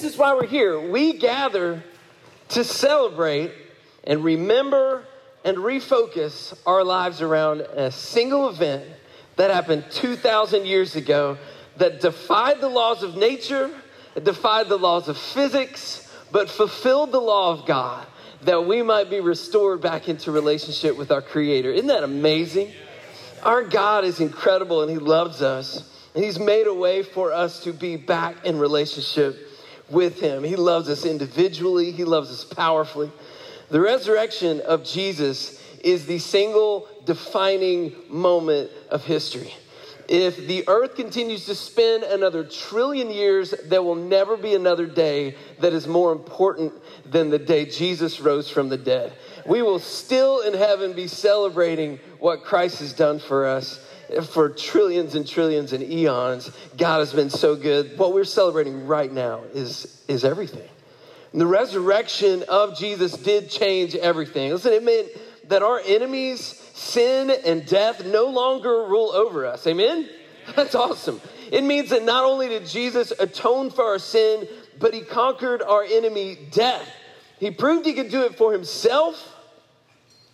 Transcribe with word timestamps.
This 0.00 0.14
is 0.14 0.18
why 0.18 0.32
we're 0.32 0.46
here. 0.46 0.80
We 0.80 1.12
gather 1.12 1.82
to 2.50 2.64
celebrate 2.64 3.52
and 4.04 4.24
remember 4.24 5.04
and 5.44 5.58
refocus 5.58 6.58
our 6.64 6.82
lives 6.82 7.20
around 7.20 7.60
a 7.60 7.92
single 7.92 8.48
event 8.48 8.84
that 9.36 9.50
happened 9.50 9.84
2,000 9.90 10.64
years 10.64 10.96
ago 10.96 11.36
that 11.76 12.00
defied 12.00 12.62
the 12.62 12.68
laws 12.68 13.02
of 13.02 13.16
nature, 13.16 13.70
defied 14.22 14.70
the 14.70 14.78
laws 14.78 15.08
of 15.08 15.18
physics, 15.18 16.10
but 16.32 16.48
fulfilled 16.48 17.12
the 17.12 17.20
law 17.20 17.52
of 17.52 17.66
God 17.66 18.06
that 18.44 18.64
we 18.64 18.82
might 18.82 19.10
be 19.10 19.20
restored 19.20 19.82
back 19.82 20.08
into 20.08 20.32
relationship 20.32 20.96
with 20.96 21.10
our 21.10 21.20
Creator. 21.20 21.72
Isn't 21.72 21.88
that 21.88 22.04
amazing? 22.04 22.72
Our 23.42 23.64
God 23.64 24.04
is 24.04 24.18
incredible 24.18 24.80
and 24.80 24.90
He 24.90 24.96
loves 24.96 25.42
us. 25.42 25.94
And 26.14 26.24
He's 26.24 26.38
made 26.38 26.66
a 26.66 26.74
way 26.74 27.02
for 27.02 27.34
us 27.34 27.62
to 27.64 27.72
be 27.74 27.96
back 27.96 28.46
in 28.46 28.58
relationship 28.58 29.48
with 29.90 30.20
Him. 30.20 30.44
He 30.44 30.56
loves 30.56 30.88
us 30.88 31.04
individually, 31.04 31.90
He 31.90 32.04
loves 32.04 32.30
us 32.30 32.44
powerfully. 32.44 33.10
The 33.68 33.80
resurrection 33.80 34.60
of 34.60 34.84
Jesus 34.84 35.62
is 35.82 36.06
the 36.06 36.18
single 36.18 36.88
defining 37.04 37.94
moment 38.08 38.70
of 38.90 39.04
history. 39.04 39.54
If 40.08 40.48
the 40.48 40.64
earth 40.66 40.96
continues 40.96 41.46
to 41.46 41.54
spin 41.54 42.02
another 42.02 42.42
trillion 42.42 43.10
years, 43.10 43.54
there 43.66 43.82
will 43.82 43.94
never 43.94 44.36
be 44.36 44.54
another 44.56 44.86
day 44.86 45.36
that 45.60 45.72
is 45.72 45.86
more 45.86 46.10
important 46.10 46.72
than 47.08 47.30
the 47.30 47.38
day 47.38 47.64
Jesus 47.64 48.20
rose 48.20 48.50
from 48.50 48.68
the 48.68 48.76
dead. 48.76 49.12
We 49.46 49.62
will 49.62 49.78
still 49.78 50.40
in 50.40 50.52
heaven 50.52 50.94
be 50.94 51.06
celebrating 51.06 52.00
what 52.18 52.42
Christ 52.42 52.80
has 52.80 52.92
done 52.92 53.20
for 53.20 53.46
us 53.46 53.86
for 54.30 54.48
trillions 54.48 55.14
and 55.14 55.26
trillions 55.26 55.72
and 55.72 55.82
eons. 55.82 56.50
God 56.76 56.98
has 56.98 57.12
been 57.12 57.30
so 57.30 57.56
good. 57.56 57.98
What 57.98 58.12
we're 58.12 58.24
celebrating 58.24 58.86
right 58.86 59.12
now 59.12 59.42
is, 59.54 60.02
is 60.08 60.24
everything. 60.24 60.68
And 61.32 61.40
the 61.40 61.46
resurrection 61.46 62.44
of 62.48 62.76
Jesus 62.76 63.12
did 63.12 63.50
change 63.50 63.94
everything. 63.94 64.50
Listen, 64.50 64.72
it 64.72 64.82
meant 64.82 65.08
that 65.48 65.62
our 65.62 65.80
enemies, 65.84 66.40
sin 66.74 67.30
and 67.44 67.64
death, 67.66 68.04
no 68.04 68.26
longer 68.26 68.84
rule 68.84 69.10
over 69.12 69.46
us. 69.46 69.66
Amen? 69.66 70.08
That's 70.56 70.74
awesome. 70.74 71.20
It 71.52 71.64
means 71.64 71.90
that 71.90 72.04
not 72.04 72.24
only 72.24 72.48
did 72.48 72.66
Jesus 72.66 73.12
atone 73.18 73.70
for 73.70 73.84
our 73.84 73.98
sin, 73.98 74.48
but 74.78 74.94
he 74.94 75.02
conquered 75.02 75.62
our 75.62 75.84
enemy, 75.84 76.38
death. 76.50 76.88
He 77.38 77.50
proved 77.50 77.86
he 77.86 77.94
could 77.94 78.10
do 78.10 78.22
it 78.22 78.36
for 78.36 78.52
himself, 78.52 79.36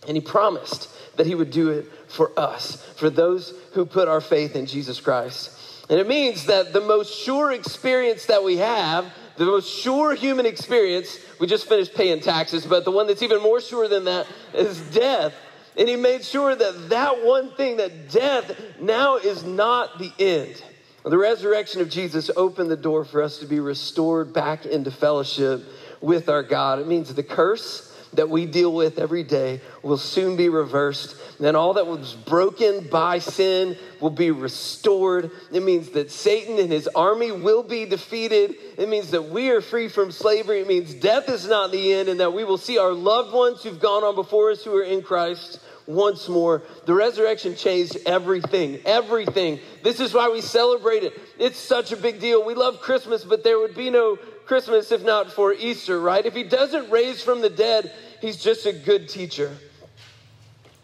and 0.07 0.15
he 0.15 0.21
promised 0.21 0.89
that 1.17 1.25
he 1.25 1.35
would 1.35 1.51
do 1.51 1.69
it 1.69 1.91
for 2.07 2.31
us, 2.39 2.81
for 2.95 3.09
those 3.09 3.53
who 3.73 3.85
put 3.85 4.07
our 4.07 4.21
faith 4.21 4.55
in 4.55 4.65
Jesus 4.65 4.99
Christ. 4.99 5.51
And 5.89 5.99
it 5.99 6.07
means 6.07 6.45
that 6.45 6.73
the 6.73 6.81
most 6.81 7.13
sure 7.13 7.51
experience 7.51 8.25
that 8.25 8.43
we 8.43 8.57
have, 8.57 9.05
the 9.37 9.45
most 9.45 9.69
sure 9.69 10.15
human 10.15 10.45
experience, 10.45 11.17
we 11.39 11.47
just 11.47 11.67
finished 11.67 11.93
paying 11.93 12.19
taxes, 12.19 12.65
but 12.65 12.85
the 12.85 12.91
one 12.91 13.07
that's 13.07 13.21
even 13.21 13.41
more 13.41 13.61
sure 13.61 13.87
than 13.87 14.05
that 14.05 14.27
is 14.53 14.79
death. 14.91 15.33
And 15.77 15.87
he 15.87 15.95
made 15.95 16.23
sure 16.23 16.55
that 16.55 16.89
that 16.89 17.23
one 17.23 17.51
thing, 17.51 17.77
that 17.77 18.09
death 18.09 18.51
now 18.79 19.17
is 19.17 19.43
not 19.43 19.99
the 19.99 20.11
end. 20.19 20.61
The 21.03 21.17
resurrection 21.17 21.79
of 21.81 21.89
Jesus 21.89 22.29
opened 22.35 22.69
the 22.69 22.75
door 22.75 23.05
for 23.05 23.21
us 23.21 23.37
to 23.37 23.45
be 23.45 23.59
restored 23.59 24.33
back 24.33 24.65
into 24.65 24.91
fellowship 24.91 25.63
with 26.01 26.27
our 26.27 26.43
God. 26.43 26.79
It 26.79 26.87
means 26.87 27.13
the 27.13 27.23
curse 27.23 27.86
that 28.13 28.29
we 28.29 28.45
deal 28.45 28.73
with 28.73 28.99
every 28.99 29.23
day 29.23 29.61
will 29.81 29.97
soon 29.97 30.35
be 30.35 30.49
reversed. 30.49 31.15
And 31.39 31.55
all 31.55 31.73
that 31.73 31.87
was 31.87 32.13
broken 32.13 32.87
by 32.89 33.19
sin 33.19 33.77
will 33.99 34.09
be 34.09 34.31
restored. 34.31 35.31
It 35.51 35.63
means 35.63 35.89
that 35.91 36.11
Satan 36.11 36.59
and 36.59 36.71
his 36.71 36.87
army 36.87 37.31
will 37.31 37.63
be 37.63 37.85
defeated. 37.85 38.55
It 38.77 38.89
means 38.89 39.11
that 39.11 39.29
we 39.29 39.49
are 39.49 39.61
free 39.61 39.87
from 39.87 40.11
slavery. 40.11 40.61
It 40.61 40.67
means 40.67 40.93
death 40.93 41.29
is 41.29 41.47
not 41.47 41.71
the 41.71 41.93
end, 41.93 42.09
and 42.09 42.19
that 42.19 42.33
we 42.33 42.43
will 42.43 42.57
see 42.57 42.77
our 42.77 42.93
loved 42.93 43.33
ones 43.33 43.63
who've 43.63 43.79
gone 43.79 44.03
on 44.03 44.15
before 44.15 44.51
us 44.51 44.63
who 44.63 44.75
are 44.75 44.83
in 44.83 45.01
Christ 45.01 45.59
once 45.85 46.27
more. 46.27 46.63
The 46.85 46.93
resurrection 46.93 47.55
changed 47.55 47.97
everything. 48.05 48.81
Everything. 48.85 49.59
This 49.83 49.99
is 49.99 50.13
why 50.13 50.29
we 50.29 50.41
celebrate 50.41 51.03
it. 51.03 51.13
It's 51.39 51.57
such 51.57 51.91
a 51.91 51.97
big 51.97 52.19
deal. 52.19 52.45
We 52.45 52.53
love 52.53 52.81
Christmas, 52.81 53.23
but 53.23 53.43
there 53.43 53.57
would 53.57 53.75
be 53.75 53.89
no 53.89 54.17
Christmas 54.47 54.91
if 54.91 55.03
not 55.03 55.31
for 55.31 55.53
Easter, 55.53 55.99
right? 55.99 56.25
If 56.25 56.33
he 56.33 56.43
doesn't 56.43 56.89
raise 56.89 57.21
from 57.21 57.41
the 57.41 57.49
dead, 57.49 57.91
he's 58.21 58.37
just 58.37 58.65
a 58.65 58.73
good 58.73 59.09
teacher. 59.09 59.55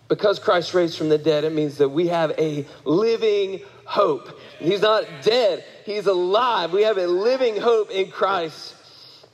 Because 0.09 0.37
Christ 0.37 0.73
raised 0.73 0.97
from 0.97 1.09
the 1.09 1.17
dead, 1.17 1.43
it 1.43 1.53
means 1.53 1.77
that 1.77 1.89
we 1.89 2.07
have 2.07 2.31
a 2.37 2.67
living 2.83 3.61
hope. 3.85 4.37
He's 4.59 4.81
not 4.81 5.05
dead, 5.23 5.63
he's 5.85 6.05
alive. 6.05 6.73
We 6.73 6.83
have 6.83 6.97
a 6.97 7.07
living 7.07 7.57
hope 7.57 7.89
in 7.89 8.11
Christ. 8.11 8.75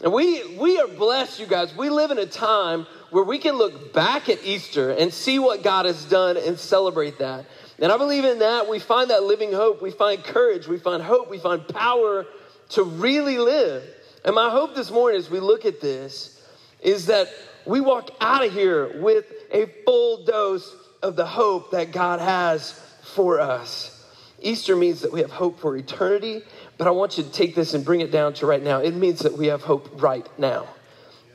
And 0.02 0.14
we, 0.14 0.56
we 0.56 0.80
are 0.80 0.88
blessed, 0.88 1.40
you 1.40 1.46
guys. 1.46 1.76
We 1.76 1.90
live 1.90 2.12
in 2.12 2.20
a 2.20 2.26
time 2.26 2.88
where 3.10 3.24
we 3.24 3.38
can 3.38 3.56
look 3.56 3.94
back 3.94 4.30
at 4.30 4.42
Easter 4.46 4.92
and 4.92 5.14
see 5.14 5.40
what 5.40 5.62
God 5.62 5.86
has 5.86 6.06
done 6.06 6.38
and 6.38 6.58
celebrate 6.58 7.20
that. 7.20 7.46
And 7.80 7.92
I 7.92 7.98
believe 7.98 8.24
in 8.24 8.40
that. 8.40 8.70
We 8.70 8.80
find 8.80 9.10
that 9.10 9.24
living 9.24 9.52
hope. 9.52 9.82
We 9.82 9.92
find 9.92 10.24
courage. 10.24 10.68
We 10.68 10.78
find 10.78 11.04
hope. 11.04 11.30
We 11.30 11.40
find 11.40 11.68
power 11.68 12.26
to 12.70 12.84
really 12.84 13.38
live. 13.38 13.84
And 14.26 14.36
my 14.36 14.50
hope 14.50 14.76
this 14.76 14.92
morning 14.92 15.20
as 15.20 15.30
we 15.30 15.40
look 15.40 15.66
at 15.66 15.82
this 15.82 16.42
is 16.82 17.08
that 17.08 17.30
we 17.66 17.82
walk 17.82 18.10
out 18.20 18.46
of 18.46 18.54
here 18.54 19.02
with 19.02 19.26
a 19.52 19.66
full 19.86 20.26
dose 20.26 20.76
of 21.02 21.16
the 21.16 21.26
hope 21.26 21.72
that 21.72 21.92
God 21.92 22.20
has 22.20 22.72
for 23.04 23.40
us. 23.40 23.96
Easter 24.42 24.76
means 24.76 25.02
that 25.02 25.12
we 25.12 25.22
have 25.22 25.32
hope 25.32 25.60
for 25.60 25.76
eternity, 25.76 26.42
but 26.78 26.88
I 26.88 26.92
want 26.92 27.18
you 27.18 27.24
to 27.24 27.32
take 27.32 27.56
this 27.56 27.74
and 27.74 27.84
bring 27.84 28.02
it 28.02 28.12
down 28.12 28.34
to 28.36 28.46
right 28.46 28.64
now. 28.64 28.80
It 28.80 28.94
means 28.94 29.20
that 29.20 29.38
we 29.38 29.48
have 29.48 29.62
hope 29.62 30.02
right 30.02 30.28
now. 30.40 30.68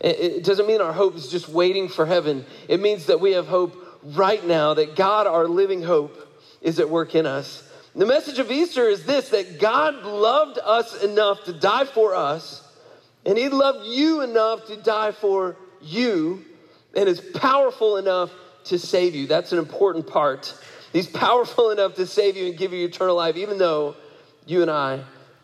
It 0.01 0.45
doesn't 0.45 0.67
mean 0.67 0.83
our 0.83 0.93
hope 0.93 1.17
is 1.17 1.29
just 1.29 1.49
waiting 1.49 1.89
for 1.89 2.05
heaven. 2.05 2.45
It 2.69 2.81
means 2.81 3.07
that 3.07 3.21
we 3.21 3.33
have 3.33 3.47
hope 3.47 3.75
right 4.03 4.45
now, 4.47 4.75
that 4.75 4.97
God, 4.97 5.27
our 5.27 5.49
living 5.49 5.83
hope, 5.83 6.19
is 6.61 6.79
at 6.79 6.91
work 6.91 7.15
in 7.15 7.25
us. 7.25 7.67
The 7.95 8.07
message 8.07 8.39
of 8.39 8.51
Easter 8.51 8.89
is 8.89 9.05
this 9.05 9.31
that 9.31 9.61
God 9.61 10.03
loved 10.05 10.59
us 10.63 11.03
enough 11.03 11.45
to 11.45 11.53
die 11.53 11.85
for 11.85 12.15
us, 12.15 12.64
and 13.27 13.39
He 13.39 13.49
loved 13.49 13.87
you 13.87 14.23
enough 14.23 14.67
to 14.67 14.77
die 14.77 15.13
for 15.13 15.57
you, 15.81 16.45
and 16.97 17.09
is 17.09 17.21
powerful 17.21 17.97
enough 17.97 18.31
to 18.65 18.79
save 18.79 19.15
you. 19.15 19.27
That's 19.27 19.53
an 19.53 19.59
important 19.59 20.07
part. 20.07 20.55
He's 20.93 21.07
powerful 21.07 21.71
enough 21.71 21.95
to 21.97 22.07
save 22.07 22.37
you 22.37 22.47
and 22.47 22.57
give 22.57 22.73
you 22.73 22.87
eternal 22.87 23.17
life, 23.17 23.37
even 23.37 23.59
though 23.59 23.97
you 24.47 24.63
and 24.63 24.71
I 24.71 25.03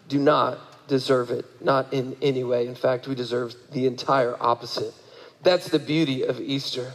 do 0.08 0.18
not 0.18 0.88
deserve 0.88 1.30
it, 1.30 1.44
not 1.62 1.92
in 1.92 2.16
any 2.22 2.44
way. 2.44 2.66
In 2.66 2.74
fact, 2.74 3.06
we 3.06 3.14
deserve 3.14 3.54
the 3.72 3.86
entire 3.86 4.36
opposite. 4.40 4.94
That's 5.42 5.68
the 5.68 5.78
beauty 5.78 6.22
of 6.22 6.40
Easter. 6.40 6.92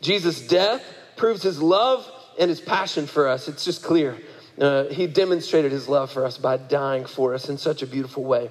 Jesus' 0.00 0.46
death 0.46 0.82
proves 1.16 1.42
his 1.42 1.60
love 1.62 2.10
and 2.38 2.50
his 2.50 2.60
passion 2.60 3.06
for 3.06 3.28
us. 3.28 3.48
It's 3.48 3.64
just 3.64 3.82
clear. 3.82 4.18
Uh, 4.60 4.84
he 4.84 5.06
demonstrated 5.06 5.72
his 5.72 5.88
love 5.88 6.10
for 6.10 6.24
us 6.24 6.38
by 6.38 6.56
dying 6.56 7.06
for 7.06 7.34
us 7.34 7.48
in 7.48 7.58
such 7.58 7.82
a 7.82 7.86
beautiful 7.86 8.24
way. 8.24 8.50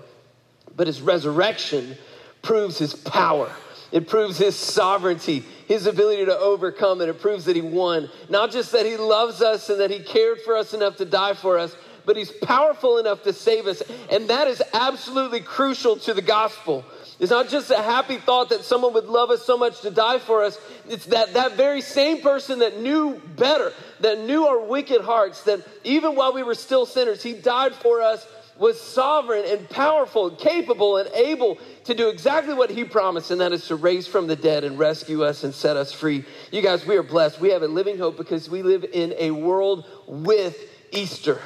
But 0.75 0.87
his 0.87 1.01
resurrection 1.01 1.97
proves 2.41 2.77
his 2.77 2.93
power. 2.93 3.51
It 3.91 4.07
proves 4.07 4.37
his 4.37 4.55
sovereignty, 4.55 5.43
his 5.67 5.85
ability 5.87 6.25
to 6.25 6.37
overcome, 6.37 7.01
and 7.01 7.09
it 7.09 7.21
proves 7.21 7.45
that 7.45 7.55
he 7.55 7.61
won. 7.61 8.09
Not 8.29 8.51
just 8.51 8.71
that 8.73 8.85
he 8.85 8.97
loves 8.97 9.41
us 9.41 9.69
and 9.69 9.79
that 9.79 9.91
he 9.91 9.99
cared 9.99 10.41
for 10.41 10.57
us 10.57 10.73
enough 10.73 10.97
to 10.97 11.05
die 11.05 11.33
for 11.33 11.57
us, 11.57 11.75
but 12.05 12.17
he's 12.17 12.31
powerful 12.31 12.97
enough 12.97 13.23
to 13.23 13.33
save 13.33 13.67
us. 13.67 13.81
And 14.09 14.29
that 14.29 14.47
is 14.47 14.61
absolutely 14.73 15.39
crucial 15.41 15.95
to 15.97 16.13
the 16.13 16.21
gospel. 16.21 16.83
It's 17.19 17.31
not 17.31 17.47
just 17.47 17.71
a 17.71 17.81
happy 17.81 18.17
thought 18.17 18.49
that 18.49 18.63
someone 18.63 18.93
would 18.93 19.05
love 19.05 19.31
us 19.31 19.43
so 19.43 19.57
much 19.57 19.81
to 19.81 19.91
die 19.91 20.19
for 20.19 20.43
us. 20.43 20.59
It's 20.89 21.05
that, 21.05 21.33
that 21.33 21.53
very 21.53 21.81
same 21.81 22.21
person 22.21 22.59
that 22.59 22.79
knew 22.79 23.21
better, 23.37 23.71
that 24.01 24.19
knew 24.19 24.45
our 24.45 24.59
wicked 24.59 25.01
hearts, 25.01 25.43
that 25.43 25.65
even 25.83 26.15
while 26.15 26.33
we 26.33 26.43
were 26.43 26.55
still 26.55 26.85
sinners, 26.85 27.23
he 27.23 27.33
died 27.33 27.73
for 27.73 28.01
us, 28.01 28.27
was 28.57 28.79
sovereign 28.79 29.43
and 29.47 29.69
powerful, 29.69 30.27
and 30.27 30.37
capable 30.37 30.97
and 30.97 31.09
able 31.13 31.57
to 31.83 31.93
do 31.93 32.09
exactly 32.09 32.53
what 32.53 32.69
he 32.69 32.83
promised, 32.83 33.31
and 33.31 33.41
that 33.41 33.51
is 33.51 33.67
to 33.67 33.75
raise 33.75 34.07
from 34.07 34.27
the 34.27 34.35
dead 34.35 34.63
and 34.63 34.79
rescue 34.79 35.23
us 35.23 35.43
and 35.43 35.53
set 35.53 35.75
us 35.75 35.91
free. 35.91 36.23
You 36.51 36.61
guys, 36.61 36.85
we 36.85 36.95
are 36.95 37.03
blessed. 37.03 37.39
We 37.41 37.49
have 37.49 37.63
a 37.63 37.67
living 37.67 37.97
hope 37.97 38.17
because 38.17 38.49
we 38.49 38.63
live 38.63 38.85
in 38.93 39.13
a 39.17 39.31
world 39.31 39.85
with 40.07 40.57
Easter. 40.91 41.41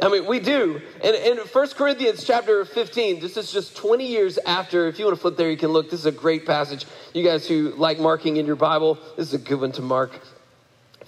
I 0.00 0.08
mean, 0.08 0.26
we 0.26 0.40
do. 0.40 0.80
And 1.04 1.14
in 1.14 1.38
1 1.38 1.68
Corinthians 1.70 2.24
chapter 2.24 2.64
15, 2.64 3.20
this 3.20 3.36
is 3.36 3.52
just 3.52 3.76
20 3.76 4.06
years 4.06 4.38
after. 4.38 4.88
If 4.88 4.98
you 4.98 5.04
want 5.04 5.16
to 5.16 5.20
flip 5.20 5.36
there, 5.36 5.50
you 5.50 5.56
can 5.56 5.70
look. 5.70 5.90
This 5.90 6.00
is 6.00 6.06
a 6.06 6.12
great 6.12 6.46
passage. 6.46 6.84
You 7.12 7.22
guys 7.22 7.46
who 7.46 7.70
like 7.76 8.00
marking 8.00 8.36
in 8.36 8.46
your 8.46 8.56
Bible, 8.56 8.98
this 9.16 9.28
is 9.28 9.34
a 9.34 9.38
good 9.38 9.60
one 9.60 9.70
to 9.72 9.82
mark. 9.82 10.20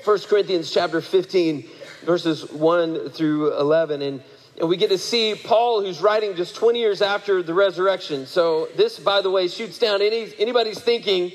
1 0.04 0.18
Corinthians 0.20 0.70
chapter 0.70 1.00
15, 1.00 1.68
verses 2.04 2.48
1 2.52 3.10
through 3.10 3.58
11. 3.58 4.02
And, 4.02 4.22
and 4.58 4.68
we 4.68 4.76
get 4.76 4.88
to 4.88 4.98
see 4.98 5.34
Paul, 5.34 5.82
who's 5.82 6.00
writing 6.00 6.34
just 6.34 6.56
20 6.56 6.78
years 6.78 7.02
after 7.02 7.42
the 7.42 7.52
resurrection. 7.52 8.26
So 8.26 8.68
this, 8.76 8.98
by 8.98 9.20
the 9.20 9.30
way, 9.30 9.48
shoots 9.48 9.78
down 9.78 10.00
any, 10.00 10.32
anybody's 10.38 10.80
thinking 10.80 11.32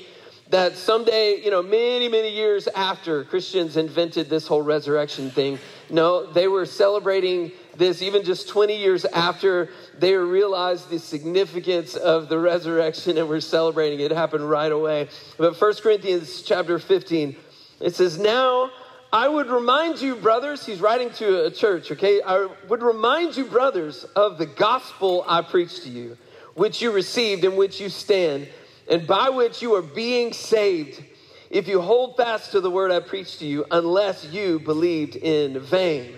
that 0.50 0.76
someday, 0.76 1.40
you 1.42 1.50
know, 1.50 1.62
many, 1.62 2.08
many 2.08 2.30
years 2.30 2.68
after 2.68 3.24
Christians 3.24 3.76
invented 3.76 4.28
this 4.28 4.46
whole 4.46 4.60
resurrection 4.60 5.30
thing, 5.30 5.58
no, 5.88 6.30
they 6.30 6.48
were 6.48 6.66
celebrating 6.66 7.52
this 7.76 8.02
even 8.02 8.22
just 8.24 8.48
20 8.48 8.76
years 8.76 9.04
after 9.04 9.70
they 9.98 10.14
realized 10.14 10.90
the 10.90 10.98
significance 10.98 11.94
of 11.94 12.28
the 12.28 12.38
resurrection 12.38 13.16
and 13.18 13.28
were 13.28 13.40
celebrating 13.40 14.00
it. 14.00 14.10
It 14.10 14.16
happened 14.16 14.48
right 14.48 14.72
away. 14.72 15.08
But 15.38 15.58
1 15.58 15.74
Corinthians 15.76 16.42
chapter 16.42 16.78
15, 16.78 17.36
it 17.80 17.94
says, 17.94 18.18
Now 18.18 18.70
I 19.12 19.28
would 19.28 19.48
remind 19.48 20.00
you, 20.00 20.16
brothers, 20.16 20.64
he's 20.64 20.80
writing 20.80 21.10
to 21.10 21.44
a 21.44 21.50
church, 21.50 21.92
okay? 21.92 22.22
I 22.22 22.48
would 22.68 22.82
remind 22.82 23.36
you, 23.36 23.44
brothers, 23.44 24.04
of 24.16 24.38
the 24.38 24.46
gospel 24.46 25.24
I 25.28 25.42
preached 25.42 25.82
to 25.82 25.90
you, 25.90 26.16
which 26.54 26.80
you 26.80 26.90
received, 26.92 27.44
in 27.44 27.56
which 27.56 27.78
you 27.78 27.90
stand 27.90 28.48
and 28.88 29.06
by 29.06 29.30
which 29.30 29.62
you 29.62 29.74
are 29.74 29.82
being 29.82 30.32
saved, 30.32 31.02
if 31.50 31.68
you 31.68 31.80
hold 31.80 32.16
fast 32.16 32.52
to 32.52 32.60
the 32.60 32.70
word 32.70 32.90
I 32.90 33.00
preached 33.00 33.38
to 33.40 33.46
you, 33.46 33.64
unless 33.70 34.24
you 34.24 34.58
believed 34.58 35.16
in 35.16 35.60
vain. 35.60 36.14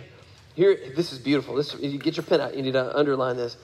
Here, 0.55 0.79
this 0.94 1.12
is 1.12 1.19
beautiful. 1.19 1.56
This, 1.56 1.75
you 1.75 1.99
get 1.99 2.17
your 2.17 2.25
pen 2.25 2.40
out. 2.40 2.56
You 2.56 2.62
need 2.62 2.73
to 2.73 2.97
underline 2.97 3.37
this. 3.37 3.56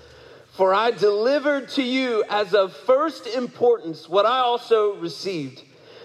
For 0.56 0.74
I 0.74 0.90
delivered 0.90 1.68
to 1.70 1.82
you 1.82 2.24
as 2.28 2.54
of 2.54 2.74
first 2.74 3.26
importance 3.28 4.08
what 4.08 4.26
I 4.26 4.38
also 4.38 4.96
received 4.96 5.62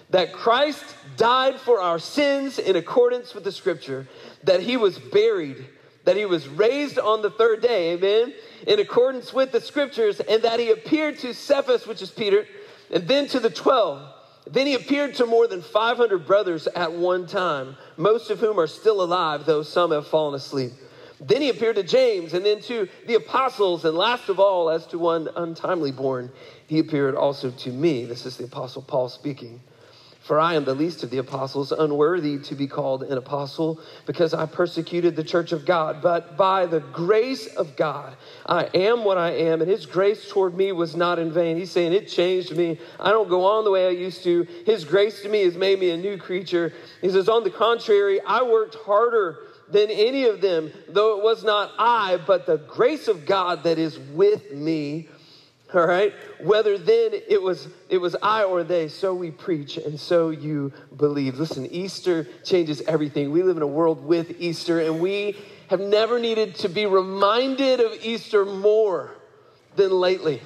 that 0.10 0.34
Christ 0.34 0.84
died 1.18 1.60
for 1.60 1.80
our 1.80 2.00
sins 2.00 2.60
in 2.60 2.76
accordance 2.76 3.34
with 3.34 3.44
the 3.44 3.52
scripture, 3.52 4.08
that 4.44 4.62
he 4.62 4.78
was 4.78 5.00
buried, 5.00 5.66
that 6.04 6.16
he 6.18 6.26
was 6.26 6.48
raised 6.48 7.00
on 7.00 7.22
the 7.22 7.32
third 7.32 7.62
day, 7.62 7.94
amen, 7.94 8.34
in 8.68 8.80
accordance 8.80 9.34
with 9.34 9.52
the 9.52 9.62
scriptures, 9.62 10.20
and 10.20 10.44
that 10.44 10.60
he 10.60 10.72
appeared 10.72 11.18
to 11.20 11.34
Cephas, 11.34 11.88
which 11.88 12.02
is 12.02 12.12
Peter 12.12 12.46
and 12.92 13.08
then 13.08 13.28
to 13.28 13.40
the 13.40 13.50
12. 13.50 14.14
Then 14.48 14.68
he 14.68 14.76
appeared 14.76 15.16
to 15.16 15.26
more 15.26 15.48
than 15.48 15.62
500 15.62 16.28
brothers 16.28 16.68
at 16.68 16.92
one 16.92 17.26
time, 17.26 17.76
most 17.98 18.30
of 18.30 18.40
whom 18.40 18.60
are 18.60 18.68
still 18.68 19.02
alive, 19.02 19.46
though 19.46 19.64
some 19.64 19.92
have 19.92 20.08
fallen 20.08 20.36
asleep. 20.36 20.72
Then 21.20 21.42
he 21.42 21.50
appeared 21.50 21.78
to 21.78 21.84
James, 21.84 22.34
and 22.34 22.46
then 22.46 22.62
to 22.64 22.88
the 23.08 23.16
apostles, 23.16 23.86
and 23.86 23.98
last 23.98 24.30
of 24.30 24.40
all, 24.40 24.70
as 24.70 24.86
to 24.88 25.00
one 25.00 25.30
untimely 25.36 25.92
born, 25.92 26.32
he 26.68 26.80
appeared 26.80 27.16
also 27.16 27.50
to 27.52 27.72
me. 27.72 28.06
This 28.06 28.26
is 28.26 28.38
the 28.38 28.44
apostle 28.44 28.84
Paul 28.84 29.10
speaking. 29.10 29.62
For 30.26 30.40
I 30.40 30.56
am 30.56 30.66
the 30.66 30.74
least 30.74 31.04
of 31.04 31.12
the 31.12 31.20
apostles, 31.20 31.72
unworthy 31.72 32.40
to 32.40 32.56
be 32.56 32.66
called 32.66 33.04
an 33.04 33.16
apostle, 33.16 33.80
because 34.08 34.34
I 34.34 34.48
persecuted 34.48 35.16
the 35.16 35.24
church 35.24 35.52
of 35.52 35.68
God. 35.68 36.02
But 36.02 36.36
by 36.36 36.66
the 36.66 36.80
grace 36.80 37.46
of 37.46 37.76
God, 37.76 38.18
I 38.44 38.64
am 38.74 39.04
what 39.04 39.20
I 39.20 39.34
am, 39.34 39.62
and 39.62 39.70
his 39.70 39.86
grace 39.86 40.28
toward 40.28 40.58
me 40.58 40.72
was 40.72 40.96
not 40.96 41.20
in 41.20 41.32
vain. 41.32 41.58
He's 41.58 41.70
saying 41.70 41.94
it 41.94 42.08
changed 42.08 42.58
me. 42.58 42.80
I 43.00 43.12
don't 43.12 43.30
go 43.30 43.46
on 43.46 43.66
the 43.66 43.72
way 43.72 43.86
I 43.86 43.92
used 43.92 44.24
to. 44.24 44.48
His 44.66 44.84
grace 44.84 45.22
to 45.22 45.30
me 45.30 45.44
has 45.44 45.56
made 45.56 45.80
me 45.80 45.92
a 45.92 45.98
new 45.98 46.18
creature. 46.18 46.74
He 47.02 47.12
says, 47.12 47.30
on 47.30 47.44
the 47.44 47.52
contrary, 47.52 48.20
I 48.20 48.42
worked 48.42 48.74
harder 48.74 49.38
than 49.70 49.92
any 49.92 50.26
of 50.26 50.42
them, 50.42 50.72
though 50.90 51.20
it 51.20 51.24
was 51.24 51.44
not 51.44 51.72
I, 51.78 52.18
but 52.26 52.48
the 52.48 52.58
grace 52.58 53.08
of 53.08 53.28
God 53.28 53.64
that 53.64 53.78
is 53.78 54.00
with 54.00 54.52
me 54.52 55.08
all 55.74 55.86
right? 55.86 56.14
Whether 56.40 56.78
then 56.78 57.12
it 57.28 57.42
was 57.42 57.68
it 57.90 57.98
was 57.98 58.16
i 58.22 58.44
or 58.44 58.64
they 58.64 58.88
so 58.88 59.14
we 59.14 59.32
preach 59.32 59.78
and 59.78 60.00
so 60.00 60.30
you 60.30 60.72
believe. 60.96 61.40
Listen 61.40 61.66
easter 61.68 62.28
changes 62.44 62.82
everything. 62.82 63.32
We 63.32 63.44
live 63.44 63.58
in 63.58 63.64
a 63.64 63.68
world 63.68 64.06
with 64.06 64.40
easter 64.40 64.80
and 64.80 65.00
we 65.00 65.38
have 65.70 65.80
never 65.80 66.20
needed 66.20 66.56
to 66.56 66.70
be 66.70 66.86
reminded 66.86 67.80
of 67.80 67.94
easter 68.04 68.46
more 68.46 69.12
than 69.76 69.92
lately. 69.92 70.42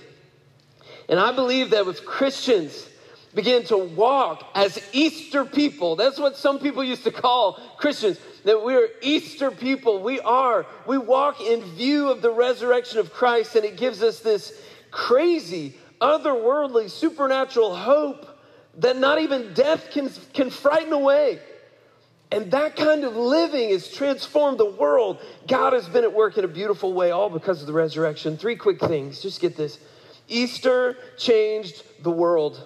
And 1.09 1.19
i 1.19 1.31
believe 1.31 1.71
that 1.71 1.85
with 1.85 2.05
christians 2.05 2.87
begin 3.35 3.63
to 3.63 3.77
walk 3.77 4.43
as 4.55 4.81
easter 4.91 5.45
people. 5.45 5.95
That's 5.95 6.17
what 6.17 6.35
some 6.35 6.57
people 6.57 6.83
used 6.83 7.03
to 7.03 7.11
call 7.11 7.59
christians 7.77 8.19
that 8.45 8.63
we're 8.63 8.89
easter 9.01 9.51
people. 9.51 10.01
We 10.01 10.21
are. 10.21 10.65
We 10.87 10.97
walk 10.97 11.41
in 11.41 11.61
view 11.75 12.09
of 12.09 12.21
the 12.21 12.31
resurrection 12.31 12.99
of 12.99 13.11
christ 13.11 13.55
and 13.55 13.65
it 13.65 13.75
gives 13.75 14.01
us 14.01 14.19
this 14.21 14.59
crazy, 14.91 15.75
otherworldly, 16.01 16.89
supernatural 16.89 17.75
hope 17.75 18.25
that 18.77 18.97
not 18.97 19.21
even 19.21 19.53
death 19.53 19.91
can, 19.91 20.09
can 20.33 20.49
frighten 20.49 20.93
away. 20.93 21.39
And 22.31 22.51
that 22.51 22.75
kind 22.75 23.03
of 23.03 23.15
living 23.15 23.69
has 23.71 23.91
transformed 23.91 24.59
the 24.59 24.69
world. 24.69 25.19
God 25.47 25.73
has 25.73 25.89
been 25.89 26.03
at 26.03 26.13
work 26.13 26.37
in 26.37 26.45
a 26.45 26.47
beautiful 26.47 26.93
way, 26.93 27.11
all 27.11 27.29
because 27.29 27.61
of 27.61 27.67
the 27.67 27.73
resurrection. 27.73 28.37
Three 28.37 28.55
quick 28.55 28.79
things. 28.79 29.21
Just 29.21 29.41
get 29.41 29.57
this 29.57 29.79
Easter 30.27 30.95
changed 31.17 31.83
the 32.03 32.11
world. 32.11 32.63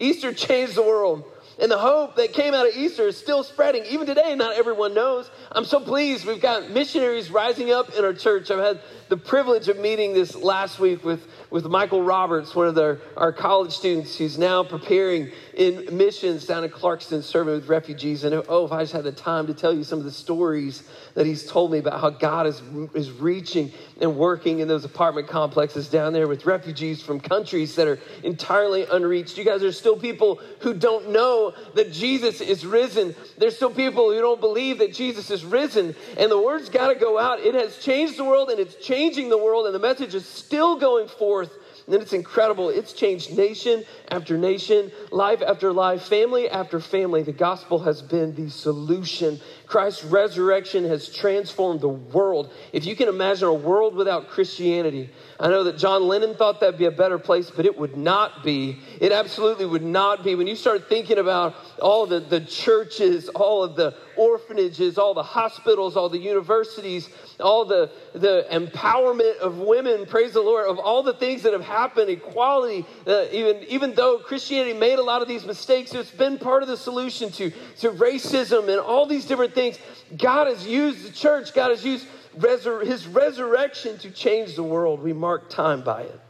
Easter 0.00 0.32
changed 0.32 0.74
the 0.74 0.82
world. 0.82 1.24
And 1.58 1.70
the 1.70 1.78
hope 1.78 2.16
that 2.16 2.34
came 2.34 2.52
out 2.52 2.68
of 2.68 2.76
Easter 2.76 3.08
is 3.08 3.16
still 3.16 3.42
spreading. 3.42 3.84
Even 3.86 4.06
today, 4.06 4.34
not 4.34 4.56
everyone 4.56 4.92
knows. 4.92 5.30
I'm 5.52 5.64
so 5.64 5.80
pleased. 5.80 6.26
We've 6.26 6.40
got 6.40 6.70
missionaries 6.70 7.30
rising 7.30 7.70
up 7.72 7.94
in 7.94 8.04
our 8.04 8.12
church. 8.12 8.50
I've 8.50 8.58
had 8.58 8.80
the 9.08 9.16
privilege 9.16 9.68
of 9.68 9.78
meeting 9.78 10.12
this 10.12 10.34
last 10.34 10.78
week 10.78 11.02
with 11.02 11.26
with 11.50 11.64
Michael 11.66 12.02
Roberts, 12.02 12.54
one 12.54 12.66
of 12.66 12.74
the, 12.74 13.00
our 13.16 13.32
college 13.32 13.72
students 13.72 14.16
who's 14.16 14.38
now 14.38 14.64
preparing 14.64 15.30
in 15.56 15.96
missions 15.96 16.44
down 16.44 16.64
in 16.64 16.70
Clarkston, 16.70 17.22
serving 17.22 17.54
with 17.54 17.68
refugees. 17.68 18.24
And 18.24 18.42
oh, 18.48 18.66
if 18.66 18.72
I 18.72 18.82
just 18.82 18.92
had 18.92 19.04
the 19.04 19.12
time 19.12 19.46
to 19.46 19.54
tell 19.54 19.74
you 19.74 19.84
some 19.84 19.98
of 19.98 20.04
the 20.04 20.12
stories 20.12 20.82
that 21.14 21.24
he's 21.24 21.46
told 21.46 21.72
me 21.72 21.78
about 21.78 21.98
how 21.98 22.10
God 22.10 22.46
is, 22.46 22.60
is 22.94 23.10
reaching 23.10 23.72
and 24.00 24.16
working 24.16 24.58
in 24.58 24.68
those 24.68 24.84
apartment 24.84 25.28
complexes 25.28 25.88
down 25.88 26.12
there 26.12 26.28
with 26.28 26.44
refugees 26.44 27.02
from 27.02 27.20
countries 27.20 27.74
that 27.76 27.88
are 27.88 27.98
entirely 28.22 28.84
unreached. 28.92 29.38
You 29.38 29.44
guys 29.44 29.62
are 29.62 29.72
still 29.72 29.96
people 29.96 30.40
who 30.60 30.74
don't 30.74 31.08
know 31.10 31.54
that 31.74 31.90
Jesus 31.90 32.42
is 32.42 32.66
risen. 32.66 33.14
There's 33.38 33.56
still 33.56 33.72
people 33.72 34.12
who 34.12 34.20
don't 34.20 34.40
believe 34.40 34.78
that 34.78 34.92
Jesus 34.92 35.30
is 35.30 35.42
risen. 35.42 35.96
And 36.18 36.30
the 36.30 36.40
word's 36.40 36.68
got 36.68 36.92
to 36.92 36.94
go 36.94 37.18
out. 37.18 37.40
It 37.40 37.54
has 37.54 37.78
changed 37.78 38.18
the 38.18 38.24
world 38.24 38.50
and 38.50 38.60
it's 38.60 38.74
changing 38.74 39.30
the 39.30 39.38
world, 39.38 39.64
and 39.64 39.74
the 39.74 39.78
message 39.78 40.14
is 40.14 40.26
still 40.26 40.76
going 40.76 41.08
forth 41.08 41.50
And 41.86 41.94
it's 42.02 42.12
incredible. 42.12 42.68
It's 42.68 42.92
changed 42.92 43.36
nation 43.36 43.84
after 44.08 44.36
nation, 44.36 44.90
life 45.10 45.40
after 45.40 45.72
life, 45.72 46.02
family 46.02 46.48
after 46.48 46.80
family. 46.80 47.22
The 47.22 47.32
gospel 47.32 47.78
has 47.80 48.02
been 48.02 48.34
the 48.34 48.50
solution. 48.50 49.40
Christ's 49.66 50.04
resurrection 50.04 50.84
has 50.84 51.08
transformed 51.08 51.80
the 51.80 51.88
world. 51.88 52.52
If 52.72 52.86
you 52.86 52.94
can 52.94 53.08
imagine 53.08 53.48
a 53.48 53.54
world 53.54 53.96
without 53.96 54.28
Christianity, 54.28 55.10
I 55.40 55.48
know 55.48 55.64
that 55.64 55.76
John 55.76 56.06
Lennon 56.06 56.34
thought 56.34 56.60
that'd 56.60 56.78
be 56.78 56.86
a 56.86 56.90
better 56.90 57.18
place, 57.18 57.50
but 57.50 57.66
it 57.66 57.76
would 57.76 57.96
not 57.96 58.44
be. 58.44 58.78
It 59.00 59.12
absolutely 59.12 59.66
would 59.66 59.82
not 59.82 60.22
be. 60.22 60.34
When 60.34 60.46
you 60.46 60.56
start 60.56 60.88
thinking 60.88 61.18
about 61.18 61.54
all 61.80 62.06
the, 62.06 62.20
the 62.20 62.40
churches, 62.40 63.28
all 63.30 63.62
of 63.64 63.76
the 63.76 63.94
orphanages, 64.16 64.98
all 64.98 65.14
the 65.14 65.22
hospitals, 65.22 65.96
all 65.96 66.08
the 66.08 66.18
universities, 66.18 67.08
all 67.40 67.64
the, 67.64 67.90
the 68.14 68.46
empowerment 68.50 69.36
of 69.38 69.58
women, 69.58 70.06
praise 70.06 70.32
the 70.32 70.40
Lord, 70.40 70.66
of 70.68 70.78
all 70.78 71.02
the 71.02 71.12
things 71.14 71.42
that 71.42 71.52
have 71.52 71.64
happened, 71.64 72.08
equality, 72.08 72.86
uh, 73.06 73.26
even, 73.30 73.62
even 73.64 73.94
though 73.94 74.18
Christianity 74.18 74.78
made 74.78 74.98
a 74.98 75.02
lot 75.02 75.22
of 75.22 75.28
these 75.28 75.44
mistakes, 75.44 75.92
it's 75.92 76.10
been 76.10 76.38
part 76.38 76.62
of 76.62 76.68
the 76.68 76.76
solution 76.76 77.30
to, 77.32 77.50
to 77.80 77.90
racism 77.90 78.68
and 78.68 78.80
all 78.80 79.06
these 79.06 79.26
different 79.26 79.54
things. 79.56 79.78
God 80.16 80.46
has 80.46 80.64
used 80.64 81.04
the 81.04 81.12
church, 81.12 81.52
God 81.52 81.70
has 81.70 81.84
used 81.84 82.06
resur- 82.38 82.86
his 82.86 83.08
resurrection 83.08 83.98
to 83.98 84.10
change 84.12 84.54
the 84.54 84.62
world. 84.62 85.02
We 85.02 85.12
mark 85.12 85.50
time 85.50 85.82
by 85.82 86.02
it. 86.02 86.20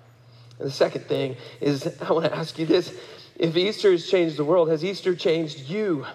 And 0.59 0.69
the 0.69 0.73
second 0.73 1.05
thing 1.05 1.37
is, 1.61 1.87
I 2.01 2.13
want 2.13 2.25
to 2.25 2.35
ask 2.35 2.59
you 2.59 2.65
this. 2.65 2.95
If 3.39 3.55
Easter 3.55 3.91
has 3.91 4.09
changed 4.09 4.39
the 4.39 4.45
world, 4.45 4.71
has 4.71 4.83
Easter 4.83 5.15
changed 5.15 5.69
you? 5.69 6.07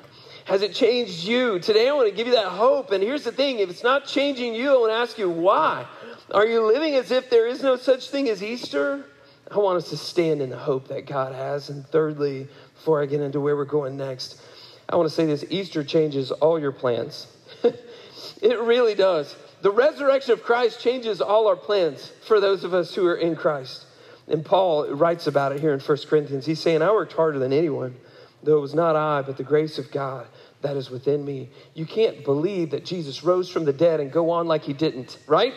Has 0.45 0.63
it 0.63 0.73
changed 0.73 1.23
you? 1.23 1.59
Today 1.59 1.87
I 1.87 1.93
want 1.93 2.09
to 2.09 2.15
give 2.15 2.25
you 2.25 2.33
that 2.33 2.47
hope. 2.47 2.89
And 2.89 3.03
here's 3.03 3.23
the 3.23 3.31
thing 3.31 3.59
if 3.59 3.69
it's 3.69 3.83
not 3.83 4.07
changing 4.07 4.55
you, 4.55 4.71
I 4.71 4.77
want 4.77 4.91
to 4.91 4.97
ask 4.97 5.19
you 5.19 5.29
why. 5.29 5.85
Are 6.31 6.47
you 6.47 6.65
living 6.65 6.95
as 6.95 7.11
if 7.11 7.29
there 7.29 7.47
is 7.47 7.61
no 7.61 7.75
such 7.75 8.09
thing 8.09 8.27
as 8.27 8.41
Easter? 8.41 9.05
I 9.51 9.57
want 9.59 9.77
us 9.77 9.89
to 9.89 9.97
stand 9.97 10.41
in 10.41 10.49
the 10.49 10.57
hope 10.57 10.87
that 10.87 11.05
God 11.05 11.35
has. 11.35 11.69
And 11.69 11.85
thirdly, 11.87 12.47
before 12.73 13.03
I 13.03 13.05
get 13.05 13.21
into 13.21 13.39
where 13.39 13.55
we're 13.55 13.65
going 13.65 13.97
next, 13.97 14.41
I 14.89 14.95
want 14.95 15.09
to 15.09 15.15
say 15.15 15.25
this 15.25 15.45
Easter 15.49 15.83
changes 15.83 16.31
all 16.31 16.59
your 16.59 16.71
plans. 16.71 17.27
it 17.63 18.59
really 18.59 18.95
does. 18.95 19.35
The 19.61 19.71
resurrection 19.71 20.33
of 20.33 20.43
Christ 20.43 20.81
changes 20.81 21.21
all 21.21 21.47
our 21.47 21.55
plans 21.55 22.11
for 22.25 22.39
those 22.39 22.63
of 22.63 22.73
us 22.73 22.95
who 22.95 23.05
are 23.05 23.15
in 23.15 23.35
Christ. 23.35 23.85
And 24.27 24.43
Paul 24.45 24.87
writes 24.93 25.27
about 25.27 25.51
it 25.51 25.59
here 25.59 25.73
in 25.73 25.79
1 25.79 25.97
Corinthians. 26.07 26.45
He's 26.45 26.59
saying, 26.59 26.81
I 26.81 26.91
worked 26.91 27.13
harder 27.13 27.37
than 27.37 27.53
anyone, 27.53 27.95
though 28.43 28.57
it 28.57 28.61
was 28.61 28.73
not 28.73 28.95
I, 28.95 29.21
but 29.21 29.37
the 29.37 29.43
grace 29.43 29.77
of 29.77 29.91
God 29.91 30.27
that 30.61 30.77
is 30.77 30.89
within 30.89 31.25
me. 31.25 31.49
You 31.73 31.85
can't 31.85 32.23
believe 32.23 32.71
that 32.71 32.85
Jesus 32.85 33.23
rose 33.23 33.49
from 33.49 33.65
the 33.65 33.73
dead 33.73 33.99
and 33.99 34.11
go 34.11 34.29
on 34.29 34.47
like 34.47 34.63
he 34.63 34.73
didn't, 34.73 35.17
right? 35.27 35.53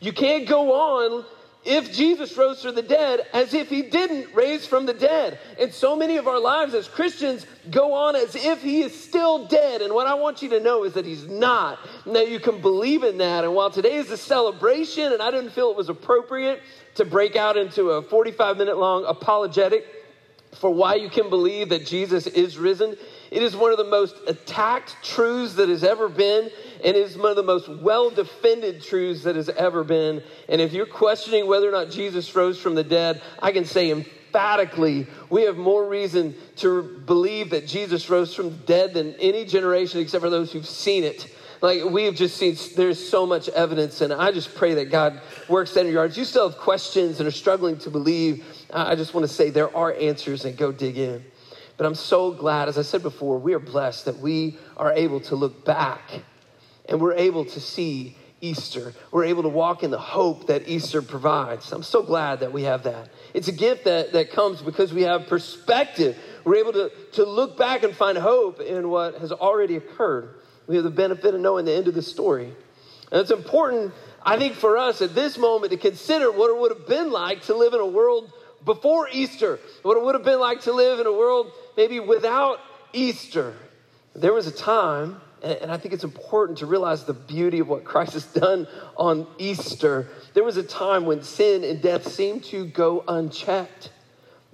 You 0.00 0.12
can't 0.12 0.48
go 0.48 0.72
on 0.72 1.24
if 1.64 1.92
Jesus 1.92 2.36
rose 2.36 2.62
from 2.62 2.74
the 2.74 2.82
dead 2.82 3.20
as 3.32 3.54
if 3.54 3.68
he 3.68 3.82
didn't 3.82 4.34
raise 4.34 4.66
from 4.66 4.86
the 4.86 4.94
dead. 4.94 5.38
And 5.60 5.72
so 5.72 5.94
many 5.94 6.16
of 6.16 6.26
our 6.26 6.40
lives 6.40 6.74
as 6.74 6.88
Christians 6.88 7.46
go 7.70 7.92
on 7.92 8.16
as 8.16 8.34
if 8.34 8.62
he 8.62 8.82
is 8.82 8.98
still 8.98 9.46
dead. 9.46 9.80
And 9.80 9.94
what 9.94 10.06
I 10.06 10.14
want 10.14 10.42
you 10.42 10.48
to 10.50 10.60
know 10.60 10.84
is 10.84 10.94
that 10.94 11.06
he's 11.06 11.26
not. 11.26 11.78
Now 12.04 12.20
you 12.20 12.40
can 12.40 12.60
believe 12.60 13.04
in 13.04 13.18
that. 13.18 13.44
And 13.44 13.54
while 13.54 13.70
today 13.70 13.94
is 13.94 14.10
a 14.10 14.16
celebration, 14.16 15.12
and 15.12 15.22
I 15.22 15.30
didn't 15.30 15.50
feel 15.50 15.70
it 15.70 15.76
was 15.76 15.88
appropriate 15.88 16.60
to 16.96 17.04
break 17.04 17.36
out 17.36 17.56
into 17.56 17.90
a 17.90 18.02
45 18.02 18.56
minute 18.56 18.76
long 18.76 19.04
apologetic 19.06 19.86
for 20.58 20.70
why 20.70 20.96
you 20.96 21.08
can 21.08 21.30
believe 21.30 21.70
that 21.70 21.86
Jesus 21.86 22.26
is 22.26 22.58
risen, 22.58 22.96
it 23.30 23.42
is 23.42 23.56
one 23.56 23.72
of 23.72 23.78
the 23.78 23.84
most 23.84 24.14
attacked 24.26 24.96
truths 25.02 25.54
that 25.54 25.70
has 25.70 25.82
ever 25.82 26.08
been, 26.08 26.50
and 26.84 26.96
it 26.96 27.00
is 27.00 27.16
one 27.16 27.30
of 27.30 27.36
the 27.36 27.42
most 27.42 27.68
well 27.68 28.10
defended 28.10 28.82
truths 28.82 29.22
that 29.22 29.36
has 29.36 29.48
ever 29.48 29.84
been. 29.84 30.22
And 30.48 30.60
if 30.60 30.72
you're 30.72 30.86
questioning 30.86 31.46
whether 31.46 31.68
or 31.68 31.72
not 31.72 31.90
Jesus 31.90 32.34
rose 32.34 32.60
from 32.60 32.74
the 32.74 32.84
dead, 32.84 33.22
I 33.40 33.52
can 33.52 33.64
say 33.64 33.90
emphatically 33.90 35.06
we 35.30 35.42
have 35.42 35.56
more 35.56 35.86
reason 35.86 36.34
to 36.56 36.82
believe 37.06 37.50
that 37.50 37.66
Jesus 37.66 38.08
rose 38.10 38.34
from 38.34 38.50
the 38.50 38.56
dead 38.56 38.94
than 38.94 39.14
any 39.14 39.44
generation 39.44 40.00
except 40.00 40.22
for 40.22 40.30
those 40.30 40.52
who've 40.52 40.66
seen 40.66 41.04
it. 41.04 41.32
Like 41.60 41.84
we've 41.84 42.14
just 42.14 42.36
seen, 42.36 42.56
there's 42.74 43.08
so 43.08 43.24
much 43.24 43.48
evidence, 43.48 44.00
and 44.00 44.12
I 44.12 44.32
just 44.32 44.52
pray 44.56 44.74
that 44.74 44.86
God 44.86 45.20
works 45.48 45.72
that 45.74 45.86
in 45.86 45.92
your 45.92 46.00
hearts. 46.00 46.16
You 46.16 46.24
still 46.24 46.48
have 46.48 46.58
questions 46.58 47.20
and 47.20 47.28
are 47.28 47.32
struggling 47.32 47.78
to 47.78 47.90
believe. 47.90 48.44
I 48.72 48.96
just 48.96 49.14
want 49.14 49.28
to 49.28 49.32
say 49.32 49.50
there 49.50 49.74
are 49.76 49.94
answers, 49.94 50.44
and 50.44 50.56
go 50.56 50.72
dig 50.72 50.98
in. 50.98 51.24
But 51.76 51.86
I'm 51.86 51.94
so 51.94 52.32
glad, 52.32 52.68
as 52.68 52.78
I 52.78 52.82
said 52.82 53.02
before, 53.04 53.38
we 53.38 53.54
are 53.54 53.60
blessed 53.60 54.06
that 54.06 54.18
we 54.18 54.58
are 54.76 54.92
able 54.92 55.20
to 55.20 55.36
look 55.36 55.64
back 55.64 56.22
and 56.92 57.00
we're 57.00 57.14
able 57.14 57.46
to 57.46 57.58
see 57.58 58.14
Easter. 58.42 58.92
We're 59.10 59.24
able 59.24 59.44
to 59.44 59.48
walk 59.48 59.82
in 59.82 59.90
the 59.90 59.98
hope 59.98 60.48
that 60.48 60.68
Easter 60.68 61.00
provides. 61.00 61.72
I'm 61.72 61.82
so 61.82 62.02
glad 62.02 62.40
that 62.40 62.52
we 62.52 62.64
have 62.64 62.82
that. 62.82 63.08
It's 63.32 63.48
a 63.48 63.52
gift 63.52 63.84
that, 63.84 64.12
that 64.12 64.30
comes 64.30 64.60
because 64.60 64.92
we 64.92 65.02
have 65.02 65.26
perspective. 65.26 66.18
We're 66.44 66.56
able 66.56 66.74
to, 66.74 66.92
to 67.12 67.24
look 67.24 67.56
back 67.56 67.82
and 67.82 67.96
find 67.96 68.18
hope 68.18 68.60
in 68.60 68.90
what 68.90 69.14
has 69.20 69.32
already 69.32 69.76
occurred. 69.76 70.34
We 70.66 70.76
have 70.76 70.84
the 70.84 70.90
benefit 70.90 71.34
of 71.34 71.40
knowing 71.40 71.64
the 71.64 71.72
end 71.72 71.88
of 71.88 71.94
the 71.94 72.02
story. 72.02 72.52
And 73.10 73.20
it's 73.20 73.30
important, 73.30 73.94
I 74.22 74.36
think, 74.36 74.54
for 74.54 74.76
us 74.76 75.00
at 75.00 75.14
this 75.14 75.38
moment 75.38 75.72
to 75.72 75.78
consider 75.78 76.30
what 76.30 76.50
it 76.50 76.58
would 76.58 76.76
have 76.76 76.86
been 76.86 77.10
like 77.10 77.42
to 77.44 77.54
live 77.54 77.72
in 77.72 77.80
a 77.80 77.86
world 77.86 78.30
before 78.66 79.08
Easter, 79.10 79.58
what 79.80 79.96
it 79.96 80.04
would 80.04 80.14
have 80.14 80.24
been 80.24 80.40
like 80.40 80.60
to 80.62 80.72
live 80.72 81.00
in 81.00 81.06
a 81.06 81.12
world 81.12 81.52
maybe 81.74 82.00
without 82.00 82.58
Easter. 82.92 83.54
There 84.14 84.34
was 84.34 84.46
a 84.46 84.52
time, 84.52 85.22
and 85.42 85.70
I 85.70 85.76
think 85.76 85.92
it's 85.92 86.04
important 86.04 86.58
to 86.58 86.66
realize 86.66 87.04
the 87.04 87.14
beauty 87.14 87.58
of 87.58 87.68
what 87.68 87.84
Christ 87.84 88.12
has 88.14 88.26
done 88.26 88.66
on 88.96 89.26
Easter. 89.38 90.08
There 90.34 90.44
was 90.44 90.56
a 90.56 90.62
time 90.62 91.04
when 91.04 91.22
sin 91.22 91.64
and 91.64 91.82
death 91.82 92.06
seemed 92.06 92.44
to 92.44 92.66
go 92.66 93.04
unchecked. 93.06 93.90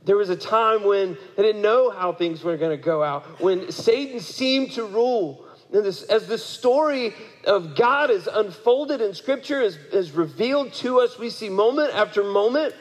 There 0.04 0.16
was 0.16 0.30
a 0.30 0.36
time 0.36 0.84
when 0.84 1.18
they 1.36 1.42
didn't 1.42 1.60
know 1.60 1.90
how 1.90 2.12
things 2.12 2.42
were 2.42 2.56
going 2.56 2.76
to 2.76 2.82
go 2.82 3.02
out, 3.02 3.40
when 3.40 3.70
Satan 3.70 4.20
seemed 4.20 4.72
to 4.72 4.84
rule. 4.84 5.44
This, 5.70 6.02
as 6.04 6.26
the 6.26 6.38
story 6.38 7.12
of 7.44 7.76
God 7.76 8.10
is 8.10 8.26
unfolded 8.26 9.02
in 9.02 9.12
Scripture, 9.12 9.60
is, 9.60 9.76
is 9.92 10.12
revealed 10.12 10.72
to 10.74 11.00
us, 11.00 11.18
we 11.18 11.28
see 11.28 11.50
moment 11.50 11.94
after 11.94 12.24
moment 12.24 12.74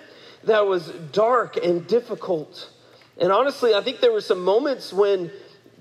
that 0.46 0.66
was 0.66 0.88
dark 1.12 1.58
and 1.58 1.86
difficult. 1.86 2.70
And 3.18 3.32
honestly, 3.32 3.74
I 3.74 3.82
think 3.82 4.00
there 4.00 4.14
were 4.14 4.22
some 4.22 4.42
moments 4.42 4.94
when 4.94 5.32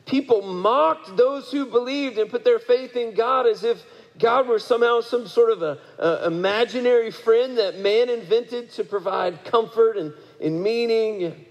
people 0.06 0.40
mocked 0.40 1.16
those 1.16 1.50
who 1.50 1.66
believed 1.66 2.16
and 2.18 2.30
put 2.30 2.44
their 2.44 2.58
faith 2.58 2.96
in 2.96 3.14
God 3.14 3.46
as 3.46 3.64
if 3.64 3.82
God 4.18 4.48
were 4.48 4.58
somehow 4.58 5.02
some 5.02 5.26
sort 5.26 5.50
of 5.50 5.62
a, 5.62 5.78
a 5.98 6.26
imaginary 6.26 7.10
friend 7.10 7.58
that 7.58 7.78
man 7.80 8.08
invented 8.08 8.70
to 8.72 8.84
provide 8.84 9.44
comfort 9.44 9.98
and, 9.98 10.14
and 10.40 10.62
meaning. 10.62 11.44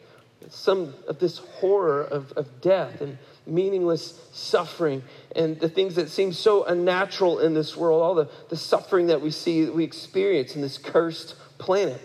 Some 0.50 0.94
of 1.08 1.18
this 1.18 1.40
horror 1.40 2.04
of, 2.04 2.32
of 2.34 2.62
death 2.62 3.02
and 3.02 3.18
meaningless 3.48 4.20
suffering 4.32 5.02
and 5.36 5.60
the 5.60 5.70
things 5.70 5.96
that 5.96 6.10
seem 6.10 6.32
so 6.34 6.66
unnatural 6.66 7.40
in 7.40 7.56
this 7.56 7.76
world, 7.76 8.02
all 8.02 8.14
the, 8.16 8.30
the 8.50 8.58
suffering 8.58 9.08
that 9.08 9.22
we 9.22 9.32
see, 9.32 9.66
that 9.66 9.74
we 9.74 9.84
experience 9.84 10.56
in 10.56 10.62
this 10.62 10.78
cursed 10.78 11.36
planet. 11.58 12.00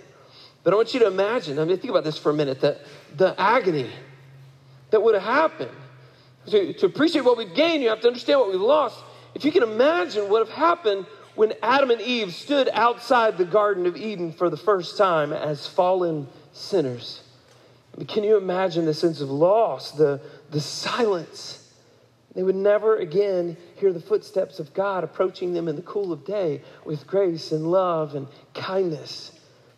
But 0.62 0.72
I 0.72 0.76
want 0.76 0.94
you 0.94 1.00
to 1.00 1.06
imagine, 1.06 1.58
I 1.58 1.64
mean, 1.64 1.76
think 1.78 1.90
about 1.90 2.04
this 2.04 2.18
for 2.18 2.30
a 2.30 2.34
minute, 2.34 2.60
that 2.60 2.80
the 3.16 3.38
agony 3.38 3.90
that 4.90 5.02
would 5.02 5.14
have 5.14 5.22
happened. 5.24 5.70
To, 6.50 6.72
to 6.72 6.86
appreciate 6.86 7.24
what 7.24 7.38
we've 7.38 7.54
gained, 7.54 7.82
you 7.82 7.88
have 7.90 8.00
to 8.00 8.08
understand 8.08 8.40
what 8.40 8.50
we've 8.50 8.60
lost. 8.60 8.98
If 9.34 9.44
you 9.44 9.52
can 9.52 9.62
imagine 9.62 10.28
what 10.28 10.46
have 10.46 10.54
happened 10.54 11.06
when 11.34 11.54
Adam 11.62 11.90
and 11.90 12.00
Eve 12.00 12.34
stood 12.34 12.68
outside 12.72 13.38
the 13.38 13.44
Garden 13.44 13.86
of 13.86 13.96
Eden 13.96 14.32
for 14.32 14.50
the 14.50 14.56
first 14.56 14.98
time 14.98 15.32
as 15.32 15.66
fallen 15.66 16.26
sinners. 16.52 17.22
Can 18.08 18.24
you 18.24 18.36
imagine 18.36 18.84
the 18.84 18.94
sense 18.94 19.20
of 19.20 19.30
loss, 19.30 19.92
the, 19.92 20.20
the 20.50 20.60
silence? 20.60 21.72
They 22.34 22.42
would 22.42 22.56
never 22.56 22.96
again 22.96 23.56
hear 23.76 23.92
the 23.92 24.00
footsteps 24.00 24.58
of 24.58 24.72
God 24.74 25.04
approaching 25.04 25.52
them 25.52 25.68
in 25.68 25.76
the 25.76 25.82
cool 25.82 26.12
of 26.12 26.24
day 26.24 26.62
with 26.84 27.06
grace 27.06 27.52
and 27.52 27.70
love 27.70 28.14
and 28.14 28.28
kindness. 28.54 29.32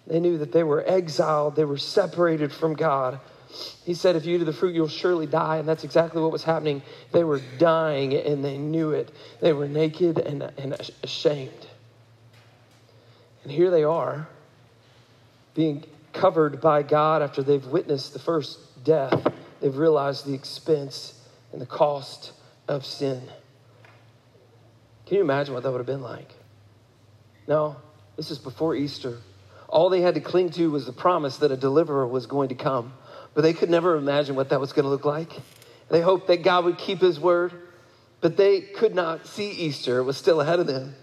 They 0.07 0.21
knew 0.21 0.38
that 0.38 0.52
they 0.52 0.62
were 0.62 0.85
exiled, 0.87 1.57
they 1.57 1.64
were 1.64 1.79
separated 1.79 2.52
from 2.52 2.75
God. 2.75 3.21
He 3.85 3.94
said, 3.94 4.16
If 4.16 4.25
you 4.25 4.37
eat 4.37 4.40
of 4.40 4.47
the 4.47 4.52
fruit, 4.52 4.75
you'll 4.75 4.88
surely 4.88 5.26
die. 5.26 5.59
And 5.59 5.68
that's 5.68 5.85
exactly 5.85 6.23
what 6.23 6.32
was 6.32 6.44
happening. 6.44 6.82
They 7.12 7.25
were 7.25 7.40
dying 7.59 8.14
and 8.14 8.44
they 8.44 8.59
knew 8.59 8.90
it. 8.90 9.11
They 9.40 9.52
were 9.52 9.68
naked 9.68 10.18
and, 10.18 10.42
and 10.42 10.92
ashamed. 11.02 11.66
And 13.42 13.52
here 13.52 13.71
they 13.71 13.85
are, 13.85 14.28
being 15.54 15.85
covered 16.12 16.61
by 16.61 16.82
God 16.82 17.23
after 17.23 17.42
they've 17.42 17.66
witnessed 17.66 18.12
the 18.12 18.18
first 18.18 18.59
death. 18.85 19.26
They've 19.61 19.76
realized 19.76 20.26
the 20.26 20.35
expense 20.35 21.21
and 21.52 21.61
the 21.61 21.66
cost 21.66 22.32
of 22.68 22.85
sin. 22.85 23.23
Can 25.06 25.16
you 25.16 25.23
imagine 25.23 25.54
what 25.54 25.62
that 25.64 25.71
would 25.71 25.78
have 25.78 25.87
been 25.87 26.02
like? 26.02 26.30
No, 27.49 27.76
this 28.16 28.30
is 28.30 28.38
before 28.38 28.75
Easter. 28.75 29.18
All 29.68 29.88
they 29.88 30.00
had 30.00 30.14
to 30.14 30.21
cling 30.21 30.50
to 30.50 30.71
was 30.71 30.87
the 30.87 30.92
promise 30.92 31.38
that 31.38 31.50
a 31.50 31.56
deliverer 31.56 32.06
was 32.06 32.26
going 32.26 32.50
to 32.50 32.54
come. 32.54 32.92
But 33.35 33.43
they 33.43 33.53
could 33.53 33.71
never 33.71 33.97
imagine 33.97 34.37
what 34.37 34.51
that 34.51 34.61
was 34.61 34.73
going 34.73 34.85
to 34.85 34.91
look 34.91 35.05
like. 35.05 35.33
They 35.89 36.01
hoped 36.01 36.27
that 36.29 36.43
God 36.43 36.65
would 36.65 36.79
keep 36.79 37.01
his 37.01 37.19
word, 37.19 37.53
but 38.21 38.37
they 38.37 38.61
could 38.61 38.95
not 38.95 39.27
see 39.27 39.51
Easter. 39.51 39.99
It 39.99 40.05
was 40.05 40.17
still 40.17 40.41
ahead 40.41 40.61
of 40.61 40.67
them. 40.67 40.95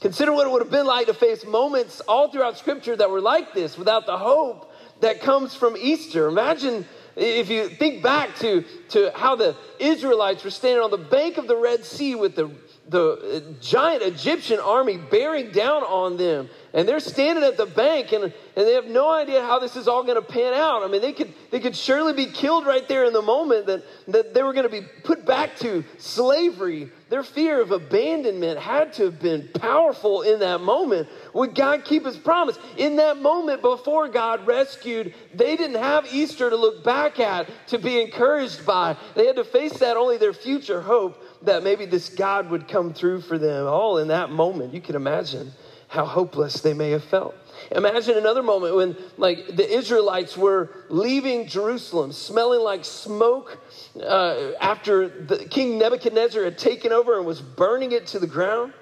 Consider 0.00 0.32
what 0.32 0.46
it 0.46 0.50
would 0.50 0.62
have 0.62 0.70
been 0.70 0.86
like 0.86 1.06
to 1.06 1.14
face 1.14 1.44
moments 1.44 2.00
all 2.00 2.30
throughout 2.30 2.58
Scripture 2.58 2.96
that 2.96 3.08
were 3.08 3.20
like 3.20 3.54
this 3.54 3.78
without 3.78 4.06
the 4.06 4.18
hope 4.18 4.70
that 5.00 5.20
comes 5.20 5.54
from 5.54 5.76
Easter. 5.78 6.28
Imagine 6.28 6.86
if 7.16 7.48
you 7.48 7.68
think 7.68 8.02
back 8.02 8.36
to, 8.36 8.64
to 8.90 9.10
how 9.14 9.36
the 9.36 9.56
Israelites 9.78 10.44
were 10.44 10.50
standing 10.50 10.82
on 10.82 10.90
the 10.90 10.98
bank 10.98 11.38
of 11.38 11.46
the 11.46 11.56
Red 11.56 11.84
Sea 11.84 12.14
with 12.14 12.34
the, 12.34 12.50
the 12.88 13.56
giant 13.60 14.02
Egyptian 14.02 14.60
army 14.60 14.98
bearing 14.98 15.50
down 15.50 15.82
on 15.82 16.16
them 16.16 16.48
and 16.74 16.88
they're 16.88 17.00
standing 17.00 17.44
at 17.44 17.56
the 17.56 17.66
bank 17.66 18.12
and, 18.12 18.24
and 18.24 18.32
they 18.56 18.74
have 18.74 18.86
no 18.86 19.08
idea 19.08 19.40
how 19.40 19.60
this 19.60 19.76
is 19.76 19.86
all 19.86 20.02
going 20.02 20.16
to 20.16 20.22
pan 20.22 20.52
out. 20.52 20.82
I 20.82 20.88
mean, 20.88 21.00
they 21.00 21.12
could, 21.12 21.32
they 21.52 21.60
could 21.60 21.76
surely 21.76 22.12
be 22.12 22.26
killed 22.26 22.66
right 22.66 22.86
there 22.88 23.04
in 23.04 23.12
the 23.12 23.22
moment 23.22 23.66
that, 23.66 23.84
that 24.08 24.34
they 24.34 24.42
were 24.42 24.52
going 24.52 24.68
to 24.68 24.80
be 24.80 24.86
put 25.04 25.24
back 25.24 25.56
to 25.60 25.84
slavery. 25.98 26.90
Their 27.10 27.22
fear 27.22 27.60
of 27.60 27.70
abandonment 27.70 28.58
had 28.58 28.92
to 28.94 29.04
have 29.04 29.20
been 29.20 29.48
powerful 29.54 30.22
in 30.22 30.40
that 30.40 30.62
moment. 30.62 31.08
Would 31.32 31.54
God 31.54 31.84
keep 31.84 32.04
his 32.04 32.16
promise? 32.16 32.58
In 32.76 32.96
that 32.96 33.18
moment 33.18 33.62
before 33.62 34.08
God 34.08 34.44
rescued, 34.44 35.14
they 35.32 35.56
didn't 35.56 35.80
have 35.80 36.12
Easter 36.12 36.50
to 36.50 36.56
look 36.56 36.82
back 36.82 37.20
at, 37.20 37.48
to 37.68 37.78
be 37.78 38.00
encouraged 38.00 38.66
by. 38.66 38.96
They 39.14 39.26
had 39.26 39.36
to 39.36 39.44
face 39.44 39.78
that 39.78 39.96
only 39.96 40.18
their 40.18 40.32
future 40.32 40.80
hope 40.80 41.22
that 41.44 41.62
maybe 41.62 41.86
this 41.86 42.08
God 42.08 42.50
would 42.50 42.68
come 42.68 42.92
through 42.92 43.22
for 43.22 43.38
them. 43.38 43.66
All 43.66 43.98
in 43.98 44.08
that 44.08 44.30
moment, 44.30 44.74
you 44.74 44.80
can 44.80 44.96
imagine 44.96 45.52
how 45.88 46.04
hopeless 46.04 46.60
they 46.60 46.74
may 46.74 46.90
have 46.90 47.04
felt. 47.04 47.34
Imagine 47.70 48.18
another 48.18 48.42
moment 48.42 48.74
when, 48.74 48.96
like, 49.16 49.46
the 49.54 49.68
Israelites 49.68 50.36
were 50.36 50.70
leaving 50.88 51.46
Jerusalem, 51.46 52.12
smelling 52.12 52.60
like 52.60 52.84
smoke 52.84 53.58
uh, 54.02 54.52
after 54.60 55.08
the, 55.08 55.44
King 55.44 55.78
Nebuchadnezzar 55.78 56.42
had 56.42 56.58
taken 56.58 56.92
over 56.92 57.16
and 57.16 57.24
was 57.24 57.40
burning 57.40 57.92
it 57.92 58.06
to 58.08 58.18
the 58.18 58.26
ground. 58.26 58.72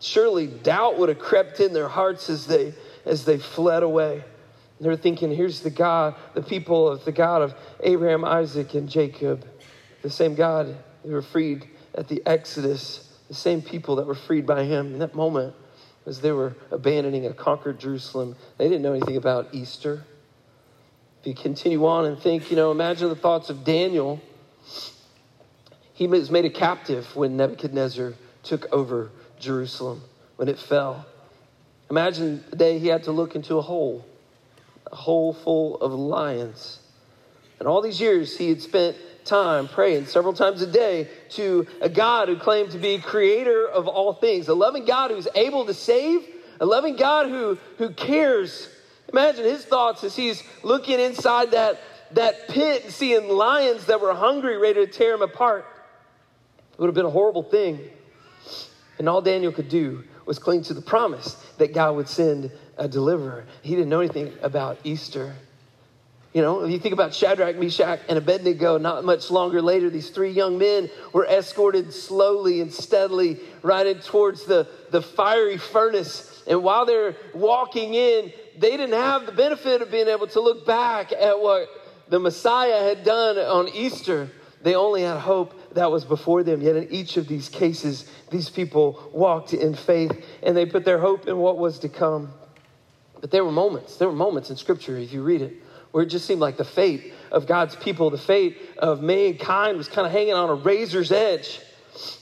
Surely 0.00 0.46
doubt 0.46 0.98
would 0.98 1.08
have 1.08 1.18
crept 1.18 1.60
in 1.60 1.72
their 1.72 1.88
hearts 1.88 2.30
as 2.30 2.46
they 2.46 2.72
as 3.04 3.24
they 3.24 3.38
fled 3.38 3.82
away. 3.82 4.22
They're 4.80 4.96
thinking, 4.96 5.30
here's 5.30 5.60
the 5.60 5.70
God, 5.70 6.14
the 6.34 6.42
people 6.42 6.88
of 6.88 7.04
the 7.04 7.12
God 7.12 7.42
of 7.42 7.54
Abraham, 7.80 8.24
Isaac, 8.24 8.74
and 8.74 8.88
Jacob, 8.88 9.46
the 10.02 10.08
same 10.08 10.34
God 10.34 10.74
who 11.02 11.10
were 11.10 11.22
freed 11.22 11.68
at 11.94 12.08
the 12.08 12.22
Exodus, 12.26 13.08
the 13.28 13.34
same 13.34 13.62
people 13.62 13.96
that 13.96 14.06
were 14.06 14.14
freed 14.14 14.46
by 14.46 14.64
him 14.64 14.92
in 14.94 14.98
that 15.00 15.14
moment 15.14 15.54
as 16.06 16.20
they 16.20 16.32
were 16.32 16.56
abandoning 16.70 17.26
a 17.26 17.32
conquered 17.32 17.78
Jerusalem. 17.78 18.36
They 18.58 18.68
didn't 18.68 18.82
know 18.82 18.92
anything 18.92 19.16
about 19.16 19.48
Easter. 19.52 20.04
If 21.20 21.26
you 21.26 21.34
continue 21.34 21.86
on 21.86 22.06
and 22.06 22.18
think, 22.18 22.50
you 22.50 22.56
know, 22.56 22.70
imagine 22.70 23.08
the 23.08 23.16
thoughts 23.16 23.50
of 23.50 23.64
Daniel. 23.64 24.20
He 25.92 26.06
was 26.06 26.30
made 26.30 26.46
a 26.46 26.50
captive 26.50 27.14
when 27.14 27.36
Nebuchadnezzar 27.36 28.14
took 28.42 28.72
over 28.72 29.10
Jerusalem, 29.38 30.02
when 30.36 30.48
it 30.48 30.58
fell. 30.58 31.04
Imagine 31.90 32.42
the 32.48 32.56
day 32.56 32.78
he 32.78 32.86
had 32.86 33.04
to 33.04 33.12
look 33.12 33.34
into 33.34 33.56
a 33.56 33.62
hole, 33.62 34.06
a 34.90 34.96
hole 34.96 35.34
full 35.34 35.76
of 35.80 35.92
lions. 35.92 36.78
And 37.58 37.68
all 37.68 37.82
these 37.82 38.00
years 38.00 38.38
he 38.38 38.48
had 38.48 38.62
spent 38.62 38.96
time 39.24 39.68
praying 39.68 40.06
several 40.06 40.32
times 40.32 40.62
a 40.62 40.66
day 40.66 41.08
to 41.30 41.66
a 41.80 41.88
God 41.88 42.28
who 42.28 42.36
claimed 42.36 42.72
to 42.72 42.78
be 42.78 42.98
creator 42.98 43.68
of 43.68 43.88
all 43.88 44.12
things, 44.12 44.48
a 44.48 44.54
loving 44.54 44.84
God 44.84 45.10
who's 45.10 45.28
able 45.34 45.66
to 45.66 45.74
save, 45.74 46.26
a 46.60 46.66
loving 46.66 46.96
God 46.96 47.28
who, 47.28 47.58
who 47.78 47.90
cares. 47.90 48.68
Imagine 49.12 49.44
his 49.44 49.64
thoughts 49.64 50.04
as 50.04 50.16
he's 50.16 50.42
looking 50.62 51.00
inside 51.00 51.52
that, 51.52 51.80
that 52.12 52.48
pit 52.48 52.84
and 52.84 52.92
seeing 52.92 53.28
lions 53.28 53.86
that 53.86 54.00
were 54.00 54.14
hungry, 54.14 54.56
ready 54.56 54.86
to 54.86 54.90
tear 54.90 55.14
him 55.14 55.22
apart. 55.22 55.66
It 56.72 56.78
would 56.78 56.86
have 56.86 56.94
been 56.94 57.06
a 57.06 57.10
horrible 57.10 57.42
thing. 57.42 57.80
And 58.98 59.08
all 59.08 59.22
Daniel 59.22 59.52
could 59.52 59.68
do 59.68 60.04
was 60.26 60.38
cling 60.38 60.62
to 60.62 60.74
the 60.74 60.82
promise 60.82 61.34
that 61.58 61.74
God 61.74 61.96
would 61.96 62.08
send 62.08 62.52
a 62.76 62.86
deliverer. 62.86 63.46
He 63.62 63.74
didn't 63.74 63.88
know 63.88 64.00
anything 64.00 64.32
about 64.42 64.78
Easter. 64.84 65.34
You 66.32 66.42
know, 66.42 66.62
if 66.62 66.70
you 66.70 66.78
think 66.78 66.92
about 66.92 67.12
Shadrach, 67.12 67.56
Meshach, 67.56 68.00
and 68.08 68.16
Abednego, 68.16 68.78
not 68.78 69.04
much 69.04 69.32
longer 69.32 69.60
later, 69.60 69.90
these 69.90 70.10
three 70.10 70.30
young 70.30 70.58
men 70.58 70.88
were 71.12 71.26
escorted 71.26 71.92
slowly 71.92 72.60
and 72.60 72.72
steadily 72.72 73.40
right 73.62 73.84
in 73.84 73.98
towards 73.98 74.44
the, 74.44 74.68
the 74.92 75.02
fiery 75.02 75.58
furnace. 75.58 76.44
And 76.46 76.62
while 76.62 76.86
they're 76.86 77.16
walking 77.34 77.94
in, 77.94 78.32
they 78.56 78.70
didn't 78.76 78.92
have 78.92 79.26
the 79.26 79.32
benefit 79.32 79.82
of 79.82 79.90
being 79.90 80.06
able 80.06 80.28
to 80.28 80.40
look 80.40 80.64
back 80.64 81.10
at 81.12 81.40
what 81.40 81.68
the 82.08 82.20
Messiah 82.20 82.80
had 82.80 83.02
done 83.02 83.36
on 83.36 83.68
Easter. 83.68 84.30
They 84.62 84.76
only 84.76 85.02
had 85.02 85.18
hope 85.18 85.74
that 85.74 85.90
was 85.90 86.04
before 86.04 86.44
them. 86.44 86.62
Yet 86.62 86.76
in 86.76 86.92
each 86.92 87.16
of 87.16 87.26
these 87.26 87.48
cases, 87.48 88.08
these 88.30 88.48
people 88.48 89.10
walked 89.12 89.52
in 89.52 89.74
faith 89.74 90.24
and 90.44 90.56
they 90.56 90.66
put 90.66 90.84
their 90.84 90.98
hope 91.00 91.26
in 91.26 91.38
what 91.38 91.58
was 91.58 91.80
to 91.80 91.88
come. 91.88 92.32
But 93.20 93.32
there 93.32 93.44
were 93.44 93.52
moments, 93.52 93.96
there 93.96 94.08
were 94.08 94.14
moments 94.14 94.50
in 94.50 94.56
Scripture, 94.56 94.96
if 94.96 95.12
you 95.12 95.22
read 95.22 95.42
it, 95.42 95.54
where 95.92 96.04
it 96.04 96.06
just 96.06 96.26
seemed 96.26 96.40
like 96.40 96.56
the 96.56 96.64
fate 96.64 97.12
of 97.32 97.46
God's 97.46 97.76
people, 97.76 98.10
the 98.10 98.18
fate 98.18 98.60
of 98.78 99.02
mankind 99.02 99.76
was 99.76 99.88
kind 99.88 100.06
of 100.06 100.12
hanging 100.12 100.34
on 100.34 100.50
a 100.50 100.54
razor's 100.54 101.12
edge. 101.12 101.60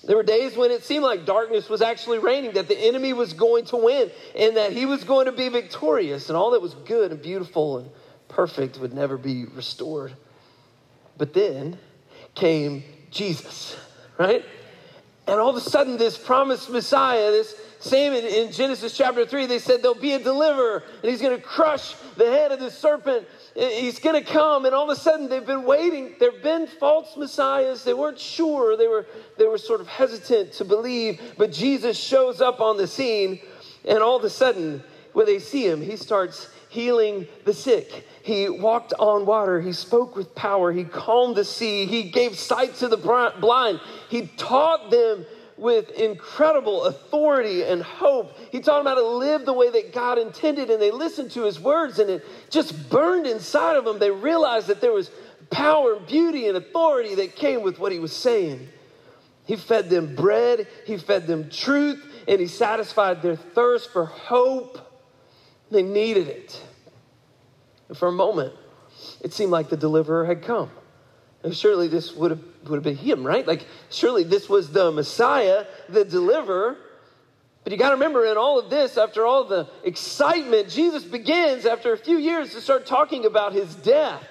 There 0.05 0.17
were 0.17 0.23
days 0.23 0.57
when 0.57 0.71
it 0.71 0.83
seemed 0.83 1.05
like 1.05 1.27
darkness 1.27 1.69
was 1.69 1.83
actually 1.83 2.19
reigning, 2.19 2.53
that 2.53 2.69
the 2.69 2.79
enemy 2.79 3.13
was 3.13 3.33
going 3.33 3.67
to 3.67 3.77
win, 3.77 4.11
and 4.35 4.57
that 4.57 4.73
he 4.73 4.87
was 4.87 5.05
going 5.05 5.27
to 5.27 5.33
be 5.33 5.49
victorious, 5.49 6.29
and 6.29 6.37
all 6.37 6.53
that 6.53 6.63
was 6.63 6.75
good 6.75 7.13
and 7.13 7.21
beautiful 7.21 7.79
and 7.79 7.91
perfect 8.29 8.79
would 8.79 8.93
never 8.93 9.17
be 9.19 9.45
restored. 9.45 10.15
But 11.17 11.35
then 11.35 11.79
came 12.35 12.85
Jesus, 13.11 13.77
right? 14.19 14.45
And 15.27 15.39
all 15.39 15.51
of 15.51 15.57
a 15.57 15.61
sudden, 15.61 15.99
this 15.99 16.17
promised 16.17 16.71
Messiah, 16.71 17.31
this 17.31 17.55
same 17.81 18.13
in, 18.15 18.25
in 18.25 18.53
Genesis 18.53 18.97
chapter 18.97 19.27
3, 19.27 19.47
they 19.47 19.59
said 19.59 19.83
there'll 19.83 19.95
be 19.95 20.15
a 20.15 20.19
deliverer, 20.19 20.83
and 21.03 21.11
he's 21.11 21.21
going 21.21 21.37
to 21.37 21.43
crush 21.43 21.95
the 22.17 22.27
head 22.27 22.51
of 22.51 22.61
the 22.61 22.71
serpent 22.71 23.27
He's 23.59 23.99
going 23.99 24.23
to 24.23 24.31
come, 24.31 24.67
and 24.67 24.75
all 24.75 24.89
of 24.89 24.97
a 24.97 25.01
sudden 25.01 25.29
they've 25.29 25.45
been 25.45 25.65
waiting. 25.65 26.15
There 26.21 26.31
have 26.31 26.45
been 26.45 26.69
false 26.69 27.17
messiahs. 27.17 27.83
They 27.83 27.93
weren't 27.93 28.21
sure. 28.21 28.77
They 28.77 28.87
were, 28.87 29.05
they 29.37 29.47
were 29.47 29.59
sort 29.59 29.81
of 29.81 29.89
hesitant 29.89 30.53
to 30.55 30.65
believe. 30.65 31.21
But 31.37 31.51
Jesus 31.51 31.99
shows 31.99 32.41
up 32.41 32.61
on 32.61 32.77
the 32.77 32.87
scene, 32.87 33.41
and 33.85 33.99
all 33.99 34.17
of 34.17 34.23
a 34.23 34.31
sudden, 34.31 34.85
when 35.13 35.27
they 35.27 35.41
see 35.41 35.67
him, 35.67 35.83
he 35.83 35.97
starts 35.97 36.49
healing 36.69 37.27
the 37.45 37.53
sick. 37.53 38.07
He 38.23 38.49
walked 38.49 38.93
on 38.97 39.27
water. 39.27 39.61
He 39.61 39.73
spoke 39.73 40.15
with 40.15 40.37
power. 40.37 40.71
He 40.71 40.85
calmed 40.85 41.35
the 41.35 41.45
sea. 41.45 41.87
He 41.87 42.05
gave 42.05 42.39
sight 42.39 42.77
to 42.77 42.87
the 42.87 42.97
blind. 42.97 43.81
He 44.09 44.29
taught 44.37 44.93
them 44.93 45.27
with 45.59 45.91
incredible 45.91 46.85
authority 46.85 47.65
and 47.65 47.83
hope. 47.83 48.37
He 48.53 48.61
taught 48.61 48.85
them 48.85 48.87
how 48.87 48.95
to 48.95 49.07
live 49.07 49.45
the 49.45 49.53
way 49.53 49.71
that 49.71 49.93
God 49.93 50.19
intended, 50.19 50.71
and 50.71 50.81
they 50.81 50.91
listened 50.91 51.33
to 51.33 51.43
his 51.43 51.59
words, 51.59 51.99
and 51.99 52.09
it 52.09 52.25
just 52.51 52.89
burned 52.91 53.27
inside 53.27 53.77
of 53.77 53.85
them. 53.85 53.99
They 53.99 54.11
realized 54.11 54.69
that 54.69 54.81
there 54.81 54.93
was 54.93 55.11
power, 55.51 55.97
beauty, 55.97 56.47
and 56.49 56.57
authority 56.57 57.17
that 57.17 57.37
came 57.37 57.63
with 57.63 57.79
what 57.79 57.93
he 57.93 57.99
was 57.99 58.15
saying. 58.15 58.69
He 59.47 59.57
fed 59.57 59.89
them 59.91 60.15
bread, 60.15 60.69
he 60.87 60.99
fed 60.99 61.27
them 61.27 61.51
truth, 61.51 62.05
and 62.29 62.41
he 62.41 62.47
satisfied 62.47 63.23
their 63.23 63.37
thirst 63.37 63.91
for 63.91 64.05
hope. 64.05 64.79
They 65.71 65.83
needed 65.83 66.29
it. 66.29 66.63
And 67.89 67.97
for 67.97 68.09
a 68.09 68.13
moment, 68.13 68.53
it 69.23 69.33
seemed 69.33 69.51
like 69.51 69.71
the 69.71 69.77
deliverer 69.77 70.27
had 70.27 70.43
come. 70.43 70.71
Surely 71.53 71.89
this 71.89 72.15
would 72.15 72.33
have, 72.33 72.43
would 72.65 72.77
have 72.77 72.83
been 72.83 72.97
him, 72.97 73.25
right? 73.25 73.47
Like, 73.47 73.65
surely 73.91 74.25
this 74.25 74.49
was 74.49 74.71
the 74.73 74.91
Messiah, 74.91 75.67
the 75.89 76.05
deliverer. 76.05 76.77
But 77.63 77.73
you 77.73 77.79
got 77.79 77.91
to 77.91 77.95
remember, 77.95 78.25
in 78.25 78.37
all 78.37 78.59
of 78.59 78.71
this, 78.71 78.97
after 78.97 79.25
all 79.25 79.45
the 79.45 79.69
excitement, 79.85 80.69
Jesus 80.69 81.05
begins, 81.05 81.65
after 81.65 81.93
a 81.93 81.99
few 81.99 82.19
years, 82.19 82.53
to 82.55 82.61
start 82.61 82.87
talking 82.87 83.25
about 83.25 83.53
his 83.53 83.75
death 83.77 84.25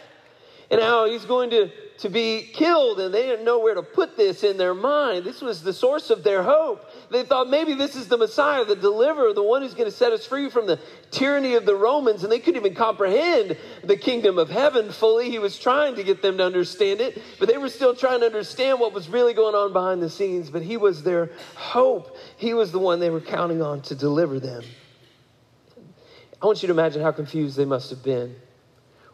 and 0.70 0.82
how 0.82 1.06
he's 1.06 1.24
going 1.24 1.52
to, 1.52 1.70
to 2.00 2.10
be 2.10 2.50
killed, 2.54 3.00
and 3.00 3.14
they 3.14 3.24
didn't 3.24 3.44
know 3.44 3.60
where 3.60 3.74
to 3.74 3.82
put 3.82 4.16
this 4.16 4.44
in 4.44 4.58
their 4.58 4.74
mind. 4.74 5.26
This 5.26 5.42
was 5.42 5.64
the 5.64 5.74
source 5.74 6.10
of 6.10 6.24
their 6.24 6.44
hope. 6.44 6.86
They 7.10 7.24
thought 7.24 7.50
maybe 7.50 7.74
this 7.74 7.96
is 7.96 8.08
the 8.08 8.18
Messiah, 8.18 8.66
the 8.66 8.76
deliverer, 8.76 9.34
the 9.34 9.44
one 9.44 9.62
who's 9.62 9.74
going 9.74 9.90
to 9.90 9.96
set 9.96 10.12
us 10.12 10.26
free 10.26 10.50
from 10.50 10.68
the 10.68 10.80
tyranny 11.10 11.56
of 11.56 11.66
the 11.66 11.76
Romans, 11.76 12.24
and 12.24 12.32
they 12.32 12.40
couldn't 12.40 12.60
even 12.62 12.76
comprehend 12.76 13.58
the 13.84 13.98
kingdom 13.98 14.38
of 14.38 14.50
heaven 14.50 14.92
fully. 14.92 15.32
He 15.32 15.40
was 15.40 15.58
trying 15.58 15.96
to 15.96 16.04
get 16.04 16.22
them 16.22 16.38
to 16.38 16.46
understand 16.46 17.02
it, 17.02 17.22
but 17.40 17.48
they 17.48 17.58
were 17.58 17.70
still 17.70 17.96
trying 17.96 18.20
to 18.20 18.28
understand 18.28 18.80
what 18.80 18.94
was 18.94 19.10
really 19.10 19.34
going 19.34 19.56
on 19.56 19.74
behind 19.74 20.02
the 20.02 20.10
scenes. 20.10 20.50
But 20.50 20.62
he 20.62 20.78
was 20.78 21.02
their 21.02 21.32
hope, 21.56 22.16
he 22.38 22.54
was 22.54 22.72
the 22.72 22.80
one 22.80 23.00
they 23.00 23.10
were 23.10 23.22
counting 23.22 23.62
on 23.62 23.82
to 23.84 23.96
deliver 23.96 24.40
them. 24.40 24.64
I 26.40 26.46
want 26.46 26.62
you 26.62 26.68
to 26.68 26.74
imagine 26.74 27.02
how 27.02 27.12
confused 27.12 27.58
they 27.58 27.66
must 27.66 27.90
have 27.90 28.04
been 28.04 28.36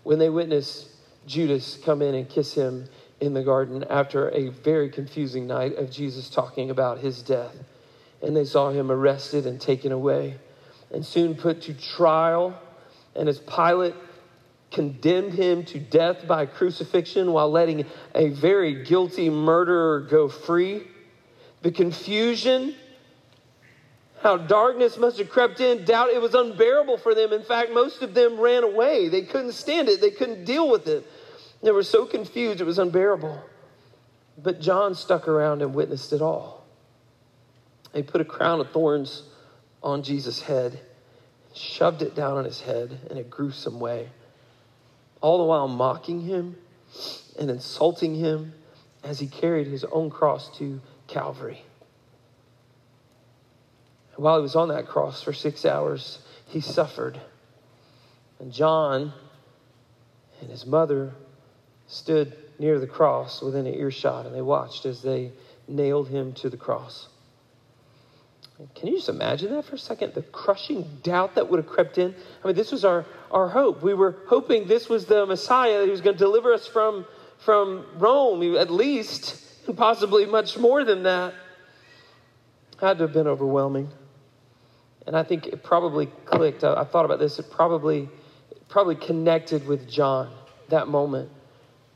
when 0.04 0.20
they 0.20 0.30
witnessed 0.30 0.90
Judas 1.26 1.80
come 1.84 2.02
in 2.02 2.16
and 2.16 2.30
kiss 2.30 2.54
him 2.54 2.86
in 3.20 3.34
the 3.34 3.44
garden 3.44 3.84
after 3.90 4.30
a 4.30 4.50
very 4.50 4.90
confusing 4.90 5.48
night 5.48 5.78
of 5.78 5.90
Jesus 5.90 6.30
talking 6.30 6.70
about 6.70 7.00
his 7.00 7.22
death. 7.22 7.56
And 8.22 8.36
they 8.36 8.46
saw 8.46 8.72
him 8.72 8.92
arrested 8.92 9.46
and 9.46 9.60
taken 9.60 9.92
away 9.92 10.40
and 10.92 11.06
soon 11.06 11.36
put 11.36 11.62
to 11.64 11.74
trial. 11.74 12.58
And 13.16 13.28
as 13.28 13.40
Pilate 13.40 13.96
condemned 14.72 15.34
him 15.34 15.64
to 15.66 15.80
death 15.80 16.28
by 16.28 16.46
crucifixion 16.46 17.32
while 17.32 17.52
letting 17.52 17.86
a 18.16 18.30
very 18.30 18.84
guilty 18.84 19.30
murderer 19.30 20.02
go 20.02 20.28
free, 20.28 20.88
the 21.62 21.72
confusion 21.72 22.76
how 24.24 24.38
darkness 24.38 24.98
must 24.98 25.18
have 25.18 25.30
crept 25.30 25.60
in. 25.60 25.84
Doubt 25.84 26.10
it 26.10 26.22
was 26.22 26.34
unbearable 26.34 26.98
for 26.98 27.14
them. 27.14 27.34
In 27.34 27.44
fact, 27.44 27.74
most 27.74 28.02
of 28.02 28.14
them 28.14 28.40
ran 28.40 28.64
away. 28.64 29.10
They 29.10 29.24
couldn't 29.24 29.52
stand 29.52 29.90
it, 29.90 30.00
they 30.00 30.12
couldn't 30.12 30.46
deal 30.46 30.70
with 30.70 30.88
it. 30.88 31.06
They 31.62 31.72
were 31.72 31.84
so 31.84 32.06
confused, 32.06 32.62
it 32.62 32.64
was 32.64 32.80
unbearable. 32.80 33.44
But 34.42 34.62
John 34.62 34.96
stuck 34.96 35.28
around 35.28 35.62
and 35.62 35.76
witnessed 35.76 36.14
it 36.14 36.22
all. 36.22 36.66
They 37.92 38.02
put 38.02 38.22
a 38.22 38.26
crown 38.26 38.62
of 38.62 38.72
thorns 38.72 39.24
on 39.84 40.04
Jesus' 40.04 40.42
head, 40.42 40.80
shoved 41.54 42.02
it 42.02 42.16
down 42.16 42.38
on 42.38 42.46
his 42.46 42.62
head 42.62 43.00
in 43.12 43.18
a 43.18 43.24
gruesome 43.24 43.80
way, 43.80 44.10
all 45.22 45.38
the 45.38 45.44
while 45.44 45.68
mocking 45.68 46.22
him 46.22 46.56
and 47.38 47.50
insulting 47.50 48.16
him 48.16 48.54
as 49.04 49.20
he 49.20 49.28
carried 49.28 49.68
his 49.68 49.84
own 49.86 50.10
cross 50.10 50.50
to 50.58 50.82
Calvary. 51.08 51.64
While 54.16 54.38
he 54.38 54.42
was 54.44 54.56
on 54.56 54.70
that 54.70 54.88
cross 54.88 55.24
for 55.24 55.34
six 55.34 55.66
hours, 55.66 56.20
he 56.48 56.62
suffered. 56.62 57.20
And 58.40 58.52
John 58.52 59.14
and 60.42 60.50
his 60.50 60.66
mother 60.66 61.14
stood 61.88 62.36
near 62.60 62.80
the 62.80 62.88
cross 62.88 63.42
within 63.42 63.66
an 63.66 63.74
earshot, 63.74 64.26
and 64.26 64.36
they 64.36 64.42
watched 64.42 64.86
as 64.86 65.02
they 65.02 65.32
nailed 65.68 66.10
him 66.10 66.34
to 66.34 66.50
the 66.50 66.58
cross. 66.58 67.08
Can 68.76 68.88
you 68.88 68.98
just 68.98 69.10
imagine 69.10 69.52
that 69.54 69.66
for 69.66 69.76
a 69.76 69.80
second? 69.80 70.14
The 70.14 70.22
crushing 70.22 71.00
doubt 71.02 71.36
that 71.36 71.50
would 71.50 71.58
have 71.58 71.68
crept 71.68 71.98
in. 71.98 72.14
I 72.44 72.48
mean, 72.48 72.56
this 72.56 72.72
was 72.72 72.86
our, 72.86 73.06
our 73.32 73.50
hope. 73.50 73.82
We 73.82 73.94
were 73.94 74.18
hoping 74.28 74.68
this 74.68 74.88
was 74.88 75.06
the 75.06 75.26
Messiah 75.26 75.80
that 75.80 75.86
he 75.86 75.92
was 75.92 76.02
going 76.02 76.16
to 76.16 76.24
deliver 76.24 76.54
us 76.54 76.68
from, 76.68 77.06
from 77.40 77.86
Rome, 77.96 78.56
at 78.56 78.70
least, 78.70 79.44
and 79.68 79.76
possibly 79.76 80.26
much 80.26 80.58
more 80.58 80.84
than 80.84 81.04
that. 81.04 81.34
Had 82.80 83.00
to 83.00 83.06
have 83.06 83.14
been 83.14 83.28
overwhelming. 83.28 83.90
And 85.06 85.16
I 85.16 85.24
think 85.24 85.48
it 85.48 85.64
probably 85.64 86.08
clicked. 86.26 86.64
I, 86.64 86.82
I 86.82 86.84
thought 86.84 87.06
about 87.06 87.20
this. 87.20 87.40
It 87.40 87.52
probably, 87.52 88.10
probably 88.70 88.96
connected 88.96 89.68
with 89.68 89.90
John 89.90 90.34
that 90.70 90.88
moment 90.88 91.30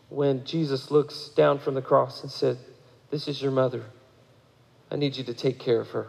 when 0.10 0.46
Jesus 0.46 0.92
looks 0.92 1.30
down 1.30 1.60
from 1.60 1.74
the 1.74 1.82
cross 1.82 2.22
and 2.24 2.32
said, 2.32 2.58
This 3.10 3.28
is 3.28 3.42
your 3.42 3.52
mother. 3.52 3.84
I 4.90 4.96
need 4.96 5.18
you 5.18 5.24
to 5.26 5.34
take 5.34 5.60
care 5.60 5.82
of 5.82 5.90
her. 5.90 6.08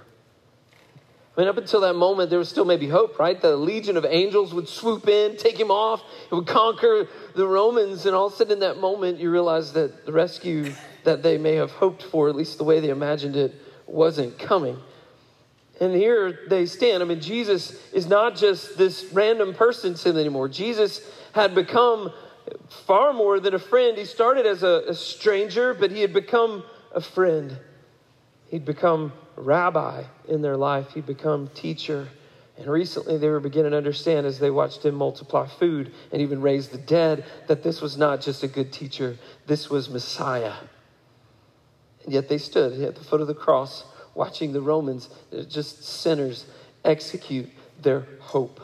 I 1.37 1.43
mean, 1.43 1.49
up 1.49 1.57
until 1.57 1.83
that 1.83 1.95
moment, 1.95 2.31
there 2.31 2.39
was 2.39 2.49
still 2.49 2.65
maybe 2.65 2.89
hope, 2.89 3.19
right? 3.19 3.41
The 3.41 3.57
legion 3.57 3.97
of 3.97 4.05
angels 4.05 4.53
would 4.53 4.69
swoop 4.69 5.07
in, 5.09 5.37
take 5.37 5.59
him 5.59 5.71
off, 5.71 6.03
it 6.31 6.35
would 6.35 6.49
conquer 6.49 7.07
the 7.37 7.47
Romans, 7.47 8.07
and 8.07 8.15
all 8.17 8.27
of 8.27 8.33
a 8.33 8.37
sudden, 8.37 8.55
in 8.55 8.59
that 8.61 8.79
moment, 8.79 9.21
you 9.21 9.31
realize 9.31 9.73
that 9.75 10.05
the 10.05 10.13
rescue 10.13 10.73
that 11.05 11.23
they 11.23 11.39
may 11.39 11.55
have 11.55 11.71
hoped 11.71 12.03
for, 12.03 12.29
at 12.29 12.35
least 12.35 12.59
the 12.59 12.65
way 12.65 12.81
they 12.81 12.89
imagined 12.89 13.37
it, 13.37 13.55
wasn't 13.87 14.37
coming. 14.37 14.79
And 15.81 15.95
here 15.95 16.41
they 16.49 16.67
stand. 16.67 17.03
I 17.03 17.07
mean, 17.07 17.21
Jesus 17.21 17.79
is 17.93 18.07
not 18.07 18.37
just 18.37 18.77
this 18.77 19.07
random 19.13 19.55
person 19.55 19.95
them 19.95 20.17
anymore. 20.17 20.49
Jesus 20.49 21.09
had 21.33 21.55
become 21.55 22.13
far 22.87 23.13
more 23.13 23.39
than 23.39 23.55
a 23.55 23.59
friend. 23.59 23.97
He 23.97 24.05
started 24.05 24.47
as 24.47 24.63
a, 24.63 24.85
a 24.89 24.95
stranger, 24.95 25.75
but 25.75 25.91
he 25.91 26.01
had 26.01 26.13
become 26.13 26.65
a 26.93 27.01
friend. 27.01 27.57
He'd 28.49 28.65
become 28.65 29.13
rabbi 29.37 30.05
in 30.27 30.43
their 30.43 30.57
life, 30.57 30.93
he'd 30.95 31.07
become 31.07 31.49
teacher. 31.55 32.09
And 32.57 32.67
recently 32.67 33.19
they 33.19 33.29
were 33.29 33.39
beginning 33.39 33.71
to 33.71 33.77
understand 33.77 34.27
as 34.27 34.41
they 34.41 34.51
watched 34.51 34.85
him 34.85 34.97
multiply 34.97 35.47
food 35.47 35.93
and 36.11 36.21
even 36.21 36.43
raise 36.43 36.69
the 36.69 36.79
dead 36.79 37.25
that 37.47 37.63
this 37.63 37.81
was 37.81 37.97
not 37.97 38.21
just 38.21 38.43
a 38.43 38.49
good 38.49 38.73
teacher, 38.73 39.17
this 39.47 39.71
was 39.71 39.89
Messiah. 39.89 40.55
And 42.05 42.13
yet 42.13 42.29
they 42.29 42.39
stood 42.39 42.81
at 42.81 42.97
the 42.97 43.05
foot 43.05 43.21
of 43.21 43.29
the 43.29 43.35
cross 43.35 43.85
watching 44.19 44.53
the 44.53 44.61
Romans, 44.61 45.09
just 45.49 45.85
sinners, 45.85 46.45
execute 46.85 47.49
their 47.81 48.05
hope. 48.19 48.61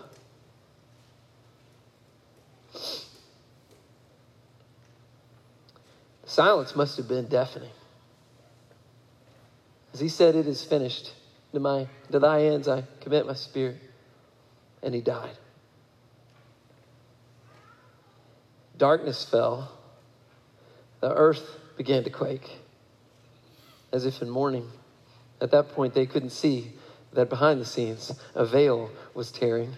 Silence 6.27 6.75
must 6.75 6.97
have 6.97 7.07
been 7.07 7.29
deafening. 7.29 7.71
As 9.93 10.01
he 10.01 10.09
said, 10.09 10.35
It 10.35 10.49
is 10.49 10.65
finished. 10.65 11.13
To, 11.53 11.61
my, 11.61 11.87
to 12.11 12.19
thy 12.19 12.41
hands 12.41 12.67
I 12.67 12.83
commit 13.01 13.25
my 13.25 13.35
spirit. 13.35 13.77
And 14.83 14.93
he 14.93 15.01
died. 15.01 15.39
Darkness 18.77 19.25
fell. 19.25 19.71
The 21.01 21.15
earth 21.15 21.61
began 21.77 22.03
to 22.03 22.11
quake 22.11 22.51
as 23.93 24.05
if 24.05 24.21
in 24.21 24.29
mourning. 24.29 24.69
At 25.45 25.51
that 25.51 25.69
point, 25.73 25.93
they 25.93 26.07
couldn't 26.07 26.31
see 26.31 26.73
that 27.13 27.29
behind 27.29 27.61
the 27.61 27.67
scenes, 27.67 28.11
a 28.35 28.47
veil 28.47 28.89
was 29.13 29.31
tearing. 29.31 29.75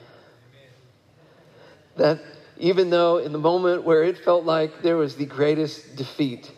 That 1.97 2.21
even 2.57 2.91
though 2.91 3.19
in 3.19 3.33
the 3.33 3.41
moment 3.41 3.83
where 3.83 4.05
it 4.05 4.17
felt 4.17 4.45
like 4.45 4.83
there 4.83 4.97
was 4.97 5.17
the 5.17 5.27
greatest 5.27 5.97
defeat, 5.97 6.53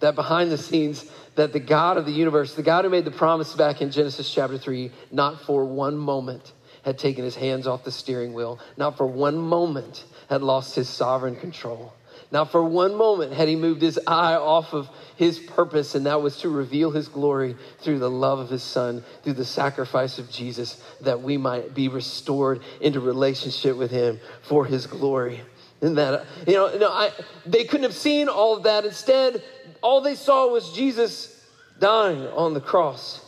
that 0.00 0.16
behind 0.16 0.50
the 0.50 0.58
scenes, 0.58 1.08
that 1.36 1.52
the 1.52 1.60
God 1.60 1.96
of 1.96 2.06
the 2.06 2.12
universe, 2.12 2.54
the 2.54 2.64
God 2.64 2.84
who 2.84 2.90
made 2.90 3.04
the 3.04 3.12
promise 3.12 3.54
back 3.54 3.80
in 3.80 3.92
Genesis 3.92 4.28
chapter 4.28 4.58
3, 4.58 4.90
not 5.12 5.42
for 5.42 5.64
one 5.64 5.96
moment 5.96 6.54
had 6.82 6.98
taken 6.98 7.22
his 7.22 7.36
hands 7.36 7.68
off 7.68 7.84
the 7.84 7.92
steering 7.92 8.34
wheel, 8.34 8.58
not 8.76 8.96
for 8.96 9.06
one 9.06 9.38
moment 9.38 10.06
had 10.28 10.42
lost 10.42 10.74
his 10.74 10.88
sovereign 10.88 11.36
control. 11.36 11.92
Not 12.34 12.50
for 12.50 12.64
one 12.64 12.96
moment 12.96 13.32
had 13.32 13.46
he 13.46 13.54
moved 13.54 13.80
his 13.80 13.96
eye 14.08 14.34
off 14.34 14.72
of 14.72 14.90
his 15.14 15.38
purpose, 15.38 15.94
and 15.94 16.06
that 16.06 16.20
was 16.20 16.38
to 16.38 16.48
reveal 16.48 16.90
his 16.90 17.06
glory 17.06 17.54
through 17.78 18.00
the 18.00 18.10
love 18.10 18.40
of 18.40 18.50
his 18.50 18.64
son, 18.64 19.04
through 19.22 19.34
the 19.34 19.44
sacrifice 19.44 20.18
of 20.18 20.28
Jesus, 20.32 20.82
that 21.02 21.22
we 21.22 21.36
might 21.36 21.74
be 21.74 21.86
restored 21.86 22.60
into 22.80 22.98
relationship 22.98 23.76
with 23.76 23.92
him 23.92 24.18
for 24.42 24.64
his 24.64 24.88
glory. 24.88 25.42
And 25.80 25.96
that, 25.96 26.26
you 26.48 26.54
know, 26.54 26.76
no, 26.76 26.88
I, 26.88 27.12
they 27.46 27.62
couldn't 27.62 27.84
have 27.84 27.94
seen 27.94 28.28
all 28.28 28.56
of 28.56 28.64
that. 28.64 28.84
Instead, 28.84 29.40
all 29.80 30.00
they 30.00 30.16
saw 30.16 30.48
was 30.48 30.72
Jesus 30.72 31.40
dying 31.78 32.26
on 32.26 32.52
the 32.52 32.60
cross. 32.60 33.24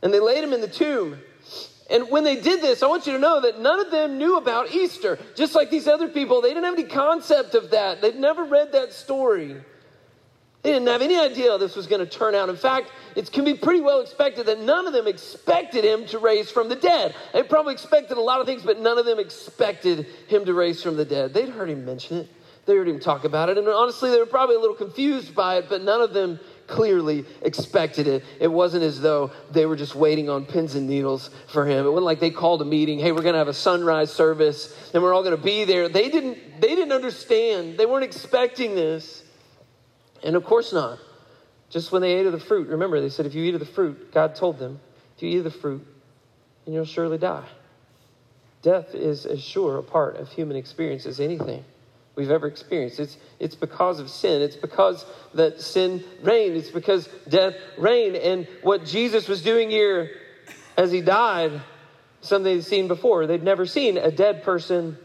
And 0.00 0.14
they 0.14 0.20
laid 0.20 0.42
him 0.42 0.54
in 0.54 0.62
the 0.62 0.68
tomb. 0.68 1.18
And 1.90 2.10
when 2.10 2.24
they 2.24 2.36
did 2.36 2.60
this, 2.60 2.82
I 2.82 2.86
want 2.86 3.06
you 3.06 3.14
to 3.14 3.18
know 3.18 3.40
that 3.40 3.60
none 3.60 3.80
of 3.80 3.90
them 3.90 4.18
knew 4.18 4.36
about 4.36 4.72
Easter. 4.72 5.18
Just 5.34 5.54
like 5.54 5.70
these 5.70 5.88
other 5.88 6.08
people, 6.08 6.42
they 6.42 6.48
didn't 6.48 6.64
have 6.64 6.74
any 6.74 6.84
concept 6.84 7.54
of 7.54 7.70
that. 7.70 8.02
They'd 8.02 8.16
never 8.16 8.44
read 8.44 8.72
that 8.72 8.92
story. 8.92 9.56
They 10.62 10.72
didn't 10.72 10.88
have 10.88 11.02
any 11.02 11.16
idea 11.16 11.50
how 11.50 11.56
this 11.56 11.76
was 11.76 11.86
going 11.86 12.00
to 12.00 12.06
turn 12.06 12.34
out. 12.34 12.48
In 12.48 12.56
fact, 12.56 12.90
it 13.14 13.30
can 13.32 13.44
be 13.44 13.54
pretty 13.54 13.80
well 13.80 14.00
expected 14.00 14.46
that 14.46 14.60
none 14.60 14.86
of 14.86 14.92
them 14.92 15.06
expected 15.06 15.84
him 15.84 16.04
to 16.06 16.18
raise 16.18 16.50
from 16.50 16.68
the 16.68 16.76
dead. 16.76 17.14
They 17.32 17.42
probably 17.42 17.74
expected 17.74 18.18
a 18.18 18.20
lot 18.20 18.40
of 18.40 18.46
things, 18.46 18.62
but 18.64 18.80
none 18.80 18.98
of 18.98 19.06
them 19.06 19.18
expected 19.18 20.06
him 20.26 20.44
to 20.44 20.52
raise 20.52 20.82
from 20.82 20.96
the 20.96 21.04
dead. 21.04 21.32
They'd 21.32 21.48
heard 21.48 21.70
him 21.70 21.84
mention 21.84 22.18
it, 22.18 22.28
they 22.66 22.74
heard 22.74 22.88
him 22.88 23.00
talk 23.00 23.24
about 23.24 23.48
it, 23.48 23.56
and 23.56 23.66
honestly, 23.68 24.10
they 24.10 24.18
were 24.18 24.26
probably 24.26 24.56
a 24.56 24.60
little 24.60 24.76
confused 24.76 25.34
by 25.34 25.56
it, 25.56 25.66
but 25.68 25.82
none 25.82 26.00
of 26.00 26.12
them 26.12 26.38
clearly 26.68 27.24
expected 27.42 28.06
it. 28.06 28.24
It 28.38 28.46
wasn't 28.46 28.84
as 28.84 29.00
though 29.00 29.32
they 29.50 29.66
were 29.66 29.74
just 29.74 29.94
waiting 29.94 30.28
on 30.28 30.44
pins 30.44 30.74
and 30.74 30.86
needles 30.86 31.30
for 31.48 31.66
him. 31.66 31.86
It 31.86 31.90
wasn't 31.90 32.04
like 32.04 32.20
they 32.20 32.30
called 32.30 32.62
a 32.62 32.64
meeting, 32.64 32.98
hey, 33.00 33.10
we're 33.10 33.22
going 33.22 33.32
to 33.32 33.38
have 33.38 33.48
a 33.48 33.54
sunrise 33.54 34.12
service 34.12 34.90
and 34.94 35.02
we're 35.02 35.12
all 35.12 35.22
going 35.22 35.36
to 35.36 35.42
be 35.42 35.64
there. 35.64 35.88
They 35.88 36.08
didn't 36.10 36.60
they 36.60 36.74
didn't 36.74 36.92
understand. 36.92 37.78
They 37.78 37.86
weren't 37.86 38.04
expecting 38.04 38.74
this. 38.74 39.24
And 40.22 40.36
of 40.36 40.44
course 40.44 40.72
not. 40.72 40.98
Just 41.70 41.90
when 41.92 42.02
they 42.02 42.14
ate 42.14 42.26
of 42.26 42.32
the 42.32 42.40
fruit, 42.40 42.68
remember 42.68 43.00
they 43.00 43.08
said 43.08 43.26
if 43.26 43.34
you 43.34 43.44
eat 43.44 43.54
of 43.54 43.60
the 43.60 43.66
fruit, 43.66 44.12
God 44.12 44.34
told 44.34 44.58
them, 44.58 44.80
if 45.16 45.22
you 45.22 45.30
eat 45.30 45.38
of 45.38 45.44
the 45.44 45.50
fruit, 45.50 45.86
then 46.64 46.74
you'll 46.74 46.84
surely 46.84 47.18
die. 47.18 47.46
Death 48.62 48.94
is 48.94 49.26
as 49.26 49.42
sure 49.42 49.78
a 49.78 49.82
part 49.82 50.16
of 50.16 50.30
human 50.30 50.56
experience 50.56 51.06
as 51.06 51.20
anything 51.20 51.64
we've 52.18 52.32
ever 52.32 52.48
experienced. 52.48 52.98
It's, 52.98 53.16
it's 53.38 53.54
because 53.54 54.00
of 54.00 54.10
sin. 54.10 54.42
It's 54.42 54.56
because 54.56 55.06
that 55.34 55.60
sin 55.60 56.02
reigned. 56.20 56.56
It's 56.56 56.68
because 56.68 57.08
death 57.28 57.54
reigned. 57.78 58.16
And 58.16 58.48
what 58.62 58.84
Jesus 58.84 59.28
was 59.28 59.40
doing 59.40 59.70
here 59.70 60.10
as 60.76 60.90
he 60.90 61.00
died, 61.00 61.62
something 62.20 62.52
they'd 62.52 62.64
seen 62.64 62.88
before. 62.88 63.28
They'd 63.28 63.44
never 63.44 63.66
seen 63.66 63.96
a 63.96 64.10
dead 64.10 64.42
person 64.42 64.98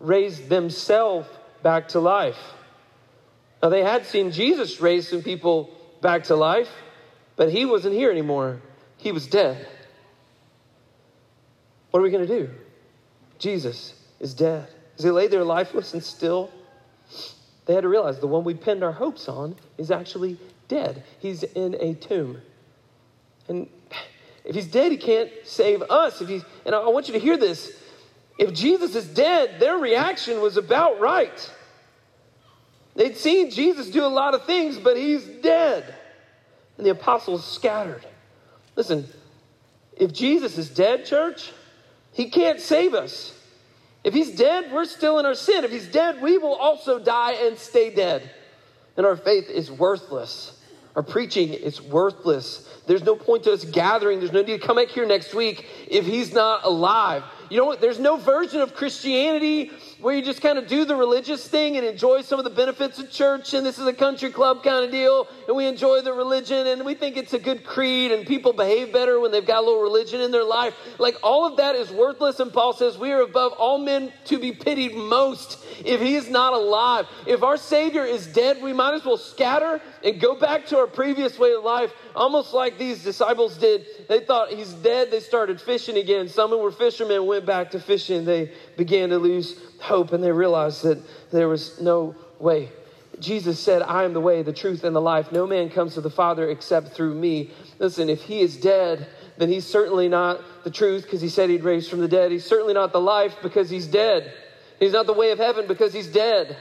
raise 0.00 0.48
themselves 0.48 1.28
back 1.62 1.88
to 1.88 2.00
life. 2.00 2.38
Now, 3.62 3.68
they 3.68 3.84
had 3.84 4.06
seen 4.06 4.30
Jesus 4.30 4.80
raise 4.80 5.08
some 5.08 5.22
people 5.22 5.70
back 6.00 6.24
to 6.24 6.36
life, 6.36 6.70
but 7.36 7.50
he 7.50 7.66
wasn't 7.66 7.94
here 7.94 8.10
anymore. 8.10 8.62
He 8.96 9.12
was 9.12 9.26
dead. 9.26 9.68
What 11.90 12.00
are 12.00 12.02
we 12.02 12.10
going 12.10 12.26
to 12.26 12.38
do? 12.40 12.50
Jesus 13.38 13.92
is 14.20 14.32
dead. 14.32 14.68
As 14.96 15.04
they 15.04 15.10
lay 15.10 15.26
there 15.26 15.44
lifeless 15.44 15.92
and 15.94 16.02
still, 16.02 16.50
they 17.66 17.74
had 17.74 17.82
to 17.82 17.88
realize 17.88 18.20
the 18.20 18.26
one 18.26 18.44
we 18.44 18.54
pinned 18.54 18.84
our 18.84 18.92
hopes 18.92 19.28
on 19.28 19.56
is 19.78 19.90
actually 19.90 20.38
dead. 20.68 21.02
He's 21.18 21.42
in 21.42 21.74
a 21.80 21.94
tomb. 21.94 22.40
And 23.48 23.68
if 24.44 24.54
he's 24.54 24.66
dead, 24.66 24.92
he 24.92 24.98
can't 24.98 25.30
save 25.44 25.82
us. 25.82 26.20
If 26.20 26.28
he's, 26.28 26.44
and 26.64 26.74
I 26.74 26.88
want 26.88 27.08
you 27.08 27.14
to 27.14 27.20
hear 27.20 27.36
this. 27.36 27.72
If 28.38 28.52
Jesus 28.52 28.94
is 28.94 29.06
dead, 29.06 29.60
their 29.60 29.78
reaction 29.78 30.40
was 30.40 30.56
about 30.56 31.00
right. 31.00 31.50
They'd 32.96 33.16
seen 33.16 33.50
Jesus 33.50 33.90
do 33.90 34.04
a 34.04 34.08
lot 34.08 34.34
of 34.34 34.44
things, 34.44 34.78
but 34.78 34.96
he's 34.96 35.24
dead. 35.24 35.94
And 36.76 36.86
the 36.86 36.90
apostles 36.90 37.44
scattered. 37.44 38.04
Listen, 38.76 39.06
if 39.96 40.12
Jesus 40.12 40.58
is 40.58 40.68
dead, 40.68 41.04
church, 41.04 41.52
he 42.12 42.30
can't 42.30 42.60
save 42.60 42.94
us. 42.94 43.38
If 44.04 44.12
he's 44.12 44.36
dead, 44.36 44.70
we're 44.70 44.84
still 44.84 45.18
in 45.18 45.26
our 45.26 45.34
sin. 45.34 45.64
If 45.64 45.70
he's 45.70 45.88
dead, 45.88 46.20
we 46.20 46.36
will 46.36 46.54
also 46.54 46.98
die 46.98 47.32
and 47.32 47.58
stay 47.58 47.92
dead. 47.92 48.30
And 48.96 49.06
our 49.06 49.16
faith 49.16 49.48
is 49.48 49.70
worthless. 49.70 50.60
Our 50.94 51.02
preaching 51.02 51.54
is 51.54 51.82
worthless. 51.82 52.68
There's 52.86 53.02
no 53.02 53.16
point 53.16 53.44
to 53.44 53.52
us 53.52 53.64
gathering. 53.64 54.20
There's 54.20 54.30
no 54.32 54.42
need 54.42 54.60
to 54.60 54.64
come 54.64 54.76
back 54.76 54.88
here 54.88 55.06
next 55.06 55.34
week 55.34 55.66
if 55.88 56.04
he's 56.04 56.32
not 56.32 56.64
alive. 56.64 57.24
You 57.54 57.60
know 57.60 57.66
what? 57.66 57.80
There's 57.80 58.00
no 58.00 58.16
version 58.16 58.62
of 58.62 58.74
Christianity 58.74 59.70
where 60.00 60.12
you 60.12 60.22
just 60.22 60.42
kind 60.42 60.58
of 60.58 60.66
do 60.66 60.84
the 60.84 60.96
religious 60.96 61.46
thing 61.46 61.76
and 61.76 61.86
enjoy 61.86 62.22
some 62.22 62.40
of 62.40 62.44
the 62.44 62.50
benefits 62.50 62.98
of 62.98 63.12
church, 63.12 63.54
and 63.54 63.64
this 63.64 63.78
is 63.78 63.86
a 63.86 63.92
country 63.92 64.32
club 64.32 64.64
kind 64.64 64.84
of 64.84 64.90
deal, 64.90 65.28
and 65.46 65.56
we 65.56 65.68
enjoy 65.68 66.00
the 66.00 66.12
religion, 66.12 66.66
and 66.66 66.84
we 66.84 66.94
think 66.94 67.16
it's 67.16 67.32
a 67.32 67.38
good 67.38 67.62
creed, 67.62 68.10
and 68.10 68.26
people 68.26 68.52
behave 68.52 68.92
better 68.92 69.20
when 69.20 69.30
they've 69.30 69.46
got 69.46 69.62
a 69.62 69.66
little 69.66 69.82
religion 69.82 70.20
in 70.20 70.32
their 70.32 70.42
life. 70.42 70.74
Like 70.98 71.16
all 71.22 71.46
of 71.46 71.58
that 71.58 71.76
is 71.76 71.92
worthless, 71.92 72.40
and 72.40 72.52
Paul 72.52 72.72
says 72.72 72.98
we 72.98 73.12
are 73.12 73.22
above 73.22 73.52
all 73.52 73.78
men 73.78 74.12
to 74.24 74.40
be 74.40 74.50
pitied 74.50 74.96
most 74.96 75.64
if 75.84 76.00
he 76.00 76.16
is 76.16 76.28
not 76.28 76.54
alive. 76.54 77.06
If 77.24 77.44
our 77.44 77.56
Savior 77.56 78.04
is 78.04 78.26
dead, 78.26 78.62
we 78.62 78.72
might 78.72 78.94
as 78.94 79.04
well 79.04 79.16
scatter 79.16 79.80
and 80.04 80.20
go 80.20 80.34
back 80.34 80.66
to 80.66 80.78
our 80.78 80.86
previous 80.86 81.38
way 81.38 81.52
of 81.54 81.64
life, 81.64 81.92
almost 82.14 82.52
like 82.52 82.78
these 82.78 83.02
disciples 83.02 83.56
did. 83.56 83.86
They 84.08 84.20
thought 84.20 84.50
he's 84.50 84.72
dead, 84.74 85.10
they 85.10 85.20
started 85.20 85.60
fishing 85.60 85.96
again. 85.96 86.28
Some 86.28 86.50
were 86.50 86.70
fishermen 86.70 87.26
went 87.26 87.46
back 87.46 87.70
to 87.70 87.80
fishing. 87.80 88.24
They 88.24 88.52
began 88.76 89.08
to 89.08 89.18
lose 89.18 89.58
hope 89.80 90.12
and 90.12 90.22
they 90.22 90.30
realized 90.30 90.82
that 90.84 91.02
there 91.30 91.48
was 91.48 91.80
no 91.80 92.14
way. 92.38 92.70
Jesus 93.20 93.60
said, 93.60 93.80
I 93.82 94.04
am 94.04 94.12
the 94.12 94.20
way, 94.20 94.42
the 94.42 94.52
truth, 94.52 94.84
and 94.84 94.94
the 94.94 95.00
life. 95.00 95.32
No 95.32 95.46
man 95.46 95.70
comes 95.70 95.94
to 95.94 96.00
the 96.00 96.10
Father 96.10 96.50
except 96.50 96.88
through 96.88 97.14
me. 97.14 97.50
Listen, 97.78 98.10
if 98.10 98.22
he 98.22 98.40
is 98.40 98.56
dead, 98.56 99.06
then 99.38 99.48
he's 99.48 99.66
certainly 99.66 100.08
not 100.08 100.40
the 100.64 100.70
truth 100.70 101.04
because 101.04 101.20
he 101.20 101.28
said 101.28 101.48
he'd 101.48 101.64
raise 101.64 101.88
from 101.88 102.00
the 102.00 102.08
dead. 102.08 102.30
He's 102.32 102.44
certainly 102.44 102.74
not 102.74 102.92
the 102.92 103.00
life 103.00 103.36
because 103.42 103.70
he's 103.70 103.86
dead. 103.86 104.32
He's 104.80 104.92
not 104.92 105.06
the 105.06 105.12
way 105.12 105.30
of 105.30 105.38
heaven 105.38 105.66
because 105.66 105.92
he's 105.92 106.08
dead. 106.08 106.56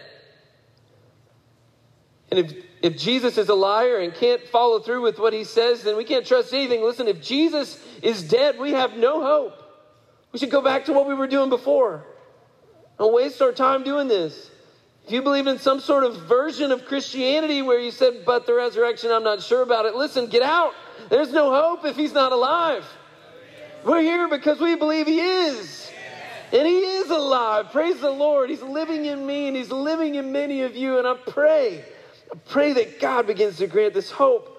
And 2.31 2.39
if, 2.39 2.53
if 2.83 2.97
Jesus 2.97 3.37
is 3.37 3.47
a 3.47 3.55
liar 3.55 3.99
and 3.99 4.13
can't 4.13 4.45
follow 4.49 4.77
through 4.79 5.01
with 5.03 5.17
what 5.17 5.31
he 5.31 5.45
says, 5.45 5.83
then 5.83 5.95
we 5.95 6.03
can't 6.03 6.27
trust 6.27 6.53
anything. 6.53 6.83
Listen, 6.83 7.07
if 7.07 7.21
Jesus 7.21 7.81
is 8.01 8.21
dead, 8.21 8.59
we 8.59 8.71
have 8.71 8.97
no 8.97 9.23
hope. 9.23 9.53
We 10.33 10.39
should 10.39 10.51
go 10.51 10.61
back 10.61 10.85
to 10.85 10.93
what 10.93 11.07
we 11.07 11.13
were 11.13 11.27
doing 11.27 11.49
before. 11.49 12.05
Don't 12.99 13.13
waste 13.13 13.41
our 13.41 13.53
time 13.53 13.83
doing 13.83 14.09
this. 14.09 14.51
if 15.05 15.13
you 15.13 15.21
believe 15.21 15.47
in 15.47 15.59
some 15.59 15.79
sort 15.79 16.03
of 16.03 16.23
version 16.23 16.73
of 16.73 16.83
Christianity 16.85 17.61
where 17.61 17.79
you 17.79 17.89
said, 17.89 18.25
but 18.25 18.45
the 18.45 18.53
resurrection, 18.53 19.11
I'm 19.11 19.23
not 19.23 19.41
sure 19.41 19.61
about 19.61 19.85
it, 19.85 19.95
listen, 19.95 20.27
get 20.27 20.43
out. 20.43 20.73
There's 21.09 21.31
no 21.31 21.51
hope 21.51 21.85
if 21.85 21.95
he's 21.95 22.13
not 22.13 22.33
alive. 22.33 22.85
We're 23.85 24.01
here 24.01 24.27
because 24.27 24.59
we 24.59 24.75
believe 24.75 25.07
he 25.07 25.21
is. 25.21 25.89
And 26.51 26.67
he 26.67 26.79
is 26.79 27.09
alive. 27.09 27.71
Praise 27.71 27.99
the 28.01 28.11
Lord. 28.11 28.49
He's 28.49 28.61
living 28.61 29.05
in 29.05 29.25
me 29.25 29.47
and 29.47 29.55
he's 29.55 29.71
living 29.71 30.15
in 30.15 30.33
many 30.33 30.63
of 30.63 30.75
you. 30.75 30.99
And 30.99 31.07
I 31.07 31.15
pray, 31.15 31.83
pray 32.35 32.73
that 32.73 32.99
God 32.99 33.27
begins 33.27 33.57
to 33.57 33.67
grant 33.67 33.93
this 33.93 34.11
hope 34.11 34.49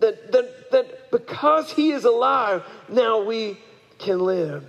that, 0.00 0.32
that, 0.32 0.70
that 0.70 1.10
because 1.10 1.72
he 1.72 1.92
is 1.92 2.04
alive, 2.04 2.64
now 2.88 3.22
we 3.24 3.58
can 3.98 4.20
live. 4.20 4.64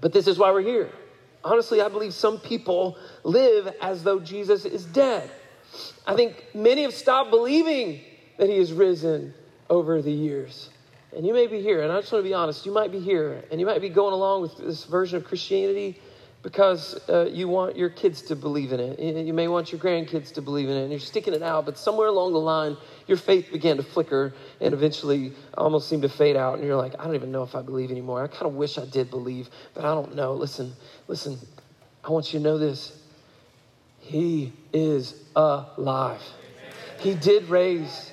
But 0.00 0.12
this 0.12 0.26
is 0.26 0.38
why 0.38 0.50
we're 0.50 0.62
here. 0.62 0.90
Honestly, 1.44 1.80
I 1.80 1.88
believe 1.88 2.14
some 2.14 2.38
people 2.38 2.96
live 3.24 3.74
as 3.80 4.02
though 4.04 4.20
Jesus 4.20 4.64
is 4.64 4.84
dead. 4.84 5.30
I 6.06 6.14
think 6.14 6.44
many 6.54 6.82
have 6.82 6.94
stopped 6.94 7.30
believing 7.30 8.00
that 8.38 8.48
he 8.48 8.56
is 8.56 8.72
risen 8.72 9.34
over 9.68 10.02
the 10.02 10.12
years. 10.12 10.70
And 11.14 11.26
you 11.26 11.34
may 11.34 11.46
be 11.46 11.60
here, 11.60 11.82
and 11.82 11.92
I 11.92 12.00
just 12.00 12.12
want 12.12 12.24
to 12.24 12.28
be 12.28 12.34
honest, 12.34 12.64
you 12.64 12.72
might 12.72 12.90
be 12.90 13.00
here, 13.00 13.44
and 13.50 13.60
you 13.60 13.66
might 13.66 13.80
be 13.80 13.88
going 13.88 14.14
along 14.14 14.42
with 14.42 14.56
this 14.56 14.84
version 14.84 15.18
of 15.18 15.24
Christianity 15.24 16.00
because 16.42 16.98
uh, 17.08 17.26
you 17.26 17.46
want 17.46 17.76
your 17.76 17.88
kids 17.88 18.22
to 18.22 18.34
believe 18.36 18.72
in 18.72 18.80
it. 18.80 18.98
You 18.98 19.32
may 19.32 19.46
want 19.46 19.70
your 19.70 19.80
grandkids 19.80 20.32
to 20.34 20.42
believe 20.42 20.68
in 20.68 20.76
it, 20.76 20.82
and 20.82 20.90
you're 20.90 20.98
sticking 20.98 21.34
it 21.34 21.42
out, 21.42 21.64
but 21.64 21.78
somewhere 21.78 22.08
along 22.08 22.32
the 22.32 22.40
line, 22.40 22.76
your 23.06 23.16
faith 23.16 23.50
began 23.52 23.76
to 23.76 23.82
flicker 23.82 24.34
and 24.60 24.74
eventually 24.74 25.32
almost 25.56 25.88
seemed 25.88 26.02
to 26.02 26.08
fade 26.08 26.36
out, 26.36 26.58
and 26.58 26.66
you're 26.66 26.76
like, 26.76 26.94
I 26.98 27.04
don't 27.04 27.14
even 27.14 27.30
know 27.30 27.44
if 27.44 27.54
I 27.54 27.62
believe 27.62 27.90
anymore. 27.92 28.22
I 28.24 28.26
kind 28.26 28.46
of 28.46 28.54
wish 28.54 28.76
I 28.76 28.84
did 28.86 29.08
believe, 29.08 29.50
but 29.74 29.84
I 29.84 29.94
don't 29.94 30.16
know. 30.16 30.34
Listen, 30.34 30.72
listen, 31.06 31.38
I 32.04 32.10
want 32.10 32.32
you 32.32 32.40
to 32.40 32.44
know 32.44 32.58
this. 32.58 32.98
He 34.00 34.52
is 34.72 35.22
alive. 35.36 36.22
He 36.98 37.14
did 37.14 37.48
raise. 37.48 38.10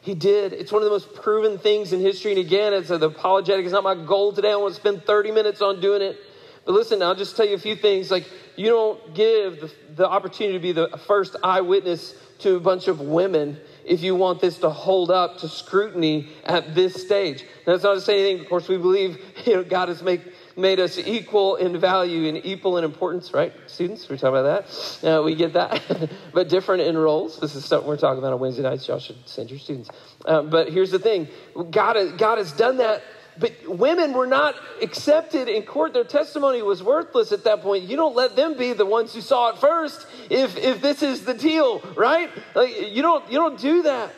He 0.00 0.14
did. 0.14 0.54
It's 0.54 0.72
one 0.72 0.82
of 0.82 0.86
the 0.86 0.92
most 0.92 1.14
proven 1.14 1.58
things 1.58 1.92
in 1.92 2.00
history. 2.00 2.30
And 2.30 2.40
again, 2.40 2.72
it's 2.72 2.88
the 2.88 2.94
apologetic. 2.94 3.64
It's 3.64 3.72
not 3.72 3.84
my 3.84 3.94
goal 3.94 4.32
today. 4.32 4.52
I 4.52 4.56
want 4.56 4.74
to 4.74 4.80
spend 4.80 5.04
30 5.04 5.32
minutes 5.32 5.60
on 5.60 5.80
doing 5.80 6.00
it. 6.00 6.16
But 6.66 6.72
listen, 6.72 7.00
I'll 7.00 7.14
just 7.14 7.36
tell 7.36 7.46
you 7.46 7.54
a 7.54 7.58
few 7.58 7.76
things. 7.76 8.10
Like, 8.10 8.28
you 8.56 8.66
don't 8.66 9.14
give 9.14 9.60
the, 9.60 9.72
the 9.94 10.08
opportunity 10.08 10.58
to 10.58 10.62
be 10.62 10.72
the 10.72 10.98
first 11.06 11.36
eyewitness 11.42 12.14
to 12.40 12.56
a 12.56 12.60
bunch 12.60 12.88
of 12.88 13.00
women 13.00 13.58
if 13.84 14.02
you 14.02 14.16
want 14.16 14.40
this 14.40 14.58
to 14.58 14.68
hold 14.68 15.12
up 15.12 15.38
to 15.38 15.48
scrutiny 15.48 16.28
at 16.44 16.74
this 16.74 17.06
stage. 17.06 17.44
Now, 17.66 17.72
that's 17.72 17.84
not 17.84 17.94
to 17.94 18.00
say 18.00 18.20
anything. 18.20 18.40
Of 18.40 18.48
course, 18.48 18.68
we 18.68 18.78
believe 18.78 19.18
you 19.46 19.54
know, 19.54 19.64
God 19.64 19.88
has 19.88 20.02
made, 20.02 20.80
us 20.80 20.98
equal 20.98 21.54
in 21.54 21.78
value 21.78 22.28
and 22.28 22.44
equal 22.44 22.78
in 22.78 22.84
importance, 22.84 23.32
right? 23.32 23.52
Students, 23.68 24.08
we're 24.08 24.16
talking 24.16 24.40
about 24.40 24.66
that. 24.66 25.18
Uh, 25.18 25.22
we 25.22 25.36
get 25.36 25.52
that. 25.52 26.10
but 26.34 26.48
different 26.48 26.82
in 26.82 26.98
roles. 26.98 27.38
This 27.38 27.54
is 27.54 27.64
stuff 27.64 27.84
we're 27.84 27.96
talking 27.96 28.18
about 28.18 28.32
on 28.32 28.40
Wednesday 28.40 28.64
nights. 28.64 28.88
Y'all 28.88 28.98
should 28.98 29.28
send 29.28 29.50
your 29.50 29.60
students. 29.60 29.88
Uh, 30.24 30.42
but 30.42 30.72
here's 30.72 30.90
the 30.90 30.98
thing 30.98 31.28
God, 31.70 32.18
God 32.18 32.38
has 32.38 32.50
done 32.50 32.78
that 32.78 33.04
but 33.38 33.52
women 33.66 34.12
were 34.12 34.26
not 34.26 34.54
accepted 34.82 35.48
in 35.48 35.62
court. 35.62 35.92
Their 35.92 36.04
testimony 36.04 36.62
was 36.62 36.82
worthless 36.82 37.32
at 37.32 37.44
that 37.44 37.62
point. 37.62 37.84
You 37.84 37.96
don't 37.96 38.16
let 38.16 38.36
them 38.36 38.56
be 38.56 38.72
the 38.72 38.86
ones 38.86 39.14
who 39.14 39.20
saw 39.20 39.50
it 39.50 39.58
first 39.58 40.06
if, 40.30 40.56
if 40.56 40.80
this 40.80 41.02
is 41.02 41.24
the 41.24 41.34
deal, 41.34 41.80
right? 41.96 42.30
Like, 42.54 42.92
you, 42.92 43.02
don't, 43.02 43.30
you 43.30 43.38
don't 43.38 43.58
do 43.60 43.82
that. 43.82 44.12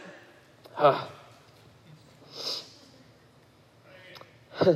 Uh. 0.77 1.07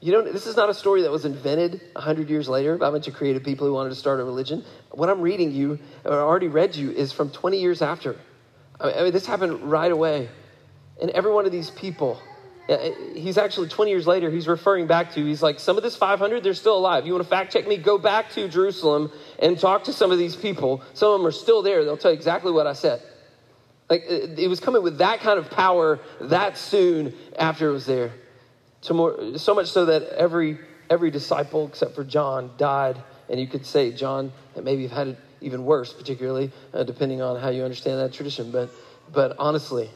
you 0.00 0.12
don't, 0.12 0.32
this 0.32 0.46
is 0.46 0.56
not 0.56 0.68
a 0.70 0.74
story 0.74 1.02
that 1.02 1.10
was 1.10 1.24
invented 1.24 1.80
100 1.92 2.28
years 2.28 2.48
later 2.48 2.76
by 2.76 2.88
a 2.88 2.92
bunch 2.92 3.08
of 3.08 3.14
creative 3.14 3.42
people 3.42 3.66
who 3.66 3.72
wanted 3.72 3.90
to 3.90 3.96
start 3.96 4.20
a 4.20 4.24
religion. 4.24 4.64
What 4.90 5.10
I'm 5.10 5.20
reading 5.20 5.52
you, 5.52 5.78
or 6.04 6.20
already 6.20 6.48
read 6.48 6.76
you, 6.76 6.90
is 6.90 7.12
from 7.12 7.30
20 7.30 7.58
years 7.58 7.82
after. 7.82 8.16
I 8.78 9.02
mean, 9.02 9.12
this 9.12 9.26
happened 9.26 9.70
right 9.70 9.90
away. 9.90 10.28
And 11.00 11.10
every 11.10 11.32
one 11.32 11.46
of 11.46 11.52
these 11.52 11.70
people 11.70 12.20
Uh, 12.68 12.72
uh, 12.72 12.90
he's 13.14 13.38
actually 13.38 13.68
20 13.68 13.90
years 13.90 14.06
later, 14.06 14.30
he's 14.30 14.48
referring 14.48 14.86
back 14.86 15.12
to, 15.12 15.24
he's 15.24 15.42
like, 15.42 15.60
some 15.60 15.76
of 15.76 15.82
this 15.82 15.96
500, 15.96 16.42
they're 16.42 16.54
still 16.54 16.76
alive. 16.76 17.06
You 17.06 17.12
want 17.12 17.24
to 17.24 17.30
fact 17.30 17.52
check 17.52 17.66
me? 17.66 17.76
Go 17.76 17.96
back 17.96 18.30
to 18.32 18.48
Jerusalem 18.48 19.12
and 19.38 19.58
talk 19.58 19.84
to 19.84 19.92
some 19.92 20.10
of 20.10 20.18
these 20.18 20.34
people. 20.34 20.82
Some 20.94 21.12
of 21.12 21.20
them 21.20 21.26
are 21.26 21.32
still 21.32 21.62
there. 21.62 21.84
They'll 21.84 21.96
tell 21.96 22.10
you 22.10 22.16
exactly 22.16 22.50
what 22.50 22.66
I 22.66 22.72
said. 22.72 23.02
Like, 23.88 24.02
uh, 24.10 24.34
it 24.36 24.48
was 24.48 24.58
coming 24.58 24.82
with 24.82 24.98
that 24.98 25.20
kind 25.20 25.38
of 25.38 25.48
power 25.50 26.00
that 26.20 26.58
soon 26.58 27.14
after 27.38 27.68
it 27.68 27.72
was 27.72 27.86
there. 27.86 28.12
More, 28.90 29.36
so 29.36 29.54
much 29.54 29.68
so 29.68 29.86
that 29.86 30.02
every, 30.10 30.58
every 30.90 31.10
disciple 31.10 31.66
except 31.66 31.94
for 31.94 32.04
John 32.04 32.50
died. 32.56 33.02
And 33.28 33.40
you 33.40 33.46
could 33.46 33.66
say 33.66 33.92
John 33.92 34.32
maybe 34.60 34.82
have 34.82 34.92
had 34.92 35.08
it 35.08 35.18
even 35.40 35.64
worse, 35.64 35.92
particularly 35.92 36.52
uh, 36.72 36.82
depending 36.84 37.20
on 37.20 37.40
how 37.40 37.50
you 37.50 37.62
understand 37.62 38.00
that 38.00 38.12
tradition. 38.12 38.50
But, 38.50 38.70
but 39.12 39.36
honestly, 39.38 39.90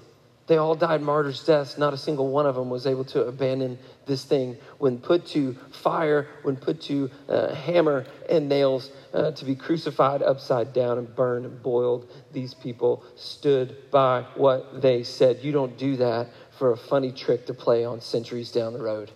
they 0.51 0.57
all 0.57 0.75
died 0.75 1.01
martyrs' 1.01 1.45
deaths. 1.45 1.79
Not 1.79 1.95
a 1.95 1.97
single 1.97 2.27
one 2.27 2.45
of 2.45 2.57
them 2.57 2.71
was 2.71 2.85
able 2.85 3.05
to 3.05 3.23
abandon 3.23 3.79
this 4.05 4.25
thing. 4.25 4.57
When 4.79 4.99
put 4.99 5.25
to 5.27 5.55
fire, 5.71 6.27
when 6.43 6.57
put 6.57 6.81
to 6.83 7.09
uh, 7.29 7.55
hammer 7.55 8.05
and 8.29 8.49
nails 8.49 8.91
uh, 9.15 9.31
to 9.31 9.45
be 9.45 9.55
crucified 9.55 10.23
upside 10.23 10.73
down 10.73 10.99
and 10.99 11.15
burned 11.15 11.47
and 11.47 11.63
boiled, 11.63 12.11
these 12.33 12.53
people 12.53 13.05
stood 13.15 13.77
by 13.93 14.23
what 14.35 14.83
they 14.83 15.05
said. 15.05 15.39
You 15.41 15.53
don't 15.53 15.79
do 15.79 15.95
that 15.99 16.27
for 16.59 16.73
a 16.73 16.77
funny 16.77 17.13
trick 17.13 17.47
to 17.47 17.55
play 17.55 17.85
on 17.85 18.01
centuries 18.01 18.51
down 18.51 18.73
the 18.73 18.83
road. 18.83 19.13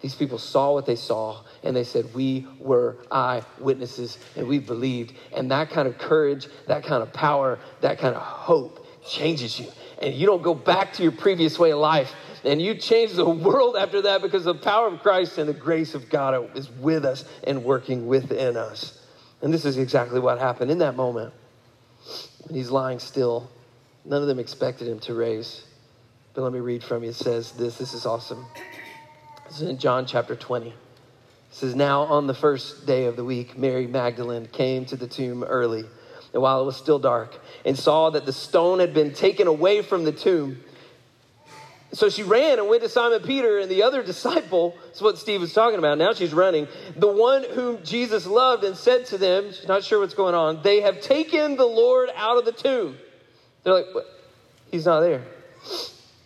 These 0.00 0.14
people 0.14 0.38
saw 0.38 0.72
what 0.74 0.86
they 0.86 0.94
saw 0.94 1.42
and 1.64 1.74
they 1.74 1.82
said, 1.82 2.14
We 2.14 2.46
were 2.60 2.98
eyewitnesses 3.10 4.16
and 4.36 4.46
we 4.46 4.60
believed. 4.60 5.12
And 5.34 5.50
that 5.50 5.70
kind 5.70 5.88
of 5.88 5.98
courage, 5.98 6.46
that 6.68 6.84
kind 6.84 7.02
of 7.02 7.12
power, 7.12 7.58
that 7.80 7.98
kind 7.98 8.14
of 8.14 8.22
hope 8.22 8.86
changes 9.04 9.58
you 9.58 9.66
and 10.00 10.14
you 10.14 10.26
don't 10.26 10.42
go 10.42 10.54
back 10.54 10.94
to 10.94 11.02
your 11.02 11.12
previous 11.12 11.58
way 11.58 11.72
of 11.72 11.78
life. 11.78 12.12
And 12.44 12.60
you 12.60 12.74
change 12.74 13.12
the 13.12 13.28
world 13.28 13.76
after 13.76 14.02
that 14.02 14.22
because 14.22 14.44
the 14.44 14.54
power 14.54 14.88
of 14.88 15.00
Christ 15.00 15.36
and 15.36 15.48
the 15.48 15.54
grace 15.54 15.94
of 15.94 16.08
God 16.08 16.56
is 16.56 16.70
with 16.70 17.04
us 17.04 17.24
and 17.44 17.64
working 17.64 18.06
within 18.06 18.56
us. 18.56 18.98
And 19.42 19.52
this 19.52 19.64
is 19.64 19.76
exactly 19.76 20.20
what 20.20 20.38
happened 20.38 20.70
in 20.70 20.78
that 20.78 20.96
moment. 20.96 21.34
When 22.46 22.56
he's 22.56 22.70
lying 22.70 22.98
still, 22.98 23.50
none 24.04 24.22
of 24.22 24.28
them 24.28 24.38
expected 24.38 24.88
him 24.88 25.00
to 25.00 25.14
raise. 25.14 25.64
But 26.32 26.42
let 26.42 26.52
me 26.52 26.60
read 26.60 26.82
from 26.82 27.02
you. 27.02 27.10
It 27.10 27.16
says 27.16 27.52
this. 27.52 27.76
This 27.76 27.92
is 27.92 28.06
awesome. 28.06 28.46
This 29.48 29.60
is 29.60 29.68
in 29.68 29.78
John 29.78 30.06
chapter 30.06 30.34
20. 30.34 30.68
It 30.68 30.74
says, 31.50 31.74
Now 31.74 32.02
on 32.02 32.26
the 32.26 32.34
first 32.34 32.86
day 32.86 33.04
of 33.04 33.16
the 33.16 33.24
week, 33.24 33.58
Mary 33.58 33.86
Magdalene 33.86 34.46
came 34.46 34.86
to 34.86 34.96
the 34.96 35.08
tomb 35.08 35.44
early 35.44 35.84
and 36.32 36.42
while 36.42 36.62
it 36.62 36.64
was 36.64 36.76
still 36.76 36.98
dark, 36.98 37.38
and 37.64 37.78
saw 37.78 38.10
that 38.10 38.26
the 38.26 38.32
stone 38.32 38.78
had 38.78 38.94
been 38.94 39.12
taken 39.12 39.46
away 39.46 39.82
from 39.82 40.04
the 40.04 40.12
tomb. 40.12 40.60
So 41.92 42.08
she 42.08 42.22
ran 42.22 42.58
and 42.58 42.68
went 42.68 42.82
to 42.82 42.88
Simon 42.88 43.20
Peter 43.22 43.58
and 43.58 43.70
the 43.70 43.82
other 43.82 44.02
disciple. 44.04 44.76
That's 44.86 45.00
what 45.00 45.18
Steve 45.18 45.40
was 45.40 45.52
talking 45.52 45.78
about. 45.78 45.98
Now 45.98 46.12
she's 46.12 46.32
running. 46.32 46.68
The 46.96 47.08
one 47.08 47.44
whom 47.44 47.82
Jesus 47.82 48.26
loved 48.26 48.64
and 48.64 48.76
said 48.76 49.06
to 49.06 49.18
them, 49.18 49.52
she's 49.52 49.68
not 49.68 49.82
sure 49.82 49.98
what's 49.98 50.14
going 50.14 50.34
on, 50.34 50.62
they 50.62 50.82
have 50.82 51.00
taken 51.00 51.56
the 51.56 51.66
Lord 51.66 52.10
out 52.14 52.38
of 52.38 52.44
the 52.44 52.52
tomb. 52.52 52.96
They're 53.64 53.74
like, 53.74 53.86
what? 53.92 54.06
He's 54.70 54.86
not 54.86 55.00
there. 55.00 55.24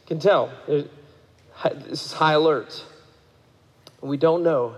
Can 0.07 0.19
tell. 0.19 0.53
This 0.67 2.07
is 2.07 2.13
high 2.13 2.35
alert. 2.35 2.85
We 4.03 4.19
don't 4.19 4.43
know 4.43 4.77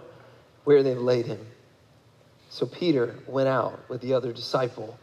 where 0.62 0.84
they've 0.84 0.96
laid 0.96 1.26
him. 1.26 1.44
So 2.48 2.64
Peter 2.64 3.16
went 3.26 3.48
out 3.48 3.88
with 3.88 4.00
the 4.00 4.14
other 4.14 4.32
disciple 4.32 4.96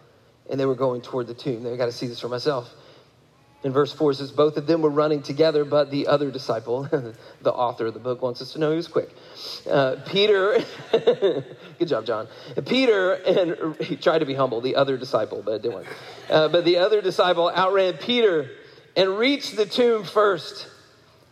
and 0.54 0.60
they 0.60 0.68
were 0.68 0.76
going 0.76 1.02
toward 1.02 1.26
the 1.26 1.34
tomb. 1.34 1.66
I 1.66 1.76
got 1.78 1.88
to 1.88 1.92
see 1.92 2.06
this 2.06 2.20
for 2.20 2.30
myself. 2.30 2.72
In 3.64 3.74
verse 3.74 3.92
4 3.92 4.14
says, 4.14 4.32
Both 4.32 4.56
of 4.56 4.68
them 4.68 4.84
were 4.84 4.90
running 4.92 5.24
together, 5.24 5.66
but 5.66 5.90
the 5.90 6.06
other 6.06 6.30
disciple, 6.30 6.84
the 7.42 7.52
author 7.52 7.88
of 7.88 7.96
the 7.96 8.00
book, 8.00 8.22
wants 8.22 8.40
us 8.40 8.54
to 8.54 8.60
know 8.60 8.70
he 8.70 8.76
was 8.76 8.88
quick. 8.88 9.10
Uh, 9.68 9.96
Peter, 10.06 10.64
good 10.92 11.88
job, 11.88 12.06
John. 12.06 12.28
Peter, 12.68 13.14
and 13.14 13.76
he 13.82 13.96
tried 13.96 14.20
to 14.20 14.28
be 14.28 14.36
humble, 14.36 14.62
the 14.62 14.76
other 14.76 14.96
disciple, 14.96 15.42
but 15.44 15.54
it 15.54 15.62
didn't 15.64 15.74
work. 15.74 15.88
Uh, 16.30 16.50
but 16.50 16.66
the 16.66 16.78
other 16.78 17.02
disciple 17.02 17.50
outran 17.50 17.98
Peter 17.98 18.52
and 18.96 19.18
reached 19.18 19.56
the 19.56 19.66
tomb 19.66 20.04
first. 20.04 20.68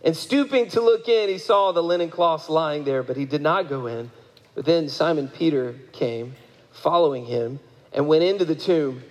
And 0.03 0.17
stooping 0.17 0.69
to 0.69 0.81
look 0.81 1.07
in, 1.07 1.29
he 1.29 1.37
saw 1.37 1.73
the 1.73 1.83
linen 1.83 2.09
cloths 2.09 2.49
lying 2.49 2.85
there, 2.85 3.03
but 3.03 3.17
he 3.17 3.25
did 3.25 3.43
not 3.43 3.69
go 3.69 3.85
in. 3.85 4.09
But 4.55 4.65
then 4.65 4.89
Simon 4.89 5.27
Peter 5.27 5.75
came, 5.91 6.33
following 6.71 7.25
him 7.25 7.59
and 7.93 8.07
went 8.07 8.23
into 8.23 8.45
the 8.45 8.55
tomb. 8.55 9.03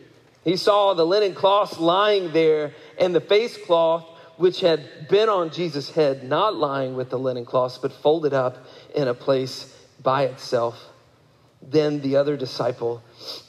He 0.45 0.57
saw 0.57 0.95
the 0.95 1.05
linen 1.05 1.35
cloths 1.35 1.79
lying 1.79 2.33
there 2.33 2.73
and 2.99 3.15
the 3.15 3.21
face 3.21 3.57
cloth 3.57 4.07
which 4.37 4.61
had 4.61 5.09
been 5.09 5.29
on 5.29 5.51
Jesus' 5.51 5.91
head, 5.91 6.25
not 6.25 6.57
lying 6.57 6.95
with 6.95 7.11
the 7.11 7.19
linen 7.19 7.45
cloths, 7.45 7.77
but 7.77 7.93
folded 7.93 8.33
up 8.33 8.57
in 8.95 9.07
a 9.07 9.13
place 9.13 9.77
by 10.03 10.25
itself. 10.25 10.83
Then 11.63 12.01
the 12.01 12.17
other 12.17 12.39
disciple 12.39 13.03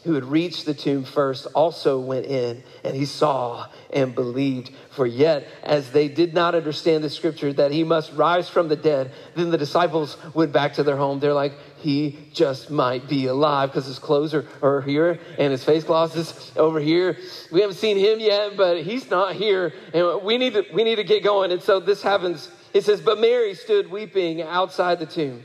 who 0.03 0.13
had 0.13 0.25
reached 0.25 0.65
the 0.65 0.73
tomb 0.73 1.05
first 1.05 1.47
also 1.55 1.97
went 1.97 2.25
in, 2.25 2.61
and 2.83 2.93
he 2.93 3.05
saw 3.05 3.67
and 3.93 4.13
believed. 4.13 4.71
For 4.91 5.07
yet, 5.07 5.47
as 5.63 5.91
they 5.91 6.09
did 6.09 6.33
not 6.33 6.53
understand 6.53 7.05
the 7.05 7.09
scripture 7.09 7.53
that 7.53 7.71
he 7.71 7.85
must 7.85 8.11
rise 8.13 8.49
from 8.49 8.67
the 8.67 8.75
dead, 8.75 9.11
then 9.35 9.49
the 9.49 9.57
disciples 9.57 10.17
went 10.33 10.51
back 10.51 10.73
to 10.73 10.83
their 10.83 10.97
home. 10.97 11.21
They're 11.21 11.33
like, 11.33 11.53
he 11.77 12.19
just 12.33 12.69
might 12.69 13.07
be 13.07 13.27
alive 13.27 13.69
because 13.69 13.85
his 13.85 13.97
clothes 13.97 14.33
are, 14.33 14.45
are 14.61 14.81
here 14.81 15.17
and 15.39 15.51
his 15.51 15.63
face 15.63 15.85
cloth 15.85 16.15
is 16.17 16.51
over 16.57 16.81
here. 16.81 17.17
We 17.49 17.61
haven't 17.61 17.77
seen 17.77 17.97
him 17.97 18.19
yet, 18.19 18.57
but 18.57 18.83
he's 18.83 19.09
not 19.09 19.35
here, 19.35 19.73
and 19.93 20.21
we 20.21 20.37
need 20.37 20.53
to 20.53 20.65
we 20.73 20.83
need 20.83 20.97
to 20.97 21.05
get 21.05 21.23
going. 21.23 21.53
And 21.53 21.61
so 21.61 21.79
this 21.79 22.03
happens. 22.03 22.49
It 22.73 22.83
says, 22.83 22.99
but 23.01 23.19
Mary 23.19 23.53
stood 23.53 23.89
weeping 23.89 24.41
outside 24.41 24.99
the 24.99 25.05
tomb. 25.05 25.43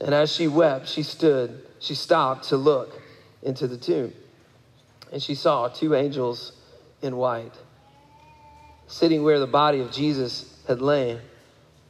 And 0.00 0.14
as 0.14 0.32
she 0.32 0.48
wept, 0.48 0.88
she 0.88 1.02
stood, 1.02 1.64
she 1.78 1.94
stopped 1.94 2.48
to 2.48 2.56
look 2.56 3.00
into 3.42 3.66
the 3.66 3.76
tomb. 3.76 4.12
And 5.12 5.22
she 5.22 5.34
saw 5.34 5.68
two 5.68 5.94
angels 5.94 6.52
in 7.02 7.16
white 7.16 7.52
sitting 8.86 9.22
where 9.22 9.38
the 9.38 9.46
body 9.46 9.80
of 9.80 9.90
Jesus 9.90 10.62
had 10.68 10.80
lain, 10.80 11.20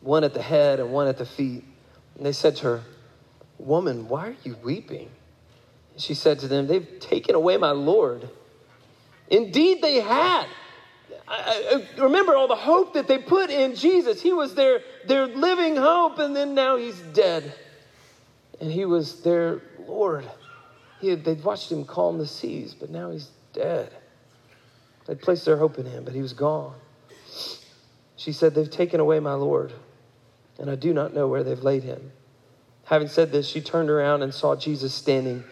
one 0.01 0.25
at 0.25 0.35
the 0.35 0.43
head 0.43 0.81
and 0.81 0.93
one 0.93 1.09
at 1.09 1.19
the 1.19 1.27
feet. 1.27 1.65
And 2.17 2.27
they 2.27 2.33
said 2.33 2.57
to 2.57 2.65
her, 2.65 2.83
Woman, 3.59 4.09
why 4.09 4.29
are 4.29 4.37
you 4.45 4.57
weeping? 4.63 5.11
And 5.93 6.03
she 6.03 6.15
said 6.15 6.39
to 6.41 6.49
them, 6.49 6.67
They've 6.67 6.99
taken 7.01 7.35
away 7.35 7.57
my 7.57 7.71
Lord. 7.71 8.29
Indeed, 9.29 9.81
they 9.81 10.01
had. 10.01 10.47
I, 11.27 11.85
I, 11.99 12.03
remember 12.03 12.37
all 12.37 12.49
the 12.49 12.55
hope 12.55 12.95
that 12.95 13.09
they 13.09 13.19
put 13.19 13.49
in 13.49 13.75
Jesus. 13.75 14.21
He 14.21 14.33
was 14.33 14.55
their, 14.55 14.81
their 15.07 15.27
living 15.27 15.77
hope, 15.77 16.19
and 16.19 16.37
then 16.37 16.55
now 16.55 16.77
he's 16.77 16.99
dead 16.99 17.55
and 18.61 18.71
he 18.71 18.85
was 18.85 19.23
their 19.23 19.61
Lord. 19.87 20.29
He 21.01 21.09
had, 21.09 21.25
they'd 21.25 21.43
watched 21.43 21.71
him 21.71 21.85
calm 21.85 22.19
the 22.19 22.27
seas, 22.27 22.75
but 22.75 22.91
now 22.91 23.11
he's 23.11 23.31
dead. 23.53 23.93
They'd 25.07 25.21
placed 25.21 25.45
their 25.45 25.57
hope 25.57 25.79
in 25.79 25.87
him, 25.87 26.05
but 26.05 26.15
he 26.15 26.23
was 26.23 26.33
gone. 26.33 26.75
She 28.17 28.33
said, 28.33 28.55
They've 28.55 28.71
taken 28.71 29.01
away 29.01 29.21
my 29.21 29.35
Lord, 29.35 29.73
and 30.59 30.71
I 30.71 30.77
do 30.77 30.95
not 30.95 31.13
know 31.13 31.29
where 31.29 31.43
they've 31.43 31.63
laid 31.63 31.83
him. 31.83 32.13
Having 32.85 33.09
said 33.09 33.33
this, 33.33 33.49
she 33.49 33.61
turned 33.61 33.91
around 33.91 34.23
and 34.23 34.33
saw 34.33 34.57
Jesus 34.57 34.95
standing, 34.95 35.45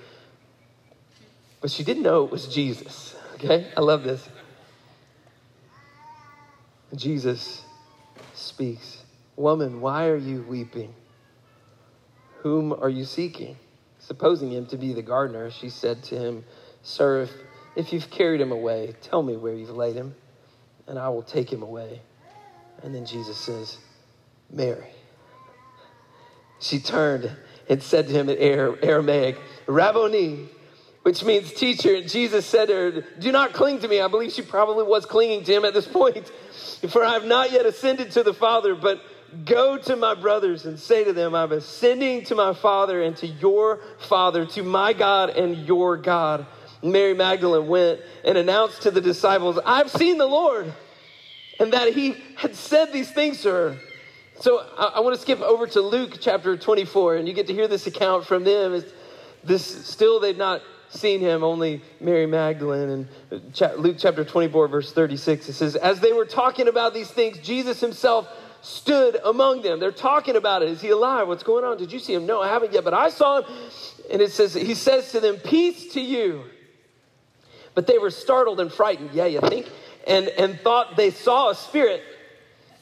but 1.61 1.71
she 1.71 1.85
didn't 1.85 2.03
know 2.03 2.25
it 2.25 2.31
was 2.31 2.49
Jesus. 2.49 3.17
Okay? 3.43 3.67
I 3.77 3.81
love 3.81 4.05
this. 4.05 4.29
Jesus 6.95 7.65
speaks 8.35 9.03
Woman, 9.35 9.81
why 9.81 10.07
are 10.07 10.17
you 10.17 10.43
weeping? 10.43 10.95
Whom 12.43 12.73
are 12.73 12.89
you 12.89 13.05
seeking? 13.05 13.57
Supposing 14.01 14.51
him 14.51 14.67
to 14.67 14.77
be 14.77 14.93
the 14.93 15.03
gardener, 15.03 15.51
she 15.53 15.69
said 15.69 16.03
to 16.05 16.19
him, 16.19 16.45
Sir, 16.83 17.23
if, 17.23 17.33
if 17.77 17.93
you've 17.93 18.11
carried 18.11 18.41
him 18.41 18.51
away, 18.51 18.95
tell 19.01 19.23
me 19.23 19.37
where 19.37 19.55
you've 19.55 19.71
laid 19.71 19.95
him, 19.95 20.17
and 20.89 20.99
I 20.99 21.09
will 21.09 21.23
take 21.23 21.53
him 21.53 21.63
away. 21.63 22.01
And 22.83 22.93
then 22.93 23.07
Jesus 23.07 23.37
says, 23.37 23.79
Mary. 24.51 24.91
She 26.59 26.81
turned 26.81 27.31
and 27.69 27.81
said 27.81 28.09
to 28.09 28.13
him 28.13 28.29
in 28.29 28.39
Aramaic, 28.39 29.39
Rabboni, 29.67 30.49
which 31.03 31.25
means 31.25 31.53
teacher. 31.53 31.95
And 31.95 32.09
Jesus 32.09 32.45
said 32.45 32.69
to 32.69 32.75
her, 32.75 33.05
Do 33.21 33.31
not 33.31 33.53
cling 33.53 33.79
to 33.81 33.89
me. 33.89 34.01
I 34.01 34.09
believe 34.09 34.33
she 34.33 34.43
probably 34.43 34.83
was 34.83 35.07
clinging 35.07 35.45
to 35.45 35.55
him 35.55 35.65
at 35.65 35.75
this 35.75 35.87
point. 35.87 36.29
For 36.91 37.05
I 37.05 37.13
have 37.13 37.25
not 37.25 37.53
yet 37.53 37.67
ascended 37.67 38.11
to 38.13 38.25
the 38.25 38.35
Father, 38.35 38.75
but 38.75 39.01
Go 39.45 39.79
to 39.79 39.97
my 39.97 40.15
brothers 40.15 40.67
and 40.67 40.79
say 40.79 41.05
to 41.05 41.13
them, 41.13 41.35
I'm 41.35 41.53
ascending 41.53 42.25
to 42.25 42.35
my 42.35 42.53
Father 42.53 43.03
and 43.03 43.17
to 43.19 43.27
your 43.27 43.81
Father, 44.09 44.45
to 44.47 44.63
my 44.63 44.93
God 44.93 45.31
and 45.31 45.67
your 45.67 45.97
God. 45.97 46.47
Mary 46.83 47.15
Magdalene 47.15 47.67
went 47.67 48.01
and 48.25 48.37
announced 48.37 48.83
to 48.83 48.91
the 48.91 49.01
disciples, 49.01 49.59
I've 49.65 49.91
seen 49.91 50.19
the 50.19 50.27
Lord, 50.27 50.73
and 51.59 51.73
that 51.73 51.95
he 51.95 52.17
had 52.37 52.55
said 52.55 52.93
these 52.93 53.11
things 53.11 53.43
to 53.43 53.51
her. 53.51 53.77
So 54.41 54.67
I, 54.77 54.95
I 54.97 55.01
want 55.01 55.15
to 55.17 55.23
skip 55.23 55.41
over 55.41 55.67
to 55.69 55.81
Luke 55.81 56.19
chapter 56.21 56.57
24, 56.57 57.17
and 57.17 57.29
you 57.29 57.33
get 57.33 57.47
to 57.47 57.55
hear 57.55 57.69
this 57.69 57.87
account 57.87 58.27
from 58.27 58.45
them. 58.45 58.75
It's 58.75 58.93
this 59.45 59.65
still 59.87 60.21
they've 60.21 60.37
not 60.37 60.63
seen 60.91 61.21
him, 61.21 61.43
only 61.43 61.81
Mary 62.01 62.27
Magdalene. 62.27 63.09
And 63.31 63.43
Luke 63.79 63.97
chapter 63.99 64.25
24, 64.25 64.69
verse 64.69 64.93
36, 64.93 65.49
it 65.49 65.53
says, 65.55 65.77
As 65.77 66.01
they 66.01 66.13
were 66.13 66.27
talking 66.27 66.69
about 66.69 66.93
these 66.93 67.11
things, 67.11 67.39
Jesus 67.39 67.81
himself 67.81 68.29
stood 68.63 69.19
among 69.25 69.63
them. 69.63 69.81
They're 69.81 69.93
talking 69.93 70.37
about 70.37 70.63
it. 70.63 70.71
Is 70.71 70.81
he 70.81 70.91
alive? 70.91 71.29
What's 71.29 71.43
going 71.43 71.65
on? 71.65 71.77
Did 71.77 71.93
you 71.93 71.99
see 71.99 72.15
him? 72.15 72.27
No, 72.27 72.41
I 72.41 72.49
haven't 72.49 72.73
yet, 72.73 72.85
but 72.85 72.95
I 72.95 73.11
saw 73.11 73.43
him. 73.43 73.53
And 74.11 74.23
it 74.23 74.33
says, 74.33 74.55
he 74.55 74.75
says 74.75 75.13
to 75.13 75.21
them, 75.21 75.37
Peace 75.37 75.93
to 75.95 76.01
you. 76.01 76.45
But 77.75 77.87
they 77.87 77.99
were 77.99 78.11
startled 78.11 78.61
and 78.61 78.73
frightened. 78.73 79.11
Yeah, 79.13 79.27
you 79.27 79.41
think? 79.41 79.69
And, 80.07 80.29
and 80.29 80.61
thought 80.61 80.97
they 80.97 81.11
saw 81.11 81.51
a 81.51 81.55
spirit. 81.55 82.03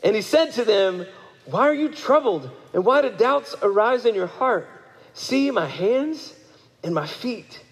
And 0.05 0.15
he 0.15 0.23
said 0.23 0.53
to 0.53 0.65
them, 0.65 1.07
Why 1.47 1.63
are 1.63 1.75
you 1.75 1.89
troubled? 1.89 2.51
And 2.75 2.85
why 2.85 3.03
do 3.03 3.11
doubts 3.11 3.55
arise 3.63 4.05
in 4.05 4.15
your 4.15 4.27
heart? 4.27 4.69
See 5.15 5.51
my 5.51 5.67
hands 5.67 6.35
and 6.83 6.95
my 6.95 7.07
feet 7.07 7.63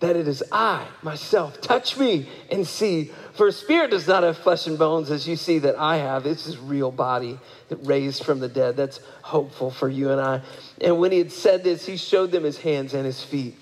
that 0.00 0.16
it 0.16 0.28
is 0.28 0.42
I 0.52 0.86
myself. 1.02 1.60
Touch 1.60 1.96
me 1.96 2.28
and 2.50 2.66
see. 2.66 3.10
For 3.34 3.48
a 3.48 3.52
spirit 3.52 3.90
does 3.90 4.06
not 4.06 4.22
have 4.22 4.36
flesh 4.38 4.66
and 4.66 4.78
bones 4.78 5.10
as 5.10 5.26
you 5.26 5.36
see 5.36 5.58
that 5.60 5.76
I 5.76 5.96
have. 5.96 6.22
This 6.22 6.46
is 6.46 6.58
real 6.58 6.90
body 6.90 7.38
that 7.68 7.76
raised 7.76 8.24
from 8.24 8.40
the 8.40 8.48
dead. 8.48 8.76
That's 8.76 9.00
hopeful 9.22 9.70
for 9.70 9.88
you 9.88 10.10
and 10.10 10.20
I. 10.20 10.42
And 10.80 10.98
when 10.98 11.12
he 11.12 11.18
had 11.18 11.32
said 11.32 11.64
this, 11.64 11.84
he 11.86 11.96
showed 11.96 12.30
them 12.30 12.44
his 12.44 12.58
hands 12.58 12.94
and 12.94 13.04
his 13.04 13.22
feet. 13.22 13.56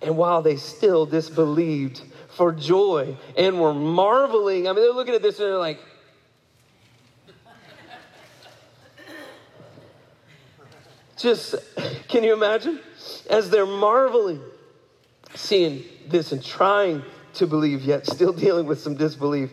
And 0.00 0.16
while 0.16 0.42
they 0.42 0.56
still 0.56 1.06
disbelieved 1.06 2.02
for 2.28 2.52
joy 2.52 3.16
and 3.36 3.60
were 3.60 3.74
marveling, 3.74 4.68
I 4.68 4.72
mean, 4.72 4.82
they're 4.82 4.92
looking 4.92 5.14
at 5.14 5.22
this 5.22 5.38
and 5.38 5.48
they're 5.48 5.58
like, 5.58 5.80
just, 11.16 11.56
can 12.06 12.22
you 12.22 12.32
imagine? 12.32 12.78
As 13.28 13.50
they're 13.50 13.66
marveling 13.66 14.40
seeing 15.34 15.84
this 16.06 16.32
and 16.32 16.42
trying 16.42 17.02
to 17.34 17.46
believe, 17.46 17.82
yet 17.82 18.06
still 18.06 18.32
dealing 18.44 18.66
with 18.66 18.80
some 18.80 18.94
disbelief, 18.94 19.50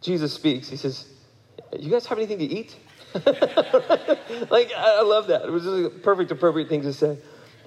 Jesus 0.00 0.32
speaks. 0.32 0.68
He 0.68 0.76
says, 0.76 1.06
You 1.78 1.90
guys 1.90 2.06
have 2.06 2.18
anything 2.18 2.38
to 2.38 2.44
eat? 2.44 2.76
like, 3.14 4.72
I 4.76 5.02
love 5.02 5.28
that. 5.28 5.42
It 5.44 5.50
was 5.50 5.64
just 5.64 5.84
a 5.84 5.90
perfect, 5.90 6.30
appropriate 6.30 6.68
thing 6.68 6.82
to 6.82 6.92
say. 6.92 7.18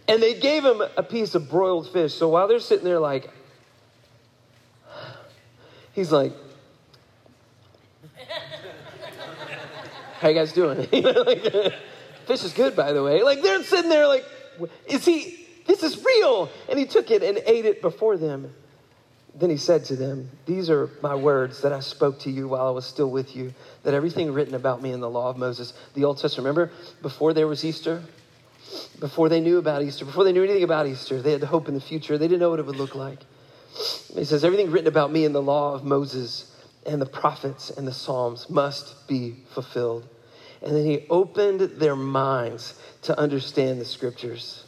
And 0.08 0.22
they 0.22 0.40
gave 0.40 0.64
him 0.64 0.82
a 0.98 1.04
piece 1.04 1.36
of 1.36 1.50
broiled 1.50 1.92
fish. 1.92 2.14
So 2.14 2.30
while 2.30 2.48
they're 2.48 2.60
sitting 2.60 2.86
there, 2.86 3.00
like, 3.00 3.30
he's 5.94 6.12
like, 6.12 6.34
How 10.20 10.28
you 10.28 10.36
guys 10.36 10.52
doing? 10.52 10.86
fish 10.88 12.44
is 12.44 12.54
good, 12.54 12.76
by 12.76 12.92
the 12.92 13.02
way. 13.02 13.24
Like, 13.24 13.42
they're 13.42 13.64
sitting 13.64 13.90
there, 13.90 14.08
like, 14.08 14.26
Is 14.88 15.06
he 15.06 15.40
this 15.70 15.84
is 15.84 16.04
real. 16.04 16.50
And 16.68 16.80
he 16.80 16.86
took 16.86 17.12
it 17.12 17.22
and 17.22 17.40
ate 17.46 17.66
it 17.66 17.80
before 17.80 18.18
them. 18.18 18.52
Then 19.36 19.50
he 19.50 19.58
said 19.58 19.86
to 19.86 19.96
them, 19.96 20.30
These 20.46 20.70
are 20.70 20.90
my 21.02 21.16
words 21.16 21.62
that 21.62 21.72
I 21.72 21.80
spoke 21.80 22.20
to 22.20 22.32
you 22.32 22.48
while 22.48 22.68
I 22.68 22.72
was 22.72 22.86
still 22.86 23.10
with 23.10 23.36
you, 23.36 23.54
that 23.84 23.94
everything 23.94 24.34
written 24.34 24.56
about 24.56 24.82
me 24.82 24.92
in 24.92 25.00
the 25.00 25.10
law 25.10 25.30
of 25.30 25.38
Moses, 25.38 25.74
the 25.94 26.04
Old 26.04 26.18
Testament, 26.18 26.48
remember 26.48 26.74
before 27.02 27.34
there 27.34 27.48
was 27.48 27.64
Easter? 27.64 28.02
Before 29.00 29.30
they 29.30 29.40
knew 29.40 29.58
about 29.58 29.82
Easter, 29.82 30.06
before 30.06 30.24
they 30.24 30.32
knew 30.32 30.44
anything 30.44 30.64
about 30.64 30.86
Easter, 30.86 31.22
they 31.22 31.32
had 31.32 31.44
hope 31.44 31.68
in 31.68 31.74
the 31.74 31.82
future. 31.82 32.18
They 32.18 32.28
didn't 32.28 32.42
know 32.42 32.50
what 32.50 32.60
it 32.60 32.66
would 32.66 32.76
look 32.76 32.96
like. 32.96 33.20
He 34.14 34.26
says, 34.26 34.44
Everything 34.44 34.72
written 34.72 34.88
about 34.88 35.12
me 35.12 35.26
in 35.26 35.34
the 35.34 35.42
law 35.42 35.74
of 35.74 35.84
Moses 35.84 36.56
and 36.86 37.02
the 37.02 37.06
prophets 37.06 37.70
and 37.70 37.88
the 37.88 37.94
Psalms 37.94 38.50
must 38.50 39.08
be 39.08 39.38
fulfilled. 39.54 40.08
And 40.62 40.76
then 40.76 40.86
he 40.86 41.06
opened 41.10 41.62
their 41.62 41.96
minds 41.96 42.80
to 43.04 43.18
understand 43.18 43.80
the 43.80 43.86
scriptures 43.86 44.66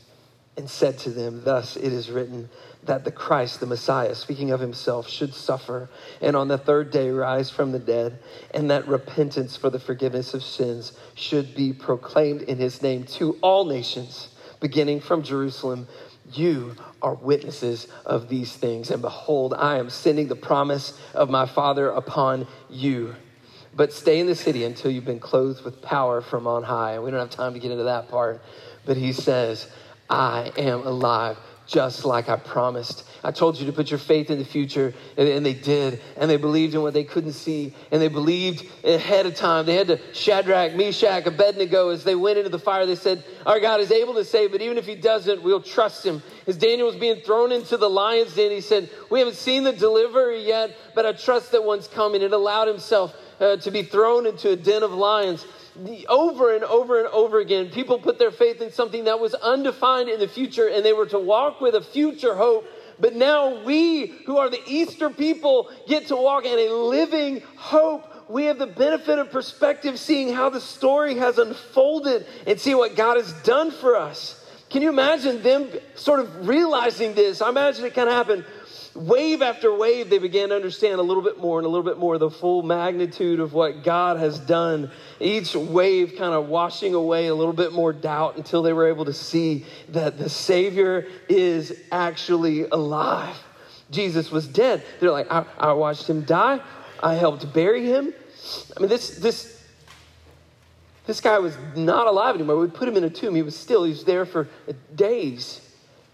and 0.55 0.69
said 0.69 0.97
to 0.99 1.09
them, 1.09 1.41
Thus 1.43 1.75
it 1.75 1.91
is 1.91 2.09
written 2.09 2.49
that 2.83 3.03
the 3.03 3.11
Christ, 3.11 3.59
the 3.59 3.65
Messiah, 3.65 4.15
speaking 4.15 4.51
of 4.51 4.59
himself, 4.59 5.07
should 5.07 5.33
suffer 5.33 5.89
and 6.21 6.35
on 6.35 6.47
the 6.47 6.57
third 6.57 6.91
day 6.91 7.09
rise 7.09 7.49
from 7.49 7.71
the 7.71 7.79
dead, 7.79 8.19
and 8.53 8.71
that 8.71 8.87
repentance 8.87 9.55
for 9.55 9.69
the 9.69 9.79
forgiveness 9.79 10.33
of 10.33 10.43
sins 10.43 10.93
should 11.13 11.53
be 11.55 11.73
proclaimed 11.73 12.41
in 12.43 12.57
his 12.57 12.81
name 12.81 13.03
to 13.03 13.37
all 13.41 13.65
nations, 13.65 14.29
beginning 14.59 14.99
from 14.99 15.21
Jerusalem. 15.21 15.87
You 16.33 16.75
are 17.01 17.15
witnesses 17.15 17.87
of 18.05 18.29
these 18.29 18.53
things. 18.55 18.89
And 18.89 19.01
behold, 19.01 19.53
I 19.53 19.77
am 19.77 19.89
sending 19.89 20.27
the 20.27 20.35
promise 20.35 20.97
of 21.13 21.29
my 21.29 21.45
Father 21.45 21.89
upon 21.89 22.47
you. 22.69 23.15
But 23.73 23.93
stay 23.93 24.19
in 24.19 24.27
the 24.27 24.35
city 24.35 24.63
until 24.63 24.91
you've 24.91 25.05
been 25.05 25.19
clothed 25.19 25.63
with 25.63 25.81
power 25.81 26.21
from 26.21 26.47
on 26.47 26.63
high. 26.63 26.99
We 26.99 27.11
don't 27.11 27.19
have 27.19 27.29
time 27.29 27.53
to 27.53 27.59
get 27.59 27.71
into 27.71 27.85
that 27.85 28.09
part. 28.09 28.41
But 28.85 28.97
he 28.97 29.13
says, 29.13 29.67
I 30.09 30.51
am 30.57 30.85
alive. 30.85 31.37
Just 31.71 32.03
like 32.03 32.27
I 32.27 32.35
promised. 32.35 33.05
I 33.23 33.31
told 33.31 33.57
you 33.57 33.65
to 33.65 33.71
put 33.71 33.89
your 33.89 33.97
faith 33.97 34.29
in 34.29 34.39
the 34.39 34.45
future, 34.45 34.93
and, 35.15 35.29
and, 35.29 35.45
they 35.45 35.53
did. 35.53 36.01
And 36.17 36.29
they 36.29 36.35
believed 36.35 36.73
in 36.73 36.81
what 36.81 36.93
they 36.93 37.05
couldn't 37.05 37.31
see, 37.31 37.73
and 37.91 38.01
they 38.01 38.09
believed 38.09 38.65
ahead 38.83 39.25
of 39.25 39.35
time. 39.35 39.65
They 39.65 39.75
had 39.75 39.87
to 39.87 39.99
Shadrach, 40.13 40.75
Meshach, 40.75 41.25
Abednego 41.25 41.89
as 41.89 42.03
they 42.03 42.15
went 42.15 42.39
into 42.39 42.49
the 42.49 42.59
fire. 42.59 42.85
They 42.85 42.95
said, 42.95 43.23
Our 43.45 43.61
God 43.61 43.79
is 43.79 43.89
able 43.89 44.15
to 44.15 44.25
save, 44.25 44.51
but 44.51 44.61
even 44.61 44.77
if 44.77 44.85
He 44.85 44.95
doesn't, 44.95 45.43
we'll 45.43 45.61
trust 45.61 46.05
Him. 46.05 46.21
As 46.45 46.57
Daniel 46.57 46.87
was 46.87 46.97
being 46.97 47.21
thrown 47.21 47.53
into 47.53 47.77
the 47.77 47.89
lion's 47.89 48.35
den, 48.35 48.51
he 48.51 48.59
said, 48.59 48.89
We 49.09 49.19
haven't 49.19 49.37
seen 49.37 49.63
the 49.63 49.71
delivery 49.71 50.45
yet, 50.45 50.75
but 50.93 51.05
I 51.05 51.13
trust 51.13 51.53
that 51.53 51.63
one's 51.63 51.87
coming. 51.87 52.21
It 52.21 52.33
allowed 52.33 52.67
himself 52.67 53.15
uh, 53.39 53.55
to 53.57 53.71
be 53.71 53.83
thrown 53.83 54.25
into 54.25 54.49
a 54.49 54.55
den 54.57 54.83
of 54.83 54.91
lions 54.91 55.45
over 56.09 56.55
and 56.55 56.63
over 56.63 56.99
and 56.99 57.07
over 57.07 57.39
again, 57.39 57.69
people 57.69 57.99
put 57.99 58.19
their 58.19 58.31
faith 58.31 58.61
in 58.61 58.71
something 58.71 59.05
that 59.05 59.19
was 59.19 59.33
undefined 59.33 60.09
in 60.09 60.19
the 60.19 60.27
future 60.27 60.67
and 60.67 60.83
they 60.83 60.93
were 60.93 61.05
to 61.07 61.19
walk 61.19 61.61
with 61.61 61.75
a 61.75 61.81
future 61.81 62.35
hope. 62.35 62.65
But 62.99 63.15
now 63.15 63.63
we, 63.63 64.07
who 64.25 64.37
are 64.37 64.49
the 64.49 64.61
Easter 64.67 65.09
people, 65.09 65.69
get 65.87 66.07
to 66.07 66.15
walk 66.15 66.45
in 66.45 66.59
a 66.59 66.71
living 66.73 67.41
hope. 67.55 68.05
We 68.29 68.45
have 68.45 68.59
the 68.59 68.67
benefit 68.67 69.17
of 69.17 69.31
perspective, 69.31 69.99
seeing 69.99 70.33
how 70.33 70.49
the 70.49 70.61
story 70.61 71.15
has 71.15 71.37
unfolded 71.37 72.27
and 72.45 72.59
see 72.59 72.75
what 72.75 72.95
God 72.95 73.17
has 73.17 73.33
done 73.43 73.71
for 73.71 73.95
us. 73.95 74.37
Can 74.69 74.81
you 74.81 74.89
imagine 74.89 75.41
them 75.41 75.67
sort 75.95 76.21
of 76.21 76.47
realizing 76.47 77.13
this? 77.13 77.41
I 77.41 77.49
imagine 77.49 77.83
it 77.83 77.93
kind 77.93 78.07
of 78.07 78.15
happened 78.15 78.45
wave 78.95 79.41
after 79.41 79.73
wave, 79.73 80.09
they 80.09 80.17
began 80.17 80.49
to 80.49 80.55
understand 80.55 80.99
a 80.99 81.03
little 81.03 81.23
bit 81.23 81.37
more 81.37 81.59
and 81.59 81.65
a 81.65 81.69
little 81.69 81.83
bit 81.83 81.97
more 81.97 82.17
the 82.17 82.29
full 82.29 82.61
magnitude 82.63 83.39
of 83.39 83.53
what 83.53 83.83
God 83.83 84.17
has 84.17 84.39
done. 84.39 84.91
Each 85.19 85.55
wave 85.55 86.15
kind 86.17 86.33
of 86.33 86.47
washing 86.47 86.93
away 86.93 87.27
a 87.27 87.35
little 87.35 87.53
bit 87.53 87.73
more 87.73 87.93
doubt 87.93 88.37
until 88.37 88.61
they 88.61 88.73
were 88.73 88.87
able 88.87 89.05
to 89.05 89.13
see 89.13 89.65
that 89.89 90.17
the 90.17 90.29
Savior 90.29 91.07
is 91.29 91.73
actually 91.91 92.63
alive. 92.63 93.37
Jesus 93.91 94.31
was 94.31 94.47
dead. 94.47 94.83
They're 94.99 95.11
like, 95.11 95.31
I, 95.31 95.45
I 95.57 95.73
watched 95.73 96.09
him 96.09 96.21
die. 96.23 96.59
I 97.01 97.15
helped 97.15 97.51
bury 97.53 97.85
him. 97.85 98.13
I 98.75 98.79
mean, 98.79 98.89
this, 98.89 99.17
this, 99.17 99.63
this 101.05 101.19
guy 101.19 101.39
was 101.39 101.57
not 101.75 102.07
alive 102.07 102.35
anymore. 102.35 102.57
We 102.57 102.67
put 102.67 102.87
him 102.87 102.97
in 102.97 103.03
a 103.03 103.09
tomb. 103.09 103.35
He 103.35 103.41
was 103.41 103.55
still, 103.55 103.83
he 103.83 103.91
was 103.91 104.03
there 104.03 104.25
for 104.25 104.47
days. 104.95 105.61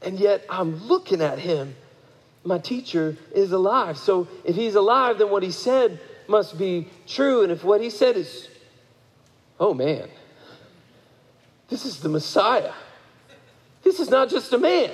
And 0.02 0.20
yet 0.20 0.46
I'm 0.50 0.88
looking 0.88 1.22
at 1.22 1.40
him 1.40 1.76
my 2.48 2.58
teacher 2.58 3.18
is 3.36 3.52
alive. 3.52 3.98
So 3.98 4.28
if 4.44 4.56
he's 4.56 4.76
alive, 4.76 5.18
then 5.18 5.30
what 5.30 5.44
he 5.44 5.52
said 5.52 6.00
must 6.28 6.58
be 6.58 6.88
true. 7.06 7.44
And 7.44 7.52
if 7.52 7.64
what 7.64 7.82
he 7.82 7.90
said 7.90 8.16
is, 8.16 8.48
oh 9.60 9.74
man, 9.74 10.08
this 11.68 11.86
is 11.86 12.00
the 12.00 12.10
Messiah. 12.10 12.74
This 13.84 14.00
is 14.00 14.10
not 14.10 14.30
just 14.30 14.54
a 14.54 14.58
man. 14.58 14.92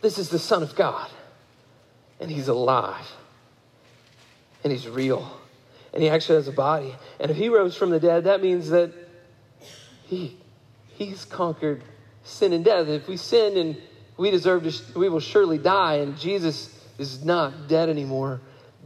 This 0.00 0.18
is 0.18 0.28
the 0.28 0.38
Son 0.38 0.62
of 0.62 0.74
God. 0.74 1.08
And 2.20 2.30
he's 2.30 2.48
alive. 2.48 3.10
And 4.64 4.72
he's 4.72 4.88
real. 4.88 5.30
And 5.92 6.02
he 6.02 6.08
actually 6.08 6.36
has 6.36 6.48
a 6.48 6.52
body. 6.52 6.94
And 7.20 7.30
if 7.30 7.36
he 7.36 7.48
rose 7.48 7.76
from 7.76 7.90
the 7.90 8.00
dead, 8.00 8.24
that 8.24 8.42
means 8.42 8.70
that 8.70 8.92
he, 10.06 10.36
he's 10.88 11.24
conquered 11.24 11.82
sin 12.24 12.52
and 12.52 12.64
death. 12.64 12.88
If 12.88 13.06
we 13.06 13.16
sin 13.16 13.56
and 13.56 13.76
we 14.16 14.30
deserve 14.30 14.64
to, 14.64 14.98
we 14.98 15.08
will 15.08 15.20
surely 15.20 15.58
die, 15.58 15.96
and 15.96 16.18
Jesus 16.18 16.72
is 16.98 17.24
not 17.24 17.68
dead 17.68 17.88
anymore. 17.88 18.40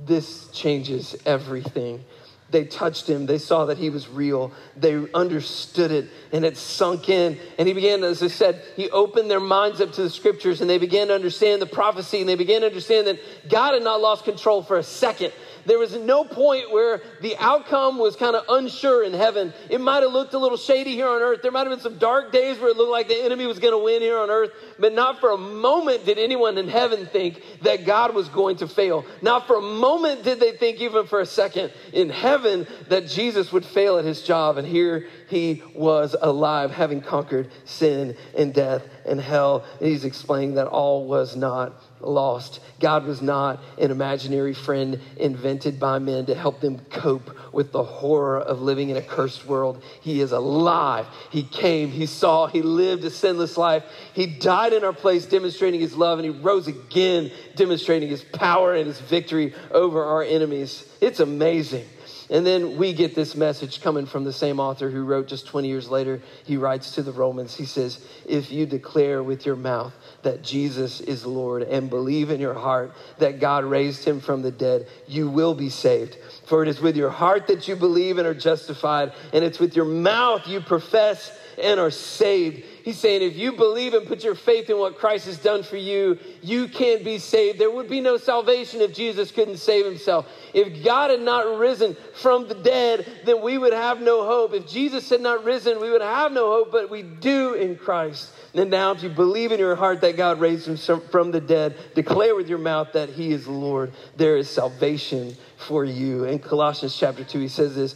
This 0.05 0.49
changes 0.49 1.17
everything. 1.27 2.05
They 2.51 2.65
touched 2.65 3.09
him. 3.09 3.27
They 3.27 3.39
saw 3.39 3.67
that 3.67 3.79
he 3.79 3.91
was 3.91 4.09
real. 4.09 4.53
They 4.77 4.95
understood 5.13 5.93
it 5.93 6.09
and 6.33 6.45
it 6.45 6.57
sunk 6.57 7.09
in. 7.09 7.39
And 7.59 7.69
he 7.69 7.75
began, 7.75 8.03
as 8.03 8.23
I 8.23 8.27
said, 8.27 8.63
he 8.77 8.91
opened 8.91 9.31
their 9.31 9.41
minds 9.41 9.81
up 9.81 9.93
to 9.93 10.03
the 10.03 10.11
scriptures 10.11 10.61
and 10.61 10.69
they 10.69 10.79
began 10.79 11.09
to 11.09 11.15
understand 11.15 11.63
the 11.63 11.67
prophecy 11.67 12.21
and 12.21 12.29
they 12.29 12.35
began 12.35 12.63
to 12.63 12.67
understand 12.67 13.07
that 13.07 13.21
God 13.49 13.75
had 13.75 13.85
not 13.85 14.01
lost 14.01 14.25
control 14.25 14.63
for 14.63 14.79
a 14.79 14.83
second. 14.83 15.33
There 15.67 15.79
was 15.79 15.97
no 15.97 16.25
point 16.25 16.71
where 16.71 17.01
the 17.21 17.37
outcome 17.39 17.99
was 17.99 18.17
kind 18.17 18.37
of 18.37 18.45
unsure 18.49 19.05
in 19.05 19.13
heaven. 19.13 19.53
It 19.69 19.81
might 19.81 20.03
have 20.03 20.13
looked 20.13 20.35
a 20.35 20.39
little 20.39 20.59
shady 20.59 20.93
here 20.93 21.09
on 21.09 21.23
earth. 21.23 21.43
There 21.43 21.51
might 21.51 21.67
have 21.67 21.71
been 21.71 21.81
some 21.81 21.99
dark 21.99 22.33
days 22.33 22.59
where 22.59 22.71
it 22.71 22.77
looked 22.77 22.91
like 22.91 23.09
the 23.09 23.23
enemy 23.23 23.47
was 23.47 23.59
going 23.59 23.75
to 23.75 23.83
win 23.83 24.03
here 24.03 24.19
on 24.19 24.31
earth, 24.31 24.51
but 24.79 24.93
not 24.93 25.21
for 25.21 25.31
a 25.31 25.39
moment 25.39 26.05
did 26.05 26.19
anyone 26.19 26.59
in 26.59 26.69
heaven 26.69 27.07
think 27.07 27.43
that 27.63 27.85
God 27.85 28.15
was 28.15 28.29
going 28.29 28.57
to 28.59 28.69
fail. 28.69 29.05
Not 29.23 29.47
for 29.47 29.57
a 29.57 29.63
moment 29.63 30.25
did 30.25 30.41
they 30.41 30.53
think, 30.53 30.81
even 30.81 31.07
for 31.07 31.21
a 31.21 31.27
second, 31.27 31.73
in 31.93 32.11
heaven 32.11 32.67
that 32.89 33.09
Jesus 33.09 33.53
would 33.53 33.65
fail 33.65 33.99
at 33.99 34.05
his 34.05 34.23
job. 34.23 34.59
And 34.59 34.67
here 34.67 35.09
he 35.29 35.63
was 35.75 36.17
alive, 36.21 36.71
having 36.71 37.01
conquered 37.01 37.51
sin 37.65 38.17
and 38.37 38.53
death 38.55 38.83
and 39.07 39.21
hell. 39.21 39.65
And 39.79 39.89
he's 39.89 40.05
explaining 40.05 40.55
that 40.55 40.67
all 40.67 41.07
was 41.07 41.37
not 41.37 41.75
lost. 42.01 42.61
God 42.81 43.05
was 43.05 43.21
not 43.21 43.63
an 43.79 43.91
imaginary 43.91 44.55
friend 44.55 45.01
invented 45.17 45.79
by 45.79 45.99
men 45.99 46.27
to 46.27 46.35
help 46.35 46.61
them 46.61 46.79
cope 46.91 47.31
with 47.53 47.73
the 47.73 47.83
horror 47.83 48.41
of 48.41 48.63
living 48.63 48.91
in 48.91 48.97
a 48.97 49.03
cursed 49.03 49.47
world. 49.47 49.83
He 50.01 50.21
is 50.21 50.33
alive. 50.33 51.07
He 51.31 51.43
came, 51.43 51.91
He 51.91 52.07
saw, 52.07 52.47
He 52.47 52.63
lived 52.63 53.05
a 53.05 53.11
sinless 53.11 53.57
life. 53.57 53.85
He 54.15 54.27
died 54.27 54.73
in 54.73 54.85
our 54.85 54.93
place, 54.93 55.27
demonstrating 55.27 55.81
His 55.81 55.97
love, 55.97 56.19
and 56.19 56.25
He 56.25 56.41
rose 56.41 56.67
again, 56.67 57.31
demonstrating 57.57 58.09
His 58.09 58.23
power 58.23 58.75
and 58.75 58.87
His 58.87 59.01
victory 59.01 59.55
over 59.71 60.03
our 60.05 60.23
enemies. 60.23 60.87
It's 61.01 61.21
amazing. 61.21 61.87
And 62.31 62.47
then 62.47 62.77
we 62.77 62.93
get 62.93 63.17
this 63.17 63.35
message 63.35 63.83
coming 63.83 64.07
from 64.07 64.23
the 64.23 64.33
same 64.33 64.61
author 64.61 64.89
who 64.89 65.05
wrote 65.05 65.27
just 65.27 65.49
20 65.49 65.67
years 65.67 65.91
later. 65.91 66.23
He 66.45 66.57
writes 66.57 66.93
to 66.93 67.03
the 67.03 67.11
Romans, 67.11 67.57
he 67.57 67.65
says, 67.65 67.99
If 68.25 68.53
you 68.53 68.67
declare 68.67 69.21
with 69.21 69.45
your 69.45 69.57
mouth 69.57 69.93
that 70.23 70.43
Jesus 70.43 71.01
is 71.01 71.27
Lord 71.27 71.63
and 71.63 71.91
believe 71.91 72.31
in 72.31 72.41
your 72.41 72.55
heart 72.55 72.93
that 73.19 73.41
God 73.41 73.65
raised 73.65 74.05
him 74.05 74.21
from 74.21 74.43
the 74.43 74.53
dead, 74.53 74.87
you 75.09 75.29
will 75.29 75.55
be 75.55 75.71
saved. 75.71 76.17
For 76.47 76.63
it 76.63 76.69
is 76.69 76.81
with 76.81 76.97
your 76.97 77.11
heart 77.11 77.49
that 77.49 77.67
you 77.67 77.75
believe 77.75 78.19
and 78.19 78.29
are 78.29 78.35
justified, 78.35 79.13
and 79.33 79.45
it's 79.45 79.59
with 79.59 79.75
your 79.75 79.85
mouth 79.85 80.47
you 80.47 80.61
profess 80.61 81.37
and 81.61 81.81
are 81.81 81.91
saved. 81.91 82.65
He's 82.85 82.99
saying 82.99 83.23
if 83.23 83.37
you 83.37 83.53
believe 83.53 83.95
and 83.95 84.07
put 84.07 84.25
your 84.25 84.35
faith 84.35 84.71
in 84.71 84.79
what 84.79 84.97
Christ 84.97 85.27
has 85.27 85.39
done 85.39 85.63
for 85.63 85.77
you, 85.77 86.19
you 86.43 86.69
can 86.69 87.03
be 87.03 87.19
saved. 87.19 87.59
There 87.59 87.71
would 87.71 87.89
be 87.89 88.01
no 88.01 88.17
salvation 88.17 88.81
if 88.81 88.95
Jesus 88.95 89.31
couldn't 89.31 89.59
save 89.59 89.85
himself. 89.85 90.27
If 90.55 90.85
God 90.85 91.11
had 91.11 91.21
not 91.21 91.59
risen 91.59 91.97
from 92.15 92.49
the 92.49 92.55
dead, 92.55 93.07
then 93.25 93.43
we 93.43 93.59
would 93.59 93.73
have 93.73 94.01
no 94.01 94.25
hope. 94.25 94.55
If 94.55 94.69
Jesus 94.69 95.09
had 95.09 95.21
not 95.21 95.45
risen, 95.45 95.81
we 95.81 95.91
would 95.91 96.03
have 96.03 96.33
no 96.33 96.51
hope, 96.51 96.73
but 96.73 96.91
we 96.91 97.03
do 97.03 97.55
in 97.55 97.77
Christ. 97.77 98.33
And 98.55 98.71
now, 98.71 98.93
if 98.93 99.03
you 99.03 99.09
believe 99.09 99.53
in 99.53 99.61
your 99.61 99.77
heart 99.77 100.01
that 100.01 100.17
God 100.17 100.41
raised 100.41 100.67
him 100.67 100.77
from 100.77 101.31
the 101.31 101.41
dead, 101.41 101.77
declare 101.95 102.35
with 102.35 102.49
your 102.49 102.59
mouth 102.59 102.89
that 102.95 103.09
he 103.09 103.31
is 103.33 103.47
Lord, 103.47 103.93
there 104.17 104.37
is 104.37 104.51
salvation 104.51 105.37
for 105.57 105.85
you. 105.85 106.25
In 106.25 106.41
Colossians 106.41 106.97
chapter 106.97 107.23
2, 107.23 107.39
he 107.39 107.49
says 107.49 107.77
this 107.77 107.95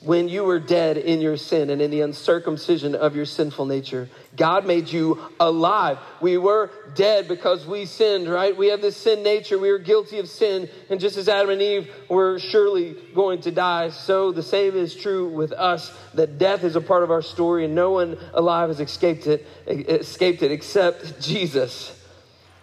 when 0.00 0.28
you 0.28 0.44
were 0.44 0.58
dead 0.58 0.96
in 0.96 1.20
your 1.20 1.36
sin 1.36 1.70
and 1.70 1.82
in 1.82 1.90
the 1.90 2.00
uncircumcision 2.00 2.94
of 2.94 3.16
your 3.16 3.24
sinful 3.24 3.66
nature. 3.66 4.08
God 4.36 4.66
made 4.66 4.88
you 4.88 5.18
alive. 5.40 5.98
We 6.20 6.38
were 6.38 6.70
dead 6.94 7.28
because 7.28 7.66
we 7.66 7.86
sinned, 7.86 8.28
right? 8.28 8.56
We 8.56 8.68
have 8.68 8.80
this 8.80 8.96
sin 8.96 9.22
nature. 9.22 9.58
We 9.58 9.70
were 9.70 9.78
guilty 9.78 10.18
of 10.18 10.28
sin. 10.28 10.68
And 10.90 11.00
just 11.00 11.16
as 11.16 11.28
Adam 11.28 11.50
and 11.50 11.62
Eve 11.62 11.90
were 12.08 12.38
surely 12.38 12.96
going 13.14 13.40
to 13.42 13.50
die, 13.50 13.90
so 13.90 14.32
the 14.32 14.42
same 14.42 14.76
is 14.76 14.94
true 14.94 15.28
with 15.28 15.52
us 15.52 15.92
that 16.14 16.38
death 16.38 16.64
is 16.64 16.76
a 16.76 16.80
part 16.80 17.02
of 17.02 17.10
our 17.10 17.22
story 17.22 17.64
and 17.64 17.74
no 17.74 17.92
one 17.92 18.18
alive 18.34 18.68
has 18.68 18.80
escaped 18.80 19.26
it, 19.26 19.46
escaped 19.66 20.42
it 20.42 20.52
except 20.52 21.20
Jesus. 21.20 21.92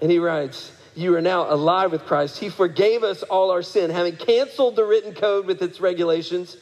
And 0.01 0.11
he 0.11 0.19
writes, 0.19 0.71
you 0.95 1.15
are 1.15 1.21
now 1.21 1.51
alive 1.51 1.91
with 1.91 2.05
Christ. 2.05 2.37
He 2.37 2.49
forgave 2.49 3.03
us 3.03 3.23
all 3.23 3.49
our 3.49 3.63
sin, 3.63 3.89
having 3.89 4.15
canceled 4.15 4.75
the 4.75 4.85
written 4.85 5.13
code 5.13 5.47
with 5.47 5.61
its 5.61 5.81
regulations 5.81 6.55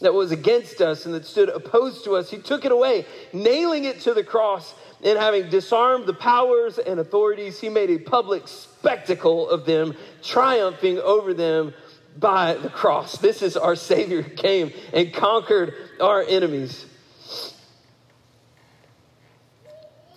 that 0.00 0.14
was 0.14 0.32
against 0.32 0.80
us 0.80 1.06
and 1.06 1.14
that 1.14 1.26
stood 1.26 1.48
opposed 1.48 2.04
to 2.04 2.16
us. 2.16 2.30
He 2.30 2.38
took 2.38 2.64
it 2.64 2.72
away, 2.72 3.06
nailing 3.32 3.84
it 3.84 4.00
to 4.00 4.14
the 4.14 4.24
cross. 4.24 4.74
And 5.02 5.18
having 5.18 5.48
disarmed 5.48 6.06
the 6.06 6.14
powers 6.14 6.78
and 6.78 7.00
authorities, 7.00 7.58
he 7.58 7.68
made 7.70 7.90
a 7.90 7.98
public 7.98 8.46
spectacle 8.48 9.48
of 9.48 9.64
them, 9.64 9.96
triumphing 10.22 10.98
over 10.98 11.32
them 11.32 11.72
by 12.18 12.54
the 12.54 12.68
cross. 12.68 13.16
This 13.18 13.40
is 13.40 13.56
our 13.56 13.76
Savior 13.76 14.20
who 14.20 14.30
came 14.34 14.72
and 14.92 15.12
conquered 15.12 15.74
our 16.00 16.22
enemies. 16.22 16.84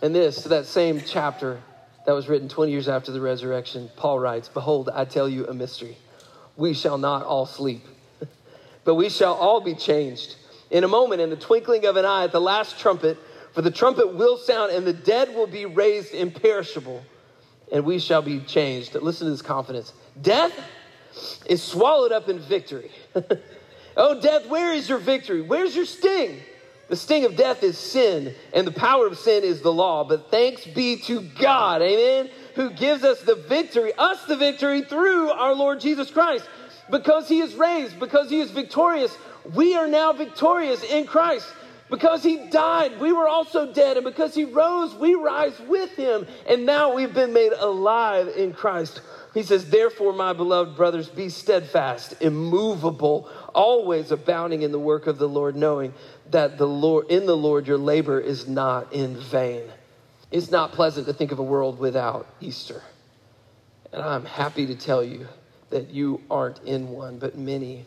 And 0.02 0.14
this, 0.14 0.44
that 0.44 0.66
same 0.66 1.02
chapter 1.06 1.62
that 2.06 2.12
was 2.12 2.28
written 2.28 2.50
20 2.50 2.72
years 2.72 2.90
after 2.90 3.14
the 3.14 3.22
resurrection, 3.22 3.90
Paul 3.96 4.20
writes, 4.20 4.50
Behold, 4.50 4.90
I 4.94 5.06
tell 5.06 5.30
you 5.30 5.48
a 5.48 5.54
mystery. 5.54 5.98
We 6.58 6.74
shall 6.74 6.98
not 6.98 7.24
all 7.24 7.46
sleep 7.46 7.86
but 8.84 8.96
we 8.96 9.10
shall 9.10 9.34
all 9.34 9.62
be 9.62 9.76
changed. 9.76 10.36
In 10.72 10.84
a 10.84 10.88
moment, 10.88 11.22
in 11.22 11.30
the 11.30 11.36
twinkling 11.36 11.86
of 11.86 11.96
an 11.98 12.06
eye, 12.06 12.24
at 12.24 12.32
the 12.32 12.42
last 12.42 12.80
trumpet, 12.80 13.18
for 13.54 13.62
the 13.62 13.72
trumpet 13.72 14.16
will 14.16 14.38
sound, 14.38 14.72
and 14.72 14.86
the 14.86 14.94
dead 14.94 15.36
will 15.36 15.48
be 15.48 15.66
raised 15.66 16.14
imperishable, 16.14 17.04
and 17.72 17.86
we 17.86 18.00
shall 18.00 18.22
be 18.22 18.40
changed. 18.42 18.96
Listen 18.96 19.28
to 19.28 19.32
this 19.32 19.42
confidence. 19.42 19.94
Death 20.22 20.54
is 21.46 21.62
swallowed 21.62 22.12
up 22.12 22.30
in 22.30 22.40
victory. 22.40 22.90
oh, 23.98 24.20
death, 24.20 24.48
where 24.48 24.74
is 24.74 24.90
your 24.90 24.98
victory? 24.98 25.42
Where's 25.42 25.76
your 25.76 25.86
sting? 25.86 26.40
The 26.90 26.96
sting 26.96 27.26
of 27.26 27.36
death 27.36 27.64
is 27.64 27.78
sin, 27.78 28.36
and 28.54 28.68
the 28.68 28.72
power 28.72 29.08
of 29.08 29.18
sin 29.18 29.44
is 29.44 29.62
the 29.62 29.72
law. 29.72 30.04
But 30.04 30.30
thanks 30.30 30.66
be 30.66 30.98
to 30.98 31.22
God, 31.22 31.82
amen, 31.82 32.30
who 32.56 32.72
gives 32.72 33.04
us 33.04 33.22
the 33.22 33.36
victory, 33.36 33.94
us 33.98 34.26
the 34.26 34.36
victory 34.36 34.82
through 34.82 35.30
our 35.30 35.56
Lord 35.56 35.80
Jesus 35.80 36.12
Christ. 36.12 36.48
Because 36.90 37.28
he 37.28 37.40
is 37.40 37.56
raised, 37.56 38.00
because 38.00 38.30
he 38.30 38.40
is 38.40 38.52
victorious, 38.52 39.16
we 39.54 39.76
are 39.76 39.88
now 39.88 40.14
victorious 40.14 40.84
in 40.84 41.06
Christ. 41.06 41.48
Because 41.90 42.24
he 42.24 42.50
died, 42.50 43.00
we 43.00 43.12
were 43.12 43.28
also 43.28 43.72
dead. 43.72 43.98
And 43.98 44.06
because 44.06 44.34
he 44.34 44.46
rose, 44.46 44.96
we 44.96 45.14
rise 45.14 45.60
with 45.68 45.92
him. 45.92 46.26
And 46.48 46.66
now 46.66 46.94
we've 46.94 47.14
been 47.14 47.34
made 47.34 47.52
alive 47.54 48.30
in 48.36 48.54
Christ. 48.54 49.02
He 49.34 49.44
says, 49.44 49.70
Therefore, 49.70 50.14
my 50.14 50.34
beloved 50.34 50.76
brothers, 50.76 51.10
be 51.10 51.30
steadfast, 51.30 52.16
immovable, 52.22 53.30
always 53.54 54.12
abounding 54.12 54.62
in 54.62 54.72
the 54.72 54.80
work 54.80 55.08
of 55.08 55.18
the 55.18 55.30
Lord, 55.30 55.56
knowing 55.56 55.94
that 56.32 56.58
the 56.58 56.68
Lord, 56.68 57.12
in 57.12 57.26
the 57.26 57.38
Lord 57.38 57.68
your 57.68 57.78
labor 57.78 58.20
is 58.20 58.48
not 58.48 58.94
in 58.94 59.16
vain. 59.18 59.64
It's 60.32 60.50
not 60.50 60.72
pleasant 60.72 61.06
to 61.08 61.14
think 61.14 61.32
of 61.32 61.40
a 61.40 61.44
world 61.44 61.78
without 61.78 62.28
Easter. 62.42 62.82
And 63.92 64.02
I'm 64.02 64.26
happy 64.26 64.66
to 64.68 64.76
tell 64.76 65.04
you 65.04 65.28
that 65.74 65.90
you 65.90 66.22
aren't 66.30 66.60
in 66.60 66.90
one, 66.90 67.18
but 67.18 67.36
many, 67.36 67.84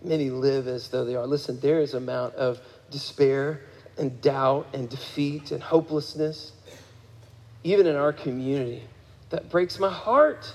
many 0.00 0.30
live 0.30 0.68
as 0.68 0.86
though 0.88 1.04
they 1.04 1.16
are. 1.16 1.26
Listen, 1.26 1.58
there 1.58 1.80
is 1.80 1.92
amount 1.92 2.36
of 2.36 2.60
despair 2.88 3.62
and 3.98 4.20
doubt 4.22 4.68
and 4.72 4.88
defeat 4.88 5.50
and 5.50 5.60
hopelessness, 5.60 6.52
even 7.64 7.84
in 7.88 7.96
our 7.96 8.12
community, 8.12 8.84
that 9.30 9.50
breaks 9.50 9.80
my 9.80 9.90
heart. 9.90 10.54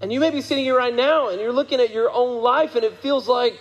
And 0.00 0.12
you 0.12 0.20
may 0.20 0.30
be 0.30 0.40
sitting 0.40 0.62
here 0.62 0.78
right 0.78 0.94
now 0.94 1.30
and 1.30 1.40
you're 1.40 1.52
looking 1.52 1.80
at 1.80 1.90
your 1.90 2.08
own 2.08 2.40
life 2.40 2.76
and 2.76 2.84
it 2.84 2.96
feels 2.98 3.26
like 3.26 3.58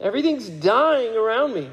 everything's 0.00 0.48
dying 0.48 1.16
around 1.16 1.54
me. 1.54 1.70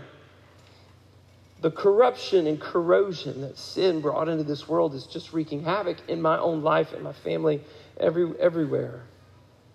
The 1.62 1.72
corruption 1.72 2.48
and 2.48 2.60
corrosion 2.60 3.42
that 3.42 3.58
sin 3.58 4.00
brought 4.00 4.30
into 4.30 4.44
this 4.44 4.68
world 4.68 4.94
is 4.94 5.06
just 5.06 5.34
wreaking 5.34 5.64
havoc 5.64 5.98
in 6.08 6.22
my 6.22 6.38
own 6.38 6.62
life 6.62 6.94
and 6.94 7.04
my 7.04 7.12
family 7.12 7.62
every, 8.00 8.32
everywhere. 8.40 9.02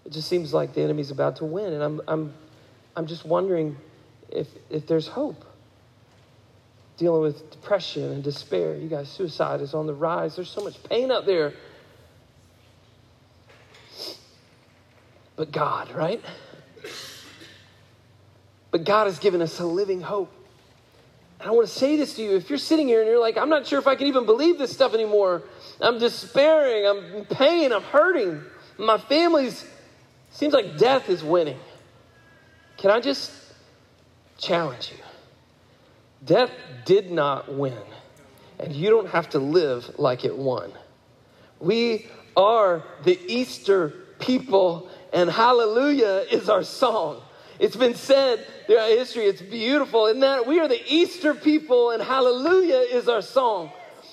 It 0.05 0.13
just 0.13 0.29
seems 0.29 0.53
like 0.53 0.75
the 0.75 0.83
enemy's 0.83 1.11
about 1.11 1.37
to 1.37 1.45
win. 1.45 1.73
And 1.73 1.83
I'm, 1.83 2.01
I'm, 2.07 2.35
I'm 2.97 3.07
just 3.07 3.25
wondering 3.25 3.77
if, 4.31 4.49
if 4.71 4.87
there's 4.87 5.09
hope. 5.09 5.45
Dealing 6.97 7.23
with 7.23 7.51
depression 7.51 8.05
and 8.13 8.23
despair. 8.23 8.77
You 8.77 8.89
guys, 8.89 9.09
suicide 9.09 9.61
is 9.61 9.75
on 9.75 9.87
the 9.87 9.95
rise. 9.95 10.37
There's 10.37 10.51
so 10.51 10.63
much 10.63 10.83
pain 10.85 11.11
out 11.11 11.27
there. 11.27 11.53
But 15.37 15.51
God, 15.51 15.91
right? 15.93 16.23
But 18.71 18.85
God 18.85 19.07
has 19.07 19.19
given 19.19 19.43
us 19.43 19.59
a 19.59 19.67
living 19.67 20.01
hope. 20.01 20.33
And 21.45 21.51
I 21.51 21.55
want 21.55 21.69
to 21.69 21.75
say 21.75 21.97
this 21.97 22.15
to 22.15 22.23
you. 22.23 22.37
If 22.37 22.49
you're 22.49 22.59
sitting 22.59 22.89
here 22.89 23.03
and 23.03 23.11
you're 23.11 23.21
like, 23.21 23.37
I'm 23.37 23.51
not 23.51 23.67
sure 23.67 23.79
if 23.79 23.87
I 23.87 23.97
can 23.97 24.07
even 24.07 24.25
believe 24.25 24.57
this 24.57 24.73
stuff 24.73 24.95
anymore, 24.95 25.43
I'm 25.79 25.99
despairing, 25.99 26.87
I'm 26.87 27.17
in 27.17 27.25
pain, 27.27 27.71
I'm 27.71 27.83
hurting, 27.83 28.43
my 28.79 28.97
family's, 28.97 29.63
seems 30.31 30.55
like 30.55 30.79
death 30.79 31.11
is 31.11 31.23
winning. 31.23 31.59
Can 32.79 32.91
I 32.91 33.01
just 33.01 33.31
challenge 34.39 34.91
you? 34.91 35.05
Death 36.25 36.51
did 36.87 37.11
not 37.11 37.53
win, 37.53 37.77
and 38.59 38.73
you 38.73 38.89
don't 38.89 39.11
have 39.11 39.29
to 39.31 39.39
live 39.39 39.99
like 39.99 40.25
it 40.25 40.35
won. 40.35 40.73
We 41.61 42.07
are 42.39 42.83
the 43.03 43.21
Easter 43.27 43.91
people, 44.19 44.89
and 45.13 45.29
hallelujah 45.29 46.25
is 46.31 46.49
our 46.49 46.65
song. 46.65 47.21
It's 47.59 47.77
been 47.77 47.95
said 47.95 48.45
throughout 48.67 48.91
history, 48.91 49.25
it's 49.25 49.43
beautiful, 49.43 50.07
in 50.07 50.21
that 50.21 50.47
we 50.47 50.59
are 50.59 50.69
the 50.69 50.81
Easter 50.87 51.35
people, 51.35 51.91
and 51.91 52.03
hallelujah 52.03 52.79
is 52.79 53.09
our 53.09 53.23
song. 53.23 53.71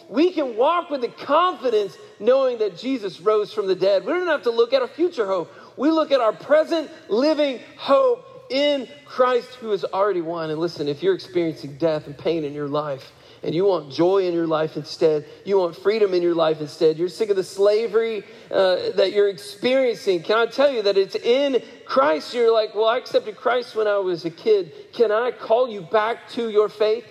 We 0.09 0.31
can 0.31 0.57
walk 0.57 0.89
with 0.89 1.01
the 1.01 1.07
confidence 1.07 1.97
knowing 2.19 2.57
that 2.59 2.77
Jesus 2.77 3.21
rose 3.21 3.53
from 3.53 3.67
the 3.67 3.75
dead. 3.75 4.05
We 4.05 4.11
don't 4.11 4.27
have 4.27 4.43
to 4.43 4.51
look 4.51 4.73
at 4.73 4.81
a 4.81 4.87
future 4.87 5.25
hope. 5.25 5.51
We 5.77 5.89
look 5.89 6.11
at 6.11 6.19
our 6.19 6.33
present 6.33 6.91
living 7.09 7.59
hope 7.77 8.27
in 8.49 8.87
Christ 9.05 9.55
who 9.55 9.69
has 9.69 9.85
already 9.85 10.21
won. 10.21 10.49
And 10.49 10.59
listen, 10.59 10.87
if 10.89 11.01
you're 11.01 11.15
experiencing 11.15 11.77
death 11.77 12.07
and 12.07 12.17
pain 12.17 12.43
in 12.43 12.53
your 12.53 12.67
life, 12.67 13.11
and 13.43 13.55
you 13.55 13.65
want 13.65 13.91
joy 13.91 14.27
in 14.27 14.33
your 14.33 14.47
life 14.47 14.77
instead, 14.77 15.25
you 15.45 15.57
want 15.57 15.75
freedom 15.75 16.13
in 16.13 16.21
your 16.21 16.35
life 16.35 16.61
instead, 16.61 16.97
you're 16.97 17.09
sick 17.09 17.29
of 17.29 17.35
the 17.35 17.43
slavery 17.43 18.23
uh, 18.51 18.91
that 18.95 19.13
you're 19.13 19.29
experiencing, 19.29 20.21
can 20.21 20.37
I 20.37 20.45
tell 20.45 20.71
you 20.71 20.83
that 20.83 20.97
it's 20.97 21.15
in 21.15 21.61
Christ? 21.85 22.33
You're 22.33 22.53
like, 22.53 22.75
well, 22.75 22.87
I 22.87 22.97
accepted 22.97 23.35
Christ 23.35 23.75
when 23.75 23.87
I 23.87 23.97
was 23.97 24.25
a 24.25 24.29
kid. 24.29 24.73
Can 24.93 25.11
I 25.11 25.31
call 25.31 25.69
you 25.69 25.81
back 25.81 26.29
to 26.29 26.49
your 26.49 26.69
faith? 26.69 27.05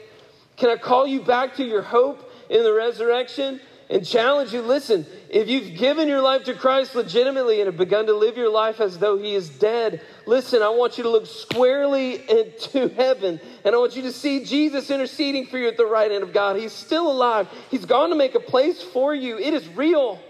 Can 0.56 0.70
I 0.70 0.76
call 0.76 1.06
you 1.06 1.22
back 1.22 1.56
to 1.56 1.64
your 1.64 1.82
hope 1.82 2.32
in 2.48 2.62
the 2.62 2.72
resurrection? 2.72 3.60
And 3.90 4.06
challenge 4.06 4.52
you 4.52 4.62
listen, 4.62 5.04
if 5.28 5.48
you've 5.48 5.76
given 5.76 6.06
your 6.06 6.22
life 6.22 6.44
to 6.44 6.54
Christ 6.54 6.94
legitimately 6.94 7.60
and 7.60 7.66
have 7.66 7.76
begun 7.76 8.06
to 8.06 8.12
live 8.12 8.36
your 8.36 8.48
life 8.48 8.80
as 8.80 8.98
though 8.98 9.18
He 9.18 9.34
is 9.34 9.50
dead, 9.50 10.00
listen, 10.26 10.62
I 10.62 10.68
want 10.68 10.96
you 10.96 11.02
to 11.02 11.10
look 11.10 11.26
squarely 11.26 12.14
into 12.30 12.88
heaven 12.96 13.40
and 13.64 13.74
I 13.74 13.78
want 13.78 13.96
you 13.96 14.02
to 14.02 14.12
see 14.12 14.44
Jesus 14.44 14.90
interceding 14.92 15.46
for 15.46 15.58
you 15.58 15.66
at 15.66 15.76
the 15.76 15.86
right 15.86 16.08
hand 16.08 16.22
of 16.22 16.32
God. 16.32 16.56
He's 16.56 16.72
still 16.72 17.10
alive, 17.10 17.48
He's 17.70 17.84
gone 17.84 18.10
to 18.10 18.16
make 18.16 18.36
a 18.36 18.40
place 18.40 18.80
for 18.80 19.12
you. 19.12 19.38
It 19.38 19.54
is 19.54 19.66
real. 19.68 20.20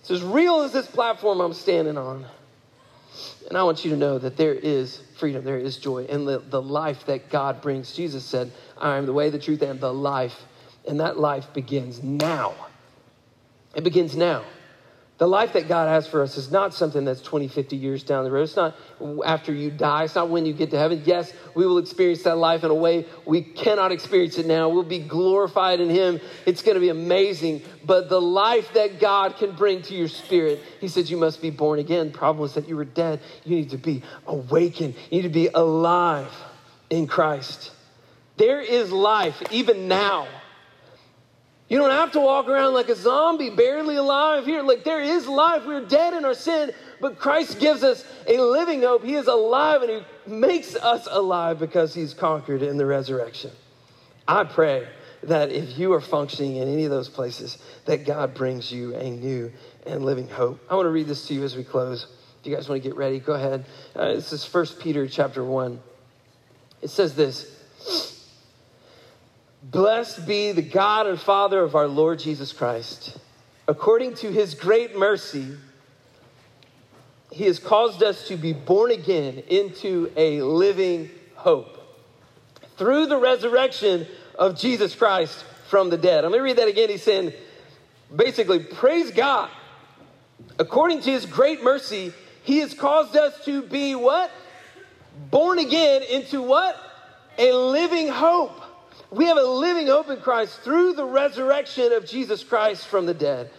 It's 0.00 0.10
as 0.12 0.22
real 0.22 0.60
as 0.60 0.72
this 0.72 0.86
platform 0.86 1.40
I'm 1.40 1.52
standing 1.52 1.98
on. 1.98 2.26
And 3.48 3.58
I 3.58 3.64
want 3.64 3.84
you 3.84 3.90
to 3.90 3.96
know 3.96 4.18
that 4.18 4.36
there 4.36 4.54
is 4.54 5.00
freedom, 5.18 5.44
there 5.44 5.58
is 5.58 5.76
joy, 5.76 6.04
and 6.04 6.26
the, 6.26 6.38
the 6.38 6.62
life 6.62 7.06
that 7.06 7.28
God 7.28 7.60
brings. 7.60 7.94
Jesus 7.94 8.24
said, 8.24 8.52
I 8.78 8.96
am 8.96 9.06
the 9.06 9.12
way, 9.12 9.30
the 9.30 9.38
truth, 9.38 9.62
and 9.62 9.80
the 9.80 9.92
life. 9.92 10.34
And 10.86 11.00
that 11.00 11.18
life 11.18 11.52
begins 11.52 12.02
now. 12.02 12.54
It 13.74 13.84
begins 13.84 14.16
now. 14.16 14.44
The 15.22 15.28
life 15.28 15.52
that 15.52 15.68
God 15.68 15.88
has 15.88 16.08
for 16.08 16.20
us 16.22 16.36
is 16.36 16.50
not 16.50 16.74
something 16.74 17.04
that's 17.04 17.20
20, 17.20 17.46
50 17.46 17.76
years 17.76 18.02
down 18.02 18.24
the 18.24 18.30
road. 18.32 18.42
It's 18.42 18.56
not 18.56 18.74
after 19.24 19.52
you 19.52 19.70
die. 19.70 20.02
It's 20.02 20.16
not 20.16 20.30
when 20.30 20.46
you 20.46 20.52
get 20.52 20.72
to 20.72 20.78
heaven. 20.78 21.02
Yes, 21.04 21.32
we 21.54 21.64
will 21.64 21.78
experience 21.78 22.24
that 22.24 22.38
life 22.38 22.64
in 22.64 22.72
a 22.72 22.74
way 22.74 23.06
we 23.24 23.40
cannot 23.40 23.92
experience 23.92 24.36
it 24.38 24.46
now. 24.46 24.68
We'll 24.68 24.82
be 24.82 24.98
glorified 24.98 25.78
in 25.78 25.90
Him. 25.90 26.20
It's 26.44 26.62
going 26.62 26.74
to 26.74 26.80
be 26.80 26.88
amazing. 26.88 27.62
But 27.84 28.08
the 28.08 28.20
life 28.20 28.72
that 28.74 28.98
God 28.98 29.36
can 29.36 29.52
bring 29.52 29.82
to 29.82 29.94
your 29.94 30.08
spirit, 30.08 30.60
He 30.80 30.88
says 30.88 31.08
you 31.08 31.18
must 31.18 31.40
be 31.40 31.50
born 31.50 31.78
again. 31.78 32.10
The 32.10 32.18
problem 32.18 32.44
is 32.46 32.54
that 32.54 32.68
you 32.68 32.74
were 32.74 32.84
dead. 32.84 33.20
You 33.44 33.54
need 33.54 33.70
to 33.70 33.78
be 33.78 34.02
awakened. 34.26 34.96
You 35.10 35.18
need 35.18 35.22
to 35.22 35.28
be 35.28 35.46
alive 35.54 36.34
in 36.90 37.06
Christ. 37.06 37.70
There 38.38 38.60
is 38.60 38.90
life 38.90 39.40
even 39.52 39.86
now. 39.86 40.26
You 41.72 41.78
don't 41.78 41.88
have 41.88 42.12
to 42.12 42.20
walk 42.20 42.48
around 42.48 42.74
like 42.74 42.90
a 42.90 42.94
zombie, 42.94 43.48
barely 43.48 43.96
alive 43.96 44.44
here. 44.44 44.62
Like 44.62 44.84
there 44.84 45.00
is 45.00 45.26
life. 45.26 45.64
We're 45.64 45.80
dead 45.80 46.12
in 46.12 46.22
our 46.26 46.34
sin, 46.34 46.70
but 47.00 47.18
Christ 47.18 47.60
gives 47.60 47.82
us 47.82 48.04
a 48.26 48.36
living 48.36 48.82
hope. 48.82 49.02
He 49.02 49.14
is 49.14 49.26
alive 49.26 49.80
and 49.80 49.90
He 49.90 50.30
makes 50.30 50.76
us 50.76 51.08
alive 51.10 51.58
because 51.58 51.94
He's 51.94 52.12
conquered 52.12 52.60
in 52.60 52.76
the 52.76 52.84
resurrection. 52.84 53.52
I 54.28 54.44
pray 54.44 54.86
that 55.22 55.50
if 55.50 55.78
you 55.78 55.94
are 55.94 56.02
functioning 56.02 56.56
in 56.56 56.68
any 56.68 56.84
of 56.84 56.90
those 56.90 57.08
places, 57.08 57.56
that 57.86 58.04
God 58.04 58.34
brings 58.34 58.70
you 58.70 58.94
a 58.94 59.08
new 59.08 59.50
and 59.86 60.04
living 60.04 60.28
hope. 60.28 60.60
I 60.68 60.74
want 60.74 60.84
to 60.84 60.90
read 60.90 61.06
this 61.06 61.26
to 61.28 61.34
you 61.34 61.42
as 61.42 61.56
we 61.56 61.64
close. 61.64 62.06
If 62.42 62.46
you 62.46 62.54
guys 62.54 62.68
want 62.68 62.82
to 62.82 62.86
get 62.86 62.98
ready, 62.98 63.18
go 63.18 63.32
ahead. 63.32 63.64
Uh, 63.96 64.12
this 64.12 64.30
is 64.34 64.44
1 64.44 64.66
Peter 64.78 65.08
chapter 65.08 65.42
1. 65.42 65.80
It 66.82 66.90
says 66.90 67.14
this. 67.14 68.11
Blessed 69.62 70.26
be 70.26 70.50
the 70.50 70.62
God 70.62 71.06
and 71.06 71.20
Father 71.20 71.62
of 71.62 71.76
our 71.76 71.86
Lord 71.86 72.18
Jesus 72.18 72.52
Christ. 72.52 73.16
According 73.68 74.14
to 74.16 74.32
his 74.32 74.54
great 74.54 74.98
mercy, 74.98 75.56
he 77.30 77.44
has 77.44 77.60
caused 77.60 78.02
us 78.02 78.26
to 78.26 78.36
be 78.36 78.52
born 78.52 78.90
again 78.90 79.38
into 79.46 80.10
a 80.16 80.42
living 80.42 81.10
hope 81.36 81.78
through 82.76 83.06
the 83.06 83.16
resurrection 83.16 84.04
of 84.36 84.58
Jesus 84.58 84.96
Christ 84.96 85.44
from 85.68 85.90
the 85.90 85.96
dead. 85.96 86.24
I'm 86.24 86.32
going 86.32 86.40
to 86.40 86.44
read 86.44 86.58
that 86.58 86.66
again. 86.66 86.88
He's 86.90 87.04
saying, 87.04 87.32
basically, 88.14 88.58
praise 88.58 89.12
God. 89.12 89.48
According 90.58 91.02
to 91.02 91.10
his 91.12 91.24
great 91.24 91.62
mercy, 91.62 92.12
he 92.42 92.58
has 92.58 92.74
caused 92.74 93.16
us 93.16 93.44
to 93.44 93.62
be 93.62 93.94
what? 93.94 94.32
Born 95.30 95.60
again 95.60 96.02
into 96.02 96.42
what? 96.42 96.76
A 97.38 97.52
living 97.52 98.08
hope 98.08 98.58
we 99.12 99.26
have 99.26 99.36
a 99.36 99.42
living 99.42 99.86
hope 99.86 100.08
in 100.08 100.18
Christ 100.20 100.60
through 100.60 100.94
the 100.94 101.04
resurrection 101.04 101.92
of 101.92 102.06
Jesus 102.06 102.42
Christ 102.42 102.86
from 102.86 103.06
the 103.06 103.14
dead 103.14 103.50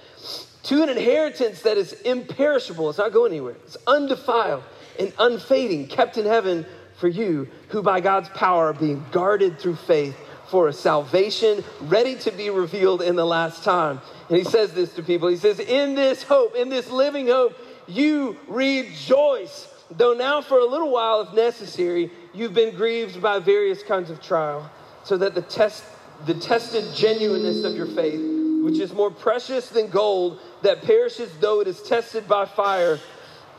to 0.64 0.82
an 0.82 0.90
inheritance 0.90 1.62
that 1.64 1.78
is 1.78 1.94
imperishable. 2.02 2.90
It's 2.90 2.98
not 2.98 3.12
going 3.12 3.32
anywhere. 3.34 3.56
It's 3.66 3.78
undefiled 3.86 4.64
and 5.00 5.12
unfading, 5.20 5.88
kept 5.88 6.18
in 6.18 6.26
heaven 6.26 6.66
for 6.98 7.08
you, 7.08 7.50
who 7.70 7.82
by 7.82 8.00
God's 8.00 8.30
power 8.30 8.70
are 8.70 8.74
being 8.74 9.06
guarded 9.12 9.60
through 9.60 9.76
faith 9.76 10.16
for 10.50 10.68
a 10.68 10.74
salvation 10.74 11.64
ready 11.82 12.16
to 12.16 12.32
be 12.32 12.50
revealed 12.50 13.02
in 13.02 13.16
the 13.16 13.26
last 13.26 13.64
time. 13.64 14.00
And 14.30 14.38
he 14.38 14.44
says 14.44 14.74
this 14.74 14.94
to 14.96 15.04
people. 15.04 15.28
He 15.28 15.38
says, 15.38 15.60
In 15.60 15.96
this 15.96 16.24
hope, 16.24 16.56
in 16.56 16.70
this 16.70 16.90
living 16.90 17.28
hope, 17.28 17.58
you 17.88 18.38
rejoice. 18.48 19.68
Though 19.92 20.14
now 20.14 20.42
for 20.42 20.60
a 20.60 20.66
little 20.66 20.92
while, 20.92 21.22
if 21.22 21.34
necessary, 21.34 22.12
you've 22.34 22.54
been 22.54 22.76
grieved 22.76 23.22
by 23.22 23.40
various 23.40 23.84
kinds 23.84 24.10
of 24.10 24.22
trial, 24.22 24.70
so 25.04 25.18
that 25.18 25.36
the 25.36 25.42
test 25.42 25.84
the 26.26 26.34
tested 26.34 26.86
genuineness 26.96 27.64
of 27.64 27.76
your 27.76 27.88
faith, 27.88 28.22
which 28.64 28.80
is 28.80 28.94
more 28.94 29.12
precious 29.12 29.70
than 29.70 29.90
gold 29.90 30.40
that 30.62 30.82
perishes 30.82 31.36
though 31.38 31.60
it 31.60 31.68
is 31.68 31.82
tested 31.82 32.28
by 32.28 32.46
fire. 32.46 33.00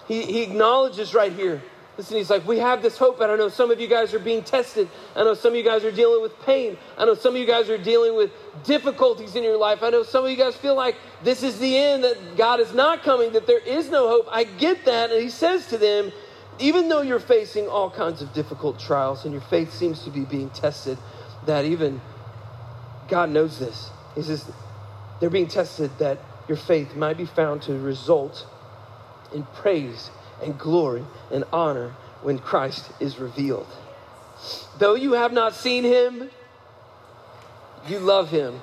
He, 0.08 0.22
he 0.22 0.42
acknowledges 0.42 1.14
right 1.14 1.32
here. 1.32 1.62
Listen, 1.96 2.16
he's 2.16 2.30
like, 2.30 2.46
we 2.46 2.58
have 2.58 2.82
this 2.82 2.98
hope, 2.98 3.20
and 3.20 3.30
I 3.30 3.36
know 3.36 3.48
some 3.48 3.70
of 3.70 3.78
you 3.78 3.86
guys 3.86 4.14
are 4.14 4.18
being 4.18 4.42
tested. 4.42 4.88
I 5.14 5.22
know 5.22 5.34
some 5.34 5.52
of 5.52 5.56
you 5.56 5.62
guys 5.62 5.84
are 5.84 5.92
dealing 5.92 6.22
with 6.22 6.38
pain. 6.42 6.76
I 6.98 7.04
know 7.04 7.14
some 7.14 7.34
of 7.34 7.40
you 7.40 7.46
guys 7.46 7.70
are 7.70 7.78
dealing 7.78 8.16
with 8.16 8.32
difficulties 8.64 9.36
in 9.36 9.44
your 9.44 9.56
life. 9.56 9.80
I 9.82 9.90
know 9.90 10.02
some 10.02 10.24
of 10.24 10.30
you 10.30 10.36
guys 10.36 10.56
feel 10.56 10.74
like 10.74 10.96
this 11.22 11.44
is 11.44 11.60
the 11.60 11.76
end, 11.76 12.02
that 12.02 12.36
God 12.36 12.58
is 12.58 12.74
not 12.74 13.04
coming, 13.04 13.32
that 13.34 13.46
there 13.46 13.60
is 13.60 13.90
no 13.90 14.08
hope. 14.08 14.26
I 14.28 14.42
get 14.42 14.84
that. 14.86 15.12
And 15.12 15.22
he 15.22 15.30
says 15.30 15.68
to 15.68 15.78
them, 15.78 16.10
even 16.58 16.88
though 16.88 17.02
you're 17.02 17.20
facing 17.20 17.68
all 17.68 17.90
kinds 17.90 18.22
of 18.22 18.32
difficult 18.32 18.80
trials 18.80 19.24
and 19.24 19.32
your 19.32 19.42
faith 19.42 19.72
seems 19.72 20.02
to 20.02 20.10
be 20.10 20.24
being 20.24 20.50
tested, 20.50 20.98
that 21.46 21.64
even 21.64 22.00
God 23.08 23.30
knows 23.30 23.58
this. 23.58 23.90
He 24.14 24.22
says, 24.22 24.50
they're 25.20 25.30
being 25.30 25.48
tested 25.48 25.90
that 25.98 26.18
your 26.48 26.56
faith 26.56 26.94
might 26.94 27.16
be 27.16 27.26
found 27.26 27.62
to 27.62 27.78
result 27.78 28.46
in 29.32 29.44
praise 29.44 30.10
and 30.42 30.58
glory 30.58 31.04
and 31.30 31.44
honor 31.52 31.94
when 32.22 32.38
Christ 32.38 32.90
is 33.00 33.18
revealed. 33.18 33.66
Though 34.78 34.94
you 34.94 35.12
have 35.12 35.32
not 35.32 35.54
seen 35.54 35.84
him, 35.84 36.30
you 37.88 37.98
love 37.98 38.30
him. 38.30 38.60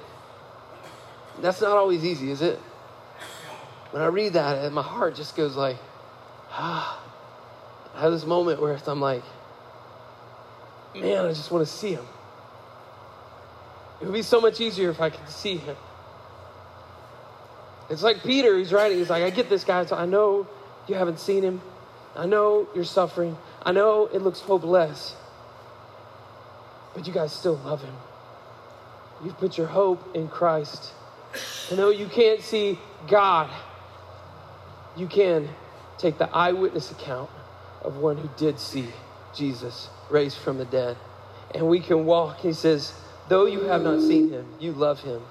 That's 1.40 1.62
not 1.62 1.78
always 1.78 2.04
easy, 2.04 2.32
is 2.32 2.42
it? 2.42 2.60
When 3.92 4.02
I 4.02 4.08
read 4.08 4.34
that, 4.34 4.72
my 4.72 4.82
heart 4.82 5.16
just 5.16 5.36
goes 5.36 5.56
like, 5.56 5.78
ah. 6.52 6.98
I 7.94 8.02
have 8.02 8.12
this 8.12 8.26
moment 8.26 8.62
where 8.62 8.80
I'm 8.88 9.02
like, 9.02 9.24
man, 10.96 11.26
I 11.26 11.30
just 11.30 11.52
want 11.52 11.68
to 11.68 11.72
see 11.72 11.94
him. 11.94 12.06
It 14.02 14.06
would 14.06 14.14
be 14.14 14.24
so 14.24 14.42
much 14.42 14.60
easier 14.60 14.90
if 14.90 15.00
I 15.00 15.12
could 15.12 15.30
see 15.30 15.58
him. 15.58 15.76
It's 17.90 18.02
like 18.02 18.24
Peter, 18.24 18.58
he's 18.58 18.74
writing, 18.74 18.98
he's 18.98 19.10
like, 19.10 19.24
I 19.24 19.30
get 19.30 19.50
this, 19.50 19.64
guy, 19.64 19.86
so 19.86 19.96
I 19.96 20.06
know 20.06 20.48
you 20.88 20.96
haven't 20.96 21.20
seen 21.20 21.44
him. 21.44 21.62
I 22.16 22.26
know 22.26 22.68
you're 22.74 22.84
suffering. 22.84 23.38
I 23.64 23.72
know 23.74 24.08
it 24.08 24.22
looks 24.22 24.40
hopeless. 24.40 25.16
But 26.96 27.06
you 27.06 27.14
guys 27.14 27.32
still 27.32 27.56
love 27.58 27.84
him. 27.84 27.94
You've 29.24 29.38
put 29.38 29.58
your 29.58 29.68
hope 29.68 30.16
in 30.16 30.28
Christ. 30.28 30.94
I 31.72 31.76
know 31.76 31.90
you 31.90 32.08
can't 32.08 32.42
see 32.42 32.80
God. 33.08 33.50
You 34.98 35.08
can 35.08 35.48
take 35.98 36.18
the 36.18 36.30
eyewitness 36.36 36.92
account 36.92 37.30
of 37.84 37.98
one 37.98 38.18
who 38.18 38.30
did 38.36 38.60
see 38.60 38.88
Jesus 39.36 39.90
raised 40.10 40.38
from 40.38 40.58
the 40.58 40.66
dead. 40.66 40.98
And 41.54 41.68
we 41.68 41.80
can 41.80 42.06
walk, 42.06 42.40
he 42.40 42.54
says, 42.54 42.94
though 43.32 43.46
you 43.46 43.62
have 43.62 43.82
not 43.82 44.02
seen 44.02 44.30
him, 44.30 44.46
you 44.60 44.74
love 44.74 45.00
him. 45.00 45.22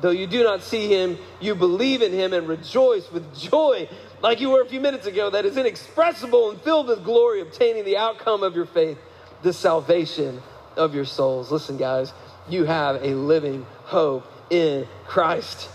Though 0.00 0.10
you 0.10 0.28
do 0.28 0.44
not 0.44 0.62
see 0.62 0.86
him, 0.86 1.18
you 1.40 1.56
believe 1.56 2.00
in 2.00 2.12
him 2.12 2.32
and 2.32 2.46
rejoice 2.46 3.10
with 3.10 3.36
joy, 3.36 3.88
like 4.22 4.40
you 4.40 4.50
were 4.50 4.62
a 4.62 4.68
few 4.68 4.80
minutes 4.80 5.08
ago, 5.08 5.28
that 5.28 5.44
is 5.44 5.56
inexpressible 5.56 6.50
and 6.50 6.60
filled 6.60 6.86
with 6.86 7.02
glory, 7.02 7.40
obtaining 7.40 7.84
the 7.84 7.96
outcome 7.96 8.44
of 8.44 8.54
your 8.54 8.66
faith, 8.66 8.98
the 9.42 9.52
salvation 9.52 10.40
of 10.76 10.94
your 10.94 11.04
souls. 11.04 11.50
Listen, 11.50 11.76
guys, 11.76 12.12
you 12.48 12.64
have 12.64 13.02
a 13.02 13.14
living 13.14 13.66
hope 13.82 14.24
in 14.48 14.86
Christ. 15.04 15.68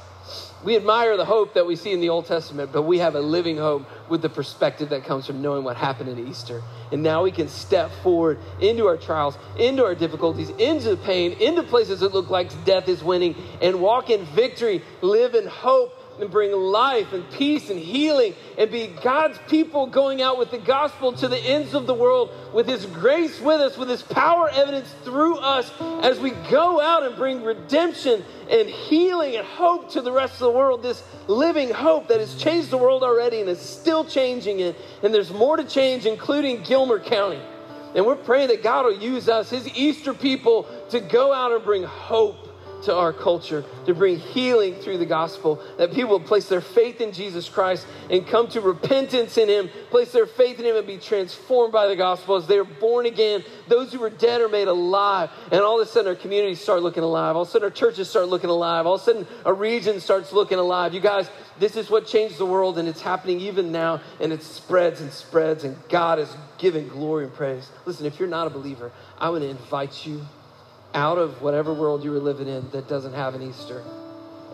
We 0.63 0.77
admire 0.77 1.17
the 1.17 1.25
hope 1.25 1.55
that 1.55 1.65
we 1.65 1.75
see 1.75 1.91
in 1.91 1.99
the 1.99 2.07
Old 2.07 2.25
Testament, 2.25 2.71
but 2.71 2.83
we 2.83 2.99
have 2.99 3.15
a 3.15 3.21
living 3.21 3.57
hope 3.57 3.85
with 4.09 4.21
the 4.21 4.29
perspective 4.29 4.89
that 4.89 5.03
comes 5.05 5.25
from 5.25 5.41
knowing 5.41 5.63
what 5.63 5.77
happened 5.77 6.09
in 6.09 6.27
Easter. 6.27 6.61
And 6.91 7.01
now 7.01 7.23
we 7.23 7.31
can 7.31 7.47
step 7.47 7.91
forward 8.03 8.39
into 8.59 8.85
our 8.87 8.97
trials, 8.97 9.37
into 9.57 9.83
our 9.85 9.95
difficulties, 9.95 10.49
into 10.49 10.91
the 10.91 10.97
pain, 10.97 11.33
into 11.33 11.63
places 11.63 12.01
that 12.01 12.13
look 12.13 12.29
like 12.29 12.51
death 12.65 12.87
is 12.87 13.03
winning, 13.03 13.35
and 13.61 13.81
walk 13.81 14.09
in 14.09 14.25
victory, 14.25 14.83
live 15.01 15.35
in 15.35 15.47
hope, 15.47 15.97
and 16.19 16.29
bring 16.29 16.51
life 16.51 17.11
and 17.13 17.29
peace 17.31 17.69
and 17.69 17.79
healing 17.79 18.35
and 18.57 18.69
be 18.71 18.87
God's 19.03 19.39
people 19.47 19.87
going 19.87 20.21
out 20.21 20.37
with 20.37 20.51
the 20.51 20.57
gospel 20.57 21.13
to 21.13 21.27
the 21.27 21.37
ends 21.37 21.73
of 21.73 21.87
the 21.87 21.93
world 21.93 22.29
with 22.53 22.67
His 22.67 22.85
grace 22.85 23.39
with 23.41 23.59
us, 23.59 23.77
with 23.77 23.89
His 23.89 24.03
power 24.03 24.49
evidence 24.49 24.93
through 25.03 25.37
us 25.37 25.71
as 26.03 26.19
we 26.19 26.31
go 26.51 26.79
out 26.79 27.03
and 27.03 27.15
bring 27.15 27.43
redemption 27.43 28.23
and 28.49 28.69
healing 28.69 29.35
and 29.35 29.45
hope 29.45 29.91
to 29.91 30.01
the 30.01 30.11
rest 30.11 30.33
of 30.33 30.39
the 30.39 30.51
world. 30.51 30.83
This 30.83 31.03
living 31.27 31.69
hope 31.69 32.07
that 32.09 32.19
has 32.19 32.35
changed 32.35 32.69
the 32.69 32.77
world 32.77 33.03
already 33.03 33.39
and 33.39 33.49
is 33.49 33.59
still 33.59 34.05
changing 34.05 34.59
it. 34.59 34.75
And 35.01 35.13
there's 35.13 35.31
more 35.31 35.57
to 35.57 35.63
change, 35.63 36.05
including 36.05 36.63
Gilmer 36.63 36.99
County. 36.99 37.41
And 37.95 38.05
we're 38.05 38.15
praying 38.15 38.47
that 38.47 38.63
God 38.63 38.85
will 38.85 38.99
use 38.99 39.29
us, 39.29 39.49
His 39.49 39.67
Easter 39.75 40.13
people, 40.13 40.67
to 40.89 40.99
go 40.99 41.33
out 41.33 41.51
and 41.51 41.63
bring 41.63 41.83
hope 41.83 42.49
to 42.83 42.95
our 42.95 43.13
culture, 43.13 43.63
to 43.85 43.93
bring 43.93 44.17
healing 44.17 44.75
through 44.75 44.97
the 44.97 45.05
gospel, 45.05 45.61
that 45.77 45.93
people 45.93 46.19
place 46.19 46.47
their 46.47 46.61
faith 46.61 47.01
in 47.01 47.11
Jesus 47.11 47.49
Christ 47.49 47.85
and 48.09 48.25
come 48.27 48.47
to 48.49 48.61
repentance 48.61 49.37
in 49.37 49.49
Him, 49.49 49.69
place 49.89 50.11
their 50.11 50.25
faith 50.25 50.59
in 50.59 50.65
Him 50.65 50.75
and 50.75 50.87
be 50.87 50.97
transformed 50.97 51.71
by 51.71 51.87
the 51.87 51.95
gospel 51.95 52.35
as 52.35 52.47
they 52.47 52.57
are 52.57 52.63
born 52.63 53.05
again. 53.05 53.43
Those 53.67 53.93
who 53.93 53.99
were 53.99 54.09
dead 54.09 54.41
are 54.41 54.49
made 54.49 54.67
alive. 54.67 55.29
And 55.51 55.61
all 55.61 55.79
of 55.79 55.87
a 55.87 55.89
sudden, 55.89 56.09
our 56.09 56.15
communities 56.15 56.61
start 56.61 56.81
looking 56.81 57.03
alive. 57.03 57.35
All 57.35 57.43
of 57.43 57.47
a 57.47 57.51
sudden, 57.51 57.65
our 57.65 57.71
churches 57.71 58.09
start 58.09 58.27
looking 58.27 58.49
alive. 58.49 58.85
All 58.85 58.95
of 58.95 59.01
a 59.01 59.03
sudden, 59.03 59.27
a 59.45 59.53
region 59.53 59.99
starts 59.99 60.33
looking 60.33 60.59
alive. 60.59 60.93
You 60.93 60.99
guys, 60.99 61.29
this 61.59 61.75
is 61.75 61.89
what 61.89 62.07
changed 62.07 62.37
the 62.37 62.45
world, 62.45 62.77
and 62.77 62.87
it's 62.87 63.01
happening 63.01 63.39
even 63.41 63.71
now, 63.71 64.01
and 64.19 64.33
it 64.33 64.43
spreads 64.43 65.01
and 65.01 65.11
spreads, 65.11 65.63
and 65.63 65.77
God 65.89 66.19
is 66.19 66.35
giving 66.57 66.87
glory 66.87 67.25
and 67.25 67.33
praise. 67.33 67.69
Listen, 67.85 68.05
if 68.05 68.19
you're 68.19 68.27
not 68.27 68.47
a 68.47 68.49
believer, 68.49 68.91
I 69.17 69.29
want 69.29 69.43
to 69.43 69.49
invite 69.49 70.05
you 70.05 70.25
out 70.93 71.17
of 71.17 71.41
whatever 71.41 71.73
world 71.73 72.03
you 72.03 72.11
were 72.11 72.19
living 72.19 72.47
in 72.47 72.69
that 72.71 72.87
doesn't 72.87 73.13
have 73.13 73.35
an 73.35 73.41
Easter. 73.41 73.83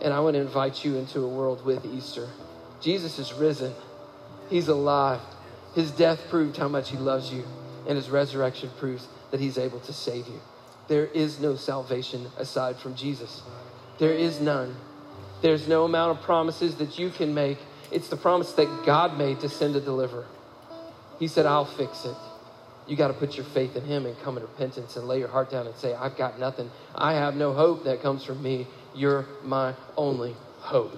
And 0.02 0.14
I 0.14 0.20
want 0.22 0.36
to 0.36 0.42
invite 0.42 0.86
you 0.86 0.96
into 0.96 1.20
a 1.22 1.28
world 1.28 1.66
with 1.66 1.86
Easter. 1.86 2.30
Jesus 2.82 3.20
is 3.20 3.34
risen, 3.34 3.74
He's 4.50 4.68
alive. 4.68 5.22
His 5.76 5.92
death 5.92 6.20
proved 6.30 6.58
how 6.58 6.68
much 6.68 6.90
He 6.90 6.98
loves 6.98 7.32
you, 7.32 7.44
and 7.88 7.98
His 7.98 8.10
resurrection 8.10 8.70
proves 8.80 9.08
that 9.32 9.40
He's 9.40 9.58
able 9.58 9.80
to 9.82 9.94
save 9.94 10.28
you. 10.28 10.40
There 10.88 11.06
is 11.06 11.40
no 11.40 11.56
salvation 11.56 12.28
aside 12.38 12.78
from 12.78 12.96
Jesus. 12.96 13.44
There 14.00 14.14
is 14.14 14.40
none. 14.40 14.76
There's 15.42 15.68
no 15.68 15.84
amount 15.84 16.18
of 16.18 16.24
promises 16.24 16.76
that 16.76 16.98
you 16.98 17.10
can 17.10 17.34
make. 17.34 17.60
It's 17.92 18.08
the 18.08 18.18
promise 18.18 18.54
that 18.54 18.86
God 18.86 19.18
made 19.18 19.40
to 19.42 19.50
send 19.50 19.76
a 19.76 19.82
deliverer. 19.82 20.26
He 21.20 21.28
said, 21.28 21.46
I'll 21.46 21.66
fix 21.66 22.06
it. 22.06 22.16
You 22.90 22.96
got 22.96 23.10
to 23.10 23.14
put 23.14 23.38
your 23.38 23.46
faith 23.46 23.76
in 23.76 23.84
Him 23.84 24.08
and 24.08 24.20
come 24.22 24.36
in 24.38 24.44
repentance 24.44 24.98
and 24.98 25.08
lay 25.08 25.20
your 25.20 25.28
heart 25.28 25.52
down 25.52 25.68
and 25.68 25.76
say, 25.76 25.94
I've 25.94 26.18
got 26.18 26.40
nothing. 26.40 26.72
I 26.96 27.14
have 27.14 27.36
no 27.36 27.54
hope 27.54 27.84
that 27.84 28.02
comes 28.02 28.24
from 28.24 28.42
me. 28.42 28.68
You're 28.96 29.28
my 29.44 29.76
only 29.96 30.36
hope. 30.58 30.98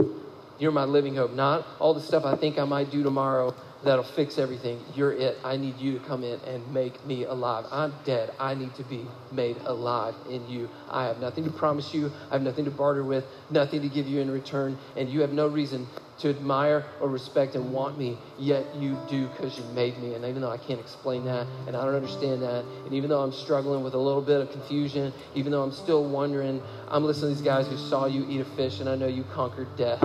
You're 0.57 0.71
my 0.71 0.85
living 0.85 1.15
hope. 1.15 1.33
Not 1.33 1.67
all 1.79 1.93
the 1.93 2.01
stuff 2.01 2.23
I 2.23 2.35
think 2.35 2.57
I 2.57 2.63
might 2.63 2.91
do 2.91 3.03
tomorrow 3.03 3.53
that'll 3.83 4.03
fix 4.03 4.37
everything. 4.37 4.83
You're 4.95 5.13
it. 5.13 5.37
I 5.43 5.57
need 5.57 5.77
you 5.77 5.97
to 5.97 6.05
come 6.05 6.23
in 6.23 6.39
and 6.41 6.71
make 6.73 7.05
me 7.05 7.25
alive. 7.25 7.65
I'm 7.71 7.93
dead. 8.03 8.33
I 8.39 8.53
need 8.53 8.75
to 8.75 8.83
be 8.83 9.07
made 9.31 9.57
alive 9.65 10.15
in 10.29 10.47
you. 10.47 10.69
I 10.89 11.05
have 11.05 11.19
nothing 11.19 11.43
to 11.45 11.51
promise 11.51 11.93
you. 11.93 12.11
I 12.29 12.33
have 12.33 12.41
nothing 12.41 12.65
to 12.65 12.71
barter 12.71 13.03
with, 13.03 13.25
nothing 13.49 13.81
to 13.81 13.89
give 13.89 14.07
you 14.07 14.19
in 14.19 14.29
return, 14.29 14.77
and 14.95 15.09
you 15.09 15.21
have 15.21 15.31
no 15.31 15.47
reason 15.47 15.87
to 16.19 16.29
admire 16.29 16.85
or 16.99 17.09
respect 17.09 17.55
and 17.55 17.73
want 17.73 17.97
me, 17.97 18.17
yet 18.37 18.75
you 18.75 18.97
do 19.09 19.27
because 19.29 19.57
you 19.57 19.63
made 19.73 19.97
me. 19.97 20.13
And 20.13 20.23
even 20.25 20.41
though 20.41 20.51
I 20.51 20.57
can't 20.57 20.79
explain 20.79 21.25
that 21.25 21.47
and 21.65 21.75
I 21.75 21.83
don't 21.83 21.95
understand 21.95 22.43
that, 22.43 22.63
and 22.85 22.93
even 22.93 23.09
though 23.09 23.21
I'm 23.21 23.31
struggling 23.31 23.83
with 23.83 23.95
a 23.95 23.97
little 23.97 24.21
bit 24.21 24.39
of 24.39 24.51
confusion, 24.51 25.11
even 25.33 25.51
though 25.51 25.63
I'm 25.63 25.71
still 25.71 26.03
wondering, 26.03 26.61
I'm 26.89 27.03
listening 27.03 27.31
to 27.31 27.35
these 27.35 27.45
guys 27.45 27.67
who 27.67 27.77
saw 27.77 28.05
you 28.05 28.25
eat 28.29 28.39
a 28.39 28.45
fish 28.45 28.81
and 28.81 28.87
I 28.87 28.95
know 28.95 29.07
you 29.07 29.23
conquered 29.23 29.75
death. 29.75 30.03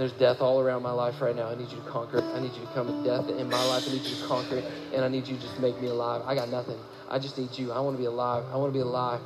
There's 0.00 0.12
death 0.12 0.40
all 0.40 0.62
around 0.62 0.82
my 0.82 0.92
life 0.92 1.20
right 1.20 1.36
now. 1.36 1.50
I 1.50 1.54
need 1.54 1.70
you 1.70 1.76
to 1.76 1.90
conquer 1.90 2.20
it. 2.20 2.24
I 2.24 2.40
need 2.40 2.54
you 2.54 2.62
to 2.62 2.72
come 2.72 2.86
with 2.86 3.04
death 3.04 3.28
in 3.28 3.50
my 3.50 3.62
life. 3.66 3.84
I 3.86 3.92
need 3.92 4.00
you 4.00 4.16
to 4.16 4.26
conquer 4.26 4.56
it. 4.56 4.64
And 4.94 5.04
I 5.04 5.08
need 5.08 5.28
you 5.28 5.36
to 5.36 5.42
just 5.42 5.60
make 5.60 5.78
me 5.78 5.88
alive. 5.88 6.22
I 6.24 6.34
got 6.34 6.48
nothing. 6.48 6.78
I 7.10 7.18
just 7.18 7.36
need 7.36 7.58
you. 7.58 7.70
I 7.70 7.80
want 7.80 7.98
to 7.98 8.00
be 8.00 8.06
alive. 8.06 8.46
I 8.50 8.56
want 8.56 8.72
to 8.72 8.78
be 8.78 8.80
alive. 8.80 9.20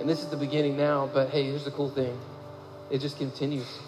And 0.00 0.10
this 0.10 0.24
is 0.24 0.28
the 0.28 0.36
beginning 0.36 0.76
now, 0.76 1.08
but 1.14 1.30
hey, 1.30 1.44
here's 1.44 1.64
the 1.64 1.70
cool 1.70 1.88
thing 1.88 2.18
it 2.90 2.98
just 2.98 3.16
continues 3.16 3.78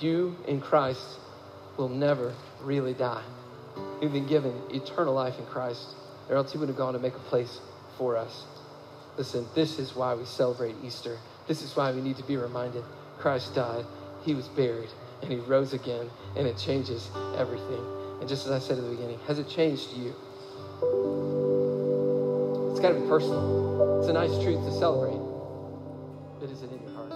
you 0.00 0.34
in 0.48 0.62
Christ 0.62 1.18
will 1.76 1.90
never 1.90 2.34
really 2.62 2.94
die. 2.94 3.22
You've 4.00 4.14
been 4.14 4.26
given 4.26 4.54
eternal 4.70 5.12
life 5.12 5.38
in 5.38 5.44
Christ, 5.44 5.88
or 6.30 6.36
else 6.36 6.52
He 6.52 6.56
would 6.58 6.68
have 6.68 6.78
gone 6.78 6.94
to 6.94 6.98
make 6.98 7.14
a 7.14 7.28
place 7.28 7.60
for 7.98 8.16
us. 8.16 8.44
Listen, 9.18 9.46
this 9.54 9.78
is 9.78 9.94
why 9.94 10.14
we 10.14 10.24
celebrate 10.24 10.74
Easter. 10.82 11.18
This 11.48 11.60
is 11.60 11.76
why 11.76 11.92
we 11.92 12.00
need 12.00 12.16
to 12.16 12.24
be 12.24 12.38
reminded 12.38 12.82
Christ 13.18 13.54
died, 13.54 13.84
He 14.26 14.34
was 14.34 14.48
buried, 14.48 14.90
and 15.22 15.30
He 15.30 15.38
rose 15.38 15.72
again, 15.72 16.10
and 16.36 16.48
it 16.48 16.58
changes 16.58 17.08
everything. 17.38 17.80
And 18.18 18.28
just 18.28 18.44
as 18.44 18.50
I 18.50 18.58
said 18.58 18.76
at 18.76 18.82
the 18.82 18.90
beginning, 18.90 19.20
has 19.28 19.38
it 19.38 19.48
changed 19.48 19.92
you? 19.92 20.12
It's 22.72 22.80
got 22.80 22.88
to 22.88 23.00
be 23.00 23.06
personal. 23.06 24.00
It's 24.00 24.08
a 24.08 24.12
nice 24.12 24.32
truth 24.42 24.64
to 24.64 24.72
celebrate, 24.72 25.20
but 26.40 26.50
is 26.50 26.62
it 26.62 26.72
in 26.72 26.82
your 26.82 26.92
heart? 26.96 27.12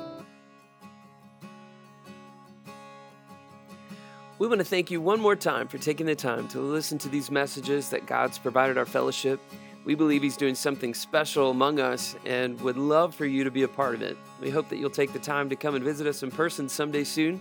We 4.39 4.47
want 4.47 4.61
to 4.61 4.65
thank 4.65 4.93
you 4.93 5.01
one 5.01 5.21
more 5.21 5.35
time 5.35 5.67
for 5.67 5.79
taking 5.79 6.07
the 6.07 6.15
time 6.15 6.47
to 6.49 6.61
listen 6.61 6.97
to 6.99 7.09
these 7.09 7.29
messages 7.29 7.91
that 7.91 8.07
God's 8.07 8.39
provided 8.39 8.79
our 8.79 8.87
fellowship. 8.87 9.41
We 9.85 9.95
believe 9.95 10.23
He's 10.23 10.37
doing 10.37 10.55
something 10.55 10.93
special 10.95 11.51
among 11.51 11.81
us 11.81 12.15
and 12.25 12.61
would 12.61 12.77
love 12.77 13.15
for 13.15 13.27
you 13.27 13.45
to 13.45 13.51
be 13.51 13.63
a 13.63 13.69
part 13.69 13.95
of 13.95 14.03
it. 14.03 14.19
We 14.41 14.51
hope 14.51 14.69
that 14.69 14.77
you'll 14.77 14.91
take 14.91 15.13
the 15.13 15.19
time 15.19 15.49
to 15.51 15.57
come 15.57 15.75
and 15.75 15.85
visit 15.85 16.07
us 16.07 16.23
in 16.23 16.31
person 16.31 16.69
someday 16.69 17.05
soon. 17.05 17.41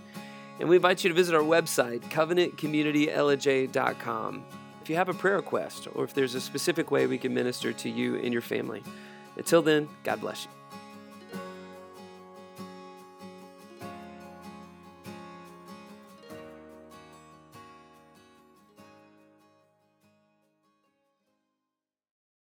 And 0.58 0.68
we 0.68 0.76
invite 0.76 1.04
you 1.04 1.08
to 1.08 1.14
visit 1.14 1.34
our 1.34 1.42
website, 1.42 2.00
covenantcommunitylj.com, 2.10 4.44
if 4.82 4.90
you 4.90 4.96
have 4.96 5.08
a 5.08 5.14
prayer 5.14 5.36
request 5.36 5.88
or 5.94 6.04
if 6.04 6.12
there's 6.14 6.34
a 6.34 6.40
specific 6.40 6.90
way 6.90 7.06
we 7.06 7.18
can 7.18 7.32
minister 7.32 7.72
to 7.72 7.88
you 7.88 8.16
and 8.16 8.32
your 8.32 8.42
family. 8.42 8.82
Until 9.36 9.62
then, 9.62 9.88
God 10.04 10.20
bless 10.20 10.44
you. 10.44 10.59